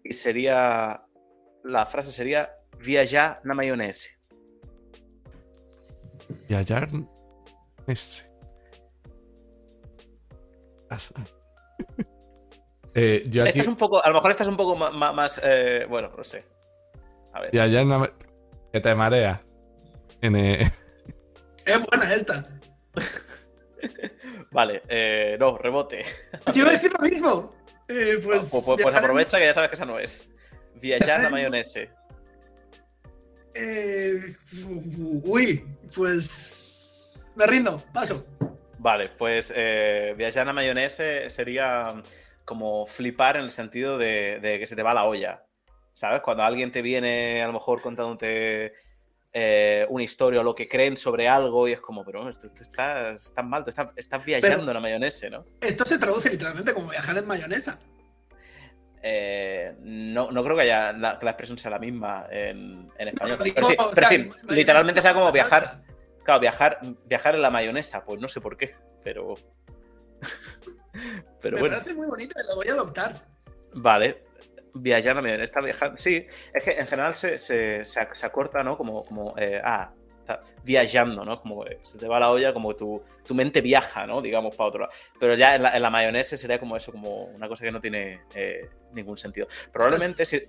[0.04, 1.02] Y sería.
[1.64, 4.10] La frase sería Viajar na maionese.
[6.50, 6.88] Hallar
[7.88, 8.30] ese.
[10.90, 11.14] As-
[12.96, 14.04] Eh, yo aquí, Esta es un poco.
[14.04, 15.40] A lo mejor esta es un poco más.
[15.44, 16.44] eh, bueno, no sé.
[17.34, 17.54] A ver.
[17.86, 18.10] no me-
[18.74, 19.42] que te marea.
[20.22, 20.64] En, eh,
[21.66, 22.48] Es buena esta.
[24.52, 26.04] Vale, eh, no, rebote.
[26.54, 27.54] Yo iba a decir lo mismo.
[27.88, 30.28] Eh, pues, Pues, pues- pues viajar en- aprovecha que ya sabes que esa no es.
[30.82, 31.90] Viajar na maionese.
[33.54, 34.36] Eh,
[35.24, 35.66] uy,
[35.96, 38.26] pues me rindo, paso.
[38.78, 42.02] Vale, pues eh, viajar a mayonese sería
[42.46, 45.44] como flipar en el sentido de, de que se te va la olla.
[45.94, 46.22] ¿Sabes?
[46.22, 48.72] Cuando alguien te viene a lo mejor contándote
[49.34, 52.64] eh, una historia o lo que creen sobre algo y es como, pero esto, esto
[52.64, 55.46] está, estás mal, tú estás, estás viajando Pero- en la mayonese, ¿no?
[55.60, 57.78] Esto se traduce literalmente como viajar en mayonesa.
[59.02, 63.08] Eh, no, no creo que haya la, que la expresión sea la misma en, en
[63.08, 63.40] español.
[63.44, 65.66] Digo, Pero sí, o pero sea, sí, mayonesa literalmente sea como viajar.
[65.66, 65.84] salsa.
[66.24, 69.36] Claro, viajar, viajar en la mayonesa, pues no sé por qué, pero.
[71.42, 71.78] pero Me bueno.
[71.78, 73.16] parece muy bonita, la voy a adoptar.
[73.74, 74.24] Vale.
[74.74, 75.98] Viajar a mayonesa, está viajando.
[75.98, 78.78] Sí, es que en general se, se, se, se acorta, ¿no?
[78.78, 79.92] Como, como eh, ah,
[80.64, 81.42] viajando, ¿no?
[81.42, 84.22] Como se te va la olla, como tu, tu mente viaja, ¿no?
[84.22, 84.94] Digamos, para otro lado.
[85.20, 87.80] Pero ya en la, en la mayonesa sería como eso, como una cosa que no
[87.82, 89.48] tiene eh, ningún sentido.
[89.72, 90.42] Probablemente si,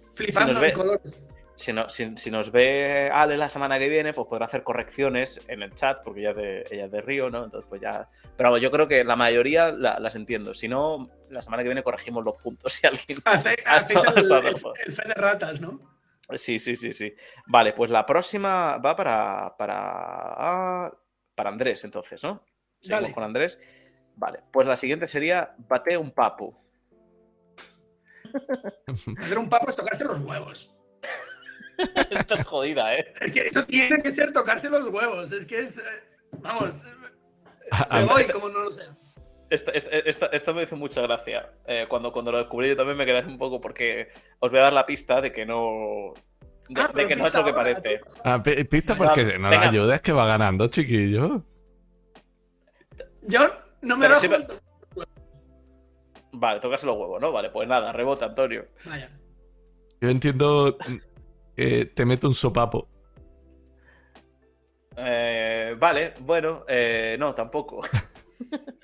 [0.47, 1.27] nos ve- colores.
[1.57, 5.41] si, no- si- si nos ve Ale la semana que viene, pues podrá hacer correcciones
[5.49, 7.45] en el chat, porque ella es de, ella es de Río, ¿no?
[7.45, 8.09] Entonces, pues ya.
[8.37, 10.55] Pero vamos, yo creo que la mayoría la- las entiendo.
[10.55, 12.73] Si no, la semana que viene corregimos los puntos.
[12.81, 13.19] Si alguien.
[13.25, 13.57] Hace-
[14.17, 14.55] el, el-
[14.87, 16.00] el fe de ratas, ¿no?
[16.37, 17.15] Sí, sí, sí, sí.
[17.47, 19.55] Vale, pues la próxima va para.
[19.57, 20.93] para.
[21.35, 22.45] para Andrés, entonces, ¿no?
[22.81, 23.15] Seguimos Dale.
[23.15, 23.59] con Andrés.
[24.17, 26.55] Vale, pues la siguiente sería bate un papu.
[29.19, 30.73] Hacer un papo es tocarse los huevos.
[32.11, 33.11] Esta es jodida, ¿eh?
[33.21, 35.33] Es que eso tiene que ser tocarse los huevos.
[35.33, 35.79] Es que es.
[35.79, 35.83] eh,
[36.39, 36.85] Vamos,
[37.91, 38.97] me voy como no lo sea.
[39.51, 41.51] Esto- esto me hizo mucha gracia.
[41.67, 44.09] Eh, cuando, cuando lo descubrí yo también me quedé un poco porque
[44.39, 46.13] os voy a dar la pista de que no...
[46.69, 47.99] De, Ah, de que no es lo que parece.
[48.71, 49.65] pista Venga, porque no venga.
[49.65, 51.43] la ayudes que va ganando, chiquillo.
[53.23, 53.41] Yo
[53.83, 54.45] no me sí, pero-
[56.33, 57.33] Vale, tocas los huevos, ¿no?
[57.33, 58.67] Vale, pues nada, rebota, Antonio.
[58.85, 59.11] Vaya.
[60.01, 60.79] Yo entiendo
[61.57, 62.89] que te meto un sopapo.
[64.97, 67.81] Eh, vale, bueno, eh, no, tampoco.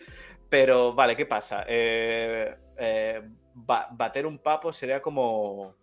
[0.48, 1.64] Pero, vale, ¿qué pasa?
[1.66, 3.23] Eh, eh,
[3.55, 5.74] ba- bater un papo sería como,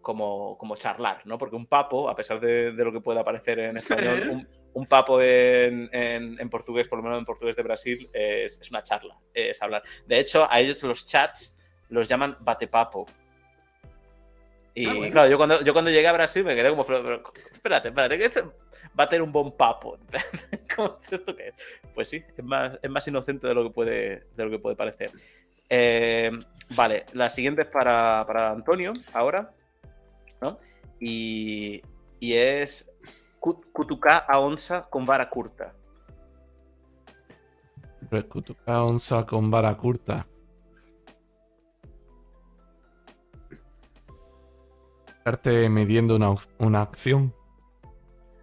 [0.00, 1.38] como, como charlar, ¿no?
[1.38, 4.86] Porque un papo, a pesar de, de lo que pueda parecer en español, un, un
[4.86, 8.82] papo en, en- en portugués, por lo menos en portugués de Brasil, es, es una
[8.84, 9.82] charla, es hablar.
[10.06, 11.58] De hecho, a ellos los chats
[11.88, 13.06] los llaman batepapo.
[14.74, 15.12] Y Ah, bueno.
[15.12, 17.22] claro, yo cuando, yo cuando llegué a Brasil me quedé como, pero,
[17.52, 18.54] espérate, espérate, que esto
[18.98, 19.98] va a tener un buen papo.
[20.76, 21.54] ¿Cómo es esto que es?
[21.94, 24.76] Pues sí, es más, es más inocente de lo que puede, de lo que puede
[24.76, 25.10] parecer.
[25.68, 26.30] Eh,
[26.74, 29.52] vale, la siguiente es para, para Antonio, ahora,
[30.40, 30.56] ¿no?
[31.00, 31.82] Y,
[32.20, 32.90] y es
[33.40, 35.74] cutucá a onza con vara curta.
[38.10, 40.26] Recutuca onza con vara curta.
[45.24, 47.32] Equivocarte midiendo una, una acción.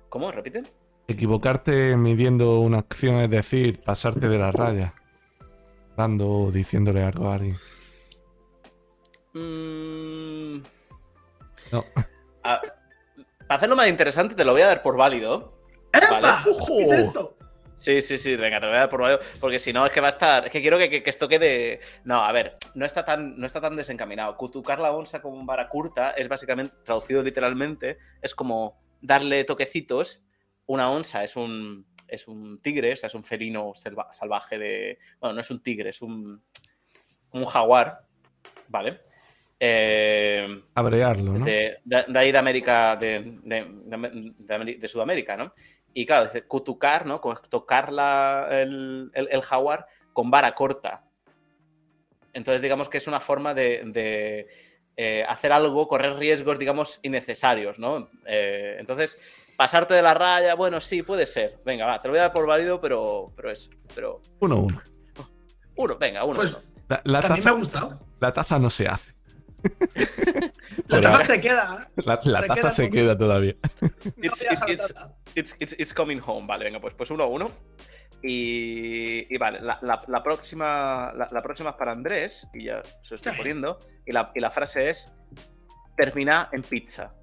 [0.08, 0.32] ¿Cómo?
[0.32, 0.64] ¿Repite?
[1.10, 4.94] Equivocarte midiendo una acción es decir, pasarte de la raya.
[5.98, 7.58] Dando o diciéndole algo a alguien.
[9.34, 10.62] Mm,
[11.74, 11.84] No.
[12.44, 12.62] a-
[13.48, 15.60] para hacerlo más interesante, te lo voy a dar por válido.
[15.92, 16.22] ¡Epa!
[16.22, 16.58] Vale.
[16.66, 17.36] ¿Qué es esto?
[17.80, 19.92] Sí, sí, sí, venga, te lo voy a dar por válido, porque si no es
[19.94, 22.58] que va a estar, es que quiero que, que- que esto quede, no, a ver,
[22.76, 24.36] no está tan, no está tan desencaminado.
[24.36, 30.22] Cutucar la onza con vara curta es básicamente, traducido literalmente, es como darle toquecitos.
[30.66, 35.00] Una onza es un, es un tigre, o sea, es un felino selva- salvaje de,
[35.22, 36.44] bueno, no es un tigre, es un,
[37.32, 38.02] un jaguar,
[38.68, 39.00] ¿vale?
[39.62, 41.46] Eh, Abrearlo, ¿no?
[41.46, 43.40] de, de- de ahí de América, de,
[44.78, 45.54] de Sudamérica, ¿no?
[45.94, 47.20] Y claro, dice cutucar, ¿no?
[47.22, 51.04] Como tocar la- el, el- el jaguar con vara corta.
[52.34, 54.48] Entonces, digamos que es una forma de, de,
[54.96, 58.08] eh, hacer algo, correr riesgos, digamos, innecesarios, ¿no?
[58.26, 61.60] Eh, entonces, pasarte de la raya, bueno, sí, puede ser.
[61.66, 63.70] Venga, va, te lo voy a dar por válido, pero, pero eso.
[63.96, 64.82] Pero Uno, uno.
[65.76, 66.36] uno, venga, uno.
[66.36, 66.64] Pues uno.
[66.88, 68.00] La, la también me ha gustado.
[68.20, 69.14] la taza no se hace.
[70.88, 71.88] La taza se queda.
[71.96, 72.02] ¿eh?
[72.06, 73.56] La, la se taza queda se con- queda todavía.
[74.18, 74.96] It's- it's-.
[75.36, 76.48] It's, it's, it's coming home.
[76.48, 77.52] Vale, venga, pues, pues uno a uno.
[78.22, 82.82] Y, y vale, la, la- la próxima, la, la próxima es para Andrés, y ya
[83.04, 83.38] se lo estoy Sí.
[83.38, 83.80] poniendo.
[84.06, 85.12] Y la, y la frase es:
[85.96, 87.14] termina en pizza.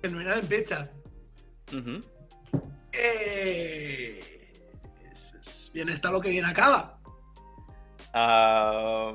[0.00, 0.88] Terminar en pizza.
[2.92, 4.20] Eh,
[5.38, 6.98] es- bien está lo que bien acaba.
[8.12, 9.12] Ah,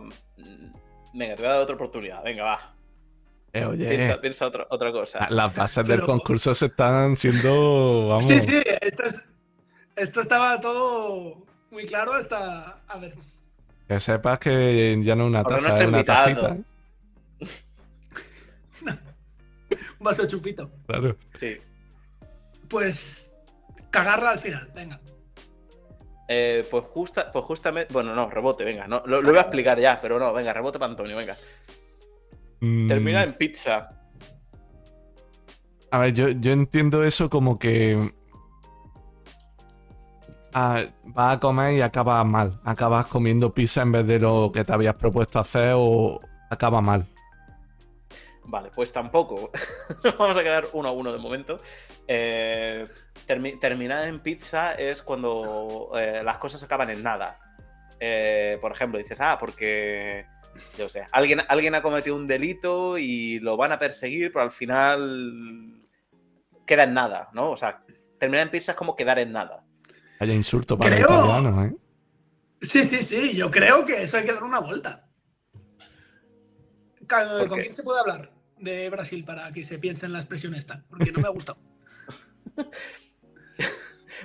[1.13, 2.23] venga, te voy a dar otra oportunidad.
[2.23, 2.75] Venga, va.
[3.53, 5.19] Eh, oye, Piensa, piensa otra, otra cosa.
[5.19, 8.07] la- las bases del concurso se están siendo.
[8.09, 8.25] Vamos.
[8.25, 9.29] Sí, sí, esto, es-
[9.95, 12.81] esto estaba todo muy claro hasta.
[12.87, 13.13] A ver.
[13.87, 16.25] Que sepas que ya no es una no taza, estoy es una invitado.
[16.25, 16.57] tacita.
[19.99, 20.69] Un vaso de chupito.
[20.87, 21.15] Claro.
[21.35, 21.57] Sí.
[22.67, 23.35] Pues.
[23.91, 24.99] Cagarla al final, venga.
[26.35, 27.93] Eh, pues, justa, pues justamente.
[27.93, 28.87] Bueno, no, rebote, venga.
[28.87, 31.37] No, lo, lo voy a explicar ya, pero no, venga, rebote para Antonio, venga.
[32.59, 33.89] Mm, Termina en pizza.
[35.91, 38.11] A ver, yo, yo entiendo eso como que.
[40.53, 42.59] ah, vas a comer y acabas mal.
[42.63, 46.19] Acabas comiendo pizza en vez de lo que te habías propuesto hacer o
[46.49, 47.05] acaba mal.
[48.45, 49.51] Vale, pues tampoco.
[50.03, 51.59] Nos vamos a quedar uno a uno de momento.
[52.07, 52.85] Eh,
[53.27, 57.39] termi- terminar en pizza es cuando eh, las cosas acaban en nada.
[57.99, 60.25] Eh, por ejemplo, dices, ah, porque,
[60.77, 64.51] yo sé, alguien, alguien ha cometido un delito y lo van a perseguir, pero al
[64.51, 65.81] final
[66.67, 67.51] queda en nada, ¿no?
[67.51, 67.81] O sea,
[68.19, 69.63] terminar en pizza es como quedar en nada.
[70.19, 71.75] Haya insulto para Creo- los italianos, ¿eh?
[72.61, 75.07] Sí, sí, sí, yo creo que eso hay que dar una vuelta.
[77.07, 80.19] Ca- ¿Por ¿Con quién se puede hablar de Brasil para que se piense en la
[80.19, 80.83] expresión esta?
[80.89, 81.59] Porque no me ha gustado.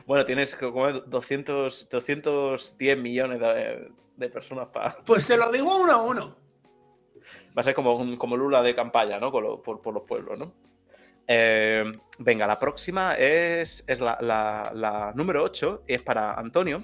[0.06, 4.96] Bueno, tienes como 200, 210 millones de, de personas para...
[5.04, 6.36] Pues se lo digo uno a uno.
[7.56, 9.30] Va a ser como, un- como Lula de campaña, ¿no?
[9.40, 10.54] Lo- por, por los pueblos, ¿no?
[11.26, 11.84] Eh,
[12.20, 16.78] venga, la próxima es, es la, la- la número 8 y es para Antonio.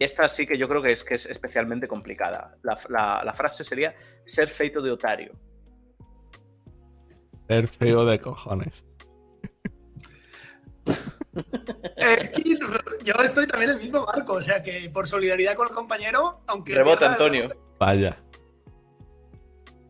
[0.00, 2.56] Esta sí que yo creo que es, que es especialmente complicada.
[2.62, 3.94] La, la- la frase sería
[4.24, 5.34] ser feito de otario.
[7.46, 8.86] Ser feo de cojones.
[13.04, 16.40] yo estoy también en el mismo barco, o sea que por solidaridad con el compañero,
[16.46, 16.74] aunque.
[16.74, 17.48] Rebota, pierda Antonio.
[17.78, 18.18] Vaya.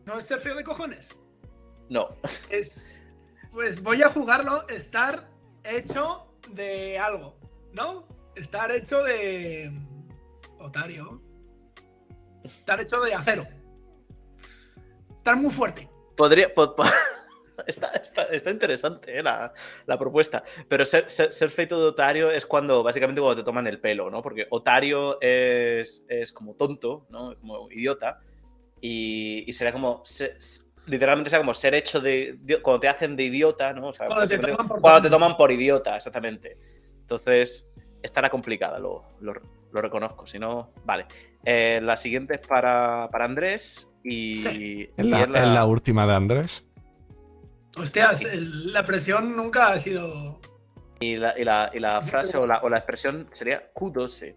[0.04, 1.16] ¿No es ser feo de cojones?
[1.88, 2.08] No.
[2.50, 3.06] Es.
[3.52, 5.28] Pues voy a jugarlo, estar
[5.64, 7.36] hecho de algo,
[7.72, 8.06] ¿no?
[8.34, 9.70] Estar hecho de.
[10.60, 11.20] Otario.
[12.44, 13.46] Estar hecho de acero.
[15.18, 15.88] Estar muy fuerte.
[16.16, 16.52] Podría.
[16.54, 16.84] po- po-
[17.66, 19.52] Está, está- está interesante eh, la,
[19.84, 20.42] la propuesta.
[20.66, 24.08] Pero ser, ser, ser feito de otario es cuando, básicamente, cuando te toman el pelo,
[24.10, 24.22] ¿no?
[24.22, 27.34] Porque otario es, es como tonto, ¿no?
[27.38, 28.18] Como idiota.
[28.80, 30.00] Y, y será como.
[30.06, 30.36] se-
[30.86, 32.38] literalmente será como ser hecho de.
[32.40, 33.88] de- Cuando te hacen de idiota, ¿no?
[33.88, 36.56] O sea, Cuando te toman por cuando te toman por idiota, exactamente.
[37.02, 37.68] Entonces,
[38.02, 39.34] estará complicada, lo, lo,
[39.72, 40.26] lo reconozco.
[40.26, 41.06] Si no, vale.
[41.44, 43.88] Eh, la siguiente es para, para Andrés.
[44.02, 44.90] Y, Sí.
[44.96, 46.66] Es y la, es la- última de Andrés.
[47.78, 48.26] Hostias, Sí.
[48.30, 50.40] el- la presión nunca ha sido.
[51.00, 54.36] Y la, y la- y la frase o la, o la expresión sería Q12.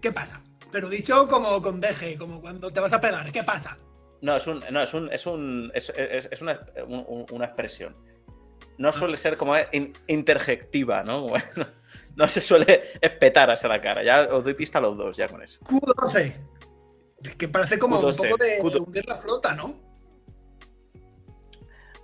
[0.00, 0.40] ¿Qué pasa?
[0.70, 3.76] Pero dicho como con deje, como cuando te vas a pegar, ¿qué pasa?
[4.20, 7.46] No, es un, no, es un, es un, es, es- es una, un- un- una
[7.46, 7.96] expresión.
[8.78, 11.22] No suele ser como in- interjectiva, ¿no?
[11.28, 11.66] Bueno,
[12.16, 14.02] no se suele espetar hacia la cara.
[14.02, 15.60] Ya os doy pista a los dos, ya con eso.
[15.60, 16.34] Q12.
[17.22, 18.80] Es que parece como Q12, un poco de Q12.
[18.86, 19.74] hundir la flota, ¿no?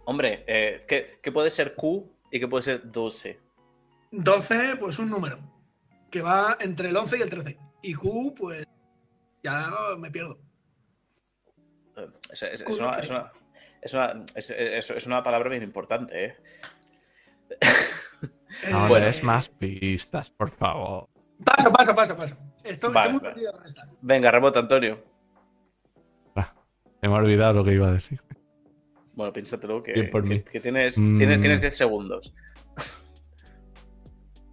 [0.06, 3.40] Hombre, eh, ¿qué, qué puede ser Q y qué puede ser 12?
[4.10, 5.38] 12, pues un número.
[6.10, 7.58] Que va entre el 11 y el 13.
[7.82, 8.64] Y Q, pues.
[9.42, 10.38] Ya me pierdo.
[11.96, 12.78] Eh, Es, es- es Q12.
[12.80, 13.32] una, es, una,
[13.84, 16.36] es, una, es- es- es una palabra bien importante, ¿eh?
[18.70, 21.08] No bueno, es más pistas, por favor.
[21.44, 22.36] Paso, paso, paso, paso.
[22.62, 23.88] Estoy, Vale, estoy muy perdido con esta.
[24.00, 25.02] Venga, rebota, Antonio.
[26.36, 26.54] Ah,
[27.02, 28.20] me he olvidado lo que iba a decir.
[29.14, 30.42] Bueno, piénsatelo que, Bien por que- mí.
[30.42, 31.18] que tienes, Mm.
[31.18, 32.32] tienes, tienes 10 segundos.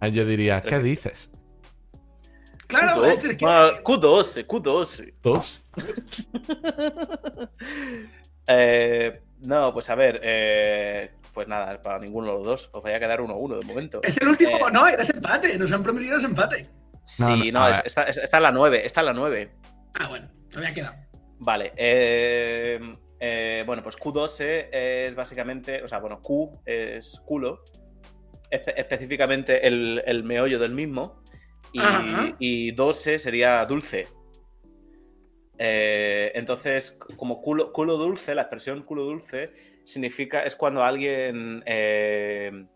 [0.00, 1.30] Ah, Yo diría, ¿qué dices?
[2.66, 3.12] Claro, Q12.
[3.12, 3.44] es el que.
[3.46, 5.14] Ah, Q12, Q12.
[5.22, 5.64] ¿Dos?
[8.46, 12.70] Eh, no, pues a ver, eh, pues nada, para ninguno de los dos.
[12.72, 14.00] Os voy a quedar 1-1 de momento.
[14.02, 14.56] Es el último.
[14.56, 15.58] Eh, No, era ese empate.
[15.58, 16.68] Nos han prometido ese empate.
[17.04, 19.52] Sí, No, no, es- está, es- está en la 9, está en la 9.
[19.94, 21.08] Ah, bueno, todavía queda.
[21.38, 27.64] Vale, eh, eh, bueno, pues Q12 es básicamente, o sea, bueno, Q es culo,
[28.50, 31.20] espe- específicamente el, el meollo del mismo,
[31.72, 32.32] y, Ajá.
[32.38, 34.06] y 12 sería dulce.
[35.58, 39.52] Eh, entonces, como culo, culo dulce, la expresión culo dulce
[39.84, 42.66] significa, es cuando alguien eh,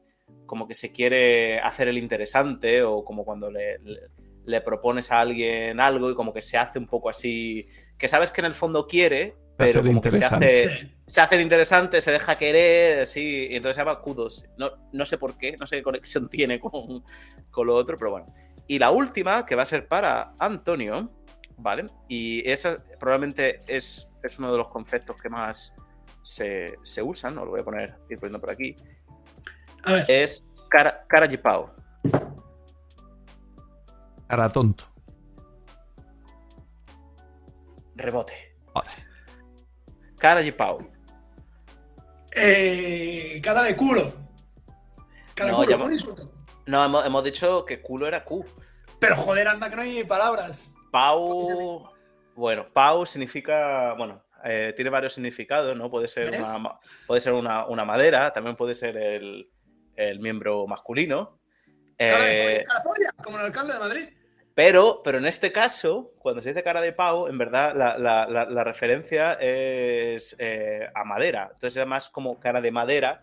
[0.44, 4.00] como que se quiere hacer el interesante o como cuando le, le-
[4.44, 7.66] le propones a alguien algo y como que se hace un poco así,
[7.98, 11.40] que sabes que en el fondo quiere, pero como que se hace, se hace el
[11.40, 14.44] interesante, se deja querer, así, y entonces se llama Q2.
[14.56, 17.02] No, no sé por qué, no sé qué conexión tiene con,
[17.50, 18.32] con lo otro, pero bueno.
[18.68, 21.10] Y la última, que va a ser para Antonio,
[21.58, 21.86] ¿vale?
[22.08, 25.74] Y esa probablemente es, es uno de los conceptos que más
[26.22, 27.44] se, se usan, ¿no?
[27.44, 28.74] Lo voy a poner, ir poniendo por aquí.
[29.84, 30.04] A ver.
[30.08, 31.70] Es cara, cara de pau.
[34.28, 34.84] Cara tonto.
[37.94, 38.56] Rebote.
[38.74, 38.92] Joder.
[40.18, 40.78] Cara de pau.
[42.32, 44.12] Eh, cara de culo.
[45.34, 46.14] Cara No, de culo.
[46.66, 48.44] No, hemos, hemos dicho que culo era Q.
[48.98, 50.74] Pero joder, anda que no hay palabras.
[51.00, 51.90] Pau.
[52.34, 53.92] Bueno, Pau significa.
[53.94, 55.90] Bueno, eh, tiene varios significados, ¿no?
[55.90, 59.50] Puede ser una, puede ser una, una madera, también puede ser el,
[59.96, 61.38] el miembro masculino.
[61.98, 64.08] Eh, cara polla, como el alcalde de Madrid.
[64.54, 68.26] pero, pero en este caso, cuando se dice cara de Pau, en verdad la, la-
[68.26, 71.48] la- la referencia es eh, a madera.
[71.52, 73.22] Entonces es más como cara de madera,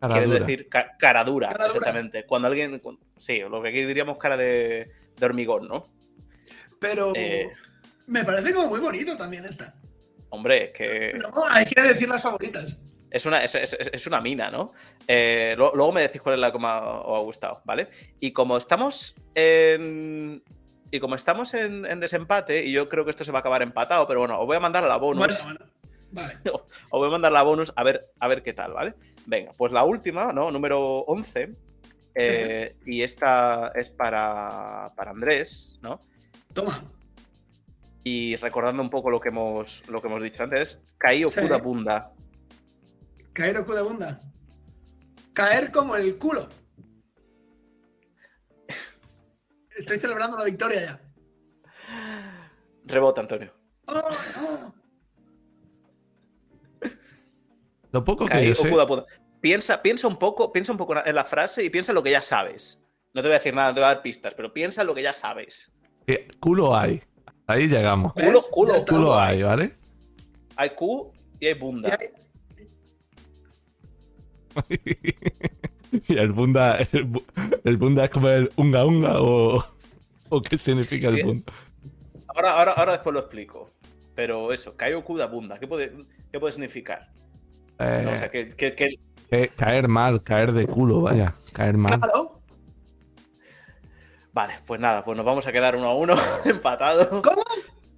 [0.00, 0.38] Cara quiere dura.
[0.40, 1.78] decir ca- cara dura, Cara dura.
[1.78, 2.24] exactamente.
[2.26, 2.80] Cuando alguien.
[3.18, 5.86] Sí, lo que aquí diríamos cara de, de hormigón, ¿no?
[6.82, 7.48] Pero Eh.
[8.08, 9.74] me parece como muy bonito también esta.
[10.28, 11.12] Hombre, es que.
[11.18, 12.78] No, hay que decir las favoritas.
[13.10, 14.72] Es una, es, es- es una mina, ¿no?
[15.06, 17.88] Eh, lo- luego me decís cuál es la que más os ha gustado, ¿vale?
[18.20, 20.42] Y como estamos en.
[20.90, 23.62] Y como estamos en, en desempate, y yo creo que esto se va a acabar
[23.62, 25.44] empatado, pero bueno, os voy a mandar a la bonus.
[25.44, 25.72] Bueno, bueno.
[26.10, 26.38] Vale.
[26.90, 28.92] Os voy a mandar la bonus a ver, a ver qué tal, ¿vale?
[29.24, 30.50] Venga, pues la última, ¿no?
[30.50, 31.54] Número 11.
[32.14, 36.02] eh, Y esta es para, para Andrés, ¿no?
[36.52, 36.82] Toma.
[38.04, 41.40] Y recordando un poco lo que hemos, lo que hemos dicho antes, caí o Sí.
[41.62, 42.12] bunda.
[43.32, 44.20] Caer o de bunda.
[45.32, 46.48] Caer como el culo.
[49.70, 51.00] Estoy celebrando la victoria ya.
[52.84, 53.54] Rebota, Antonio.
[53.86, 54.74] ¡Oh, no!
[57.92, 58.70] Lo poco que Caí yo sé,
[59.40, 62.22] piensa, piensa un poco, piensa un poco en la frase y piensa lo que ya
[62.22, 62.78] sabes.
[63.14, 64.86] No te voy a decir nada, no te voy a dar pistas, pero piensa en
[64.86, 65.72] lo que ya sabes.
[66.06, 67.00] ¿Qué culo hay?
[67.46, 68.14] Ahí llegamos.
[68.14, 68.26] ¿Ves?
[68.26, 68.92] Culo, culo, está.
[68.94, 69.74] Culo hay, ¿vale?
[70.56, 71.98] Hay Q y hay bunda.
[76.08, 77.24] y el bunda, el, bu-
[77.64, 79.64] el bunda es como el unga unga o,
[80.28, 81.52] o qué significa el bunda.
[82.28, 83.70] Ahora, ahora, ahora después lo explico.
[84.14, 85.58] Pero eso, Kaioku da bunda.
[85.58, 85.92] ¿Qué puede,
[86.30, 87.10] qué puede significar?
[87.78, 88.98] Eh, No, o sea, que, que- que-
[89.30, 91.98] eh, caer mal, caer de culo, vaya, caer mal.
[91.98, 92.41] Claro.
[94.32, 96.14] Vale, pues nada, pues nos vamos a quedar uno a uno,
[96.44, 97.06] empatados.
[97.08, 97.42] ¿Cómo?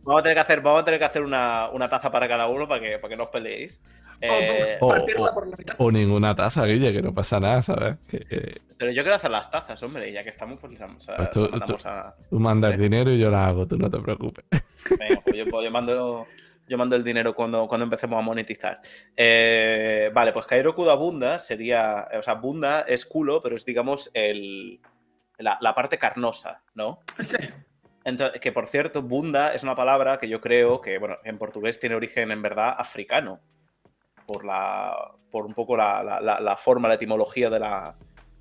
[0.03, 2.47] Vamos a tener que hacer, vamos a tener que hacer una, una taza para cada
[2.49, 3.81] uno para que, para que no os peleéis.
[4.21, 5.75] Eh, o, o- partirla o- por la mitad.
[5.79, 7.97] O ninguna taza, Guille, que no pasa nada, ¿sabes?
[8.09, 10.81] Que, que pero yo quiero hacer las tazas, hombre, y ya que estamos, pues las
[10.83, 12.15] vamos a- Pues tú- las mandamos a.
[12.29, 14.45] tú mandas dinero y yo la hago, tú no te preocupes.
[14.99, 16.27] Venga, pues yo, pues yo mando,
[16.69, 18.81] yo mando el dinero cuando, cuando empecemos a monetizar.
[19.17, 22.09] Eh, vale, pues Kairoku da Bunda sería.
[22.19, 24.81] O sea, Bunda es culo, pero es, digamos, el,
[25.39, 27.01] la, la parte carnosa, ¿no?
[27.19, 27.37] Sí.
[28.05, 31.81] Entonces, que por cierto, bunda es una palabra que yo creo que, bueno, en portugués
[31.81, 33.41] tiene origen en verdad africano.
[34.27, 35.13] Por la.
[35.31, 37.95] por un poco la, la- forma, la etimología de la,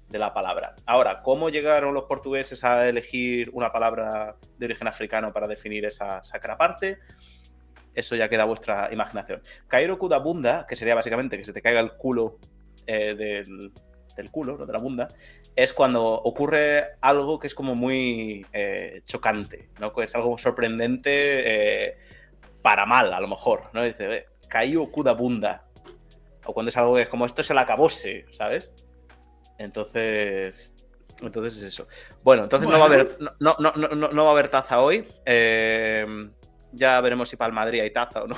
[0.07, 0.75] de la palabra.
[0.85, 6.23] Ahora, ¿cómo llegaron los portugueses a elegir una palabra de origen africano para definir esa
[6.23, 6.99] sacra parte?
[7.93, 9.41] Eso ya queda a vuestra imaginación.
[9.67, 12.37] Kairoku da bunda, que sería básicamente que se te caiga el culo
[12.87, 13.71] eh, del,
[14.15, 15.07] del culo, no de la bunda,
[15.55, 19.93] es cuando ocurre algo que es como muy eh, chocante, ¿no?
[19.93, 21.11] Que es algo sorprendente
[21.85, 21.97] eh,
[22.61, 23.83] para mal, a lo mejor, ¿no?
[23.83, 25.65] Dice, eh, kuda bunda.
[26.45, 28.71] O cuando es algo que es como esto es el acabose, ¿sabes?
[29.57, 30.73] Entonces.
[31.21, 31.87] Entonces es eso.
[32.23, 33.07] Bueno, entonces no va a haber.
[33.39, 35.07] No, no, no, no, no va a haber taza hoy.
[35.25, 36.05] Eh,
[36.71, 38.35] ya veremos si para el Madrid hay taza o no.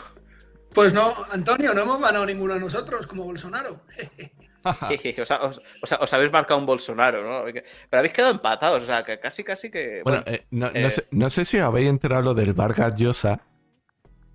[0.76, 3.82] Pues no, Antonio, no hemos ganado ninguno de nosotros como Bolsonaro.
[4.90, 7.46] Jejeje, os, ha- os- os ha- os habéis marcado un Bolsonaro, ¿no?
[7.46, 7.64] Pero
[8.00, 10.02] habéis quedado empatados, o sea, que casi, casi que.
[10.04, 12.96] Bueno, bueno, eh, no, no eh, sé, no sé si habéis enterado lo del Vargas
[12.96, 13.42] Llosa.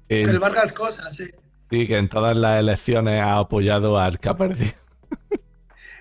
[0.09, 1.29] El Vargas Cosas, sí.
[1.71, 4.73] sí, que en todas las elecciones ha apoyado al que ha perdido.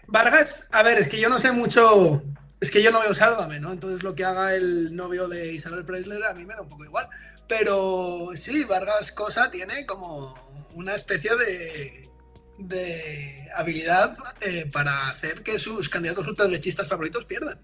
[0.07, 2.21] Vargas, a ver, es que yo no sé mucho.
[2.59, 3.71] Es que yo no veo Sálvame, ¿no?
[3.71, 6.83] Entonces lo que haga el novio de Isabel Preisler a mí me da un poco
[6.83, 7.07] igual.
[7.47, 10.35] Pero sí, Vargas Cosa tiene como
[10.75, 12.09] una especie de,
[12.57, 17.59] de habilidad eh, para hacer que sus candidatos ultraderechistas favoritos pierdan.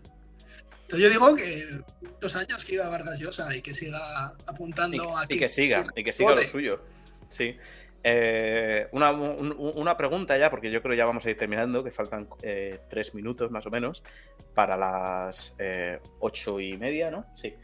[0.83, 5.17] Entonces yo digo que muchos años que iba Vargas Llosa y que siga y, apuntando
[5.17, 6.81] a y que siga, y que siga lo suyo.
[7.29, 7.57] Sí.
[8.07, 11.83] Eh, una, un- una pregunta ya, porque yo creo que ya vamos a ir terminando,
[11.83, 14.03] que faltan eh, tres minutos más o menos
[14.53, 17.25] para las eh, ocho y media, ¿no?
[17.35, 17.55] Sí.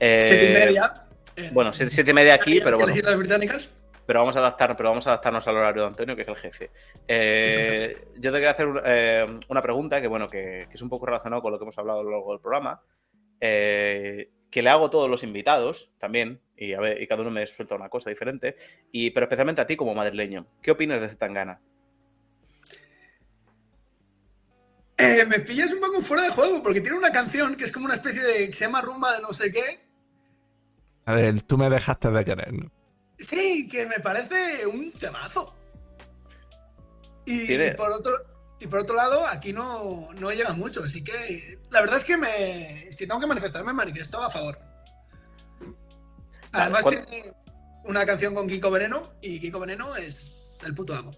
[0.00, 1.04] Siete y media.
[1.36, 2.96] en- Bueno, siete, siete y media aquí, pero las bueno.
[2.96, 3.70] Islas Británicas.
[4.06, 6.36] Pero vamos a adaptar, pero vamos a adaptarnos al horario de Antonio, que es el
[6.36, 6.70] jefe.
[8.16, 8.66] Yo te quería hacer
[9.48, 12.00] una pregunta que, bueno, que, que es un poco relacionado con lo que hemos hablado
[12.00, 12.82] a lo largo del programa.
[13.40, 17.32] eh, que le hago a todos los invitados también, y, a ver, y cada uno
[17.32, 18.54] me suelta una cosa diferente,
[18.92, 20.46] y, pero especialmente a ti como madrileño.
[20.62, 21.60] ¿Qué opinas de Zetangana?
[24.96, 27.86] Eh, me pillas un poco fuera de juego porque tiene una canción que es como
[27.86, 28.46] una especie de.
[28.46, 29.80] que se llama Rumba de no sé qué.
[31.06, 32.70] A ver, tú me dejaste de querer, ¿no?
[33.18, 35.52] Sí, que me parece un temazo.
[37.24, 38.12] Y, Tiene- por otro.
[38.60, 42.16] Y por otro lado, aquí no, no llega mucho, así que la verdad es que
[42.16, 44.58] me, si tengo que manifestarme, manifiesto a favor.
[46.52, 47.24] Además ¿cuál- tiene
[47.84, 51.10] una canción con Kiko Veneno y Kiko Veneno es el puto amo.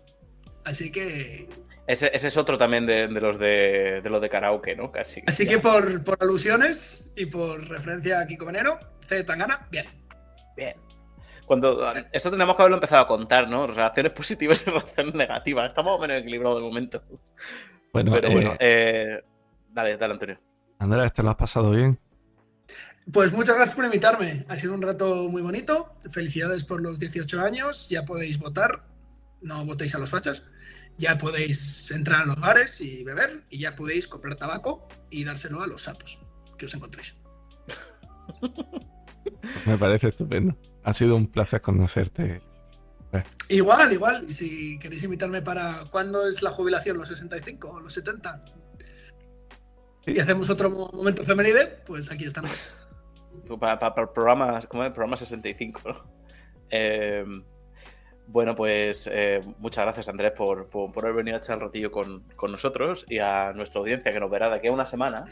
[0.64, 1.48] Así que
[1.86, 4.90] Ese, ese es otro también de, de los de, de los de karaoke, ¿no?
[4.90, 5.22] Casi.
[5.28, 5.50] Así Ya.
[5.52, 9.22] que por, por alusiones y por referencia a Kiko Veneno, C.
[9.22, 9.86] Tangana, bien.
[10.56, 10.74] Bien.
[11.46, 13.66] Cuando, esto tenemos que haberlo empezado a contar, ¿no?
[13.68, 15.68] Relaciones positivas y relaciones negativas.
[15.68, 17.02] Estamos más o menos equilibrados de momento.
[17.92, 19.24] Bueno, Pero eh, bueno, eh,
[19.70, 20.38] dale, dale, Antonio.
[20.80, 21.98] Andrés, ¿te lo has pasado bien?
[23.12, 24.44] Pues muchas gracias por invitarme.
[24.48, 25.94] Ha sido un rato muy bonito.
[26.10, 27.88] Felicidades por los 18 años.
[27.88, 28.84] Ya podéis votar.
[29.40, 30.42] No votéis a los fachas.
[30.98, 33.44] Ya podéis entrar a los bares y beber.
[33.48, 36.18] Y ya podéis comprar tabaco y dárselo a los sapos
[36.58, 37.14] que os encontréis.
[39.66, 40.56] Me parece estupendo.
[40.86, 42.40] Ha sido un placer conocerte.
[43.48, 44.24] Igual, igual.
[44.28, 45.86] Y si queréis invitarme para.
[45.90, 46.96] ¿Cuándo es la jubilación?
[46.96, 48.44] ¿Los 65 o los 70?
[50.06, 52.70] Y hacemos otro mo- momento femenide, pues aquí estamos.
[53.60, 54.90] Para, para, el programa, ¿cómo es?
[54.92, 56.10] programa 65, ¿no?
[56.70, 57.24] Eh,
[58.28, 61.90] bueno, pues eh, muchas gracias, Andrés, por, por, por haber venido a echar el ratillo
[61.92, 65.26] con, con nosotros y a nuestra audiencia que nos verá de aquí a una semana.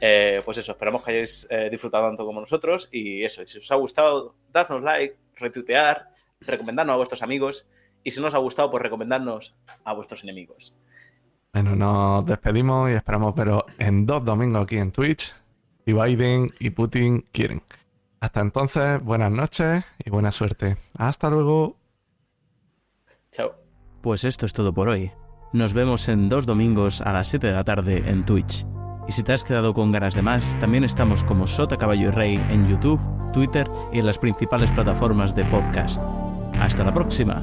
[0.00, 3.70] Eh, pues eso, esperamos que hayáis eh, disfrutado tanto como nosotros y eso, si os
[3.70, 6.10] ha gustado, dadnos like, retuitear,
[6.40, 7.66] recomendadnos a vuestros amigos
[8.04, 9.54] y si no os ha gustado, pues recomendadnos
[9.84, 10.74] a vuestros enemigos.
[11.52, 15.34] Bueno, nos despedimos y esperamos veros en dos domingos aquí en Twitch.
[15.86, 17.62] Y Biden y Putin quieren.
[18.20, 20.76] Hasta entonces, buenas noches y buena suerte.
[20.98, 21.76] Hasta luego.
[23.30, 23.54] Chao.
[24.02, 25.12] Pues esto es todo por hoy.
[25.52, 28.66] Nos vemos en dos domingos a las 7 de la tarde en Twitch.
[29.08, 32.10] Y si te has quedado con ganas de más, también estamos como Sota Caballo y
[32.10, 33.00] Rey en YouTube,
[33.32, 36.00] Twitter y en las principales plataformas de podcast.
[36.58, 37.42] Hasta la próxima.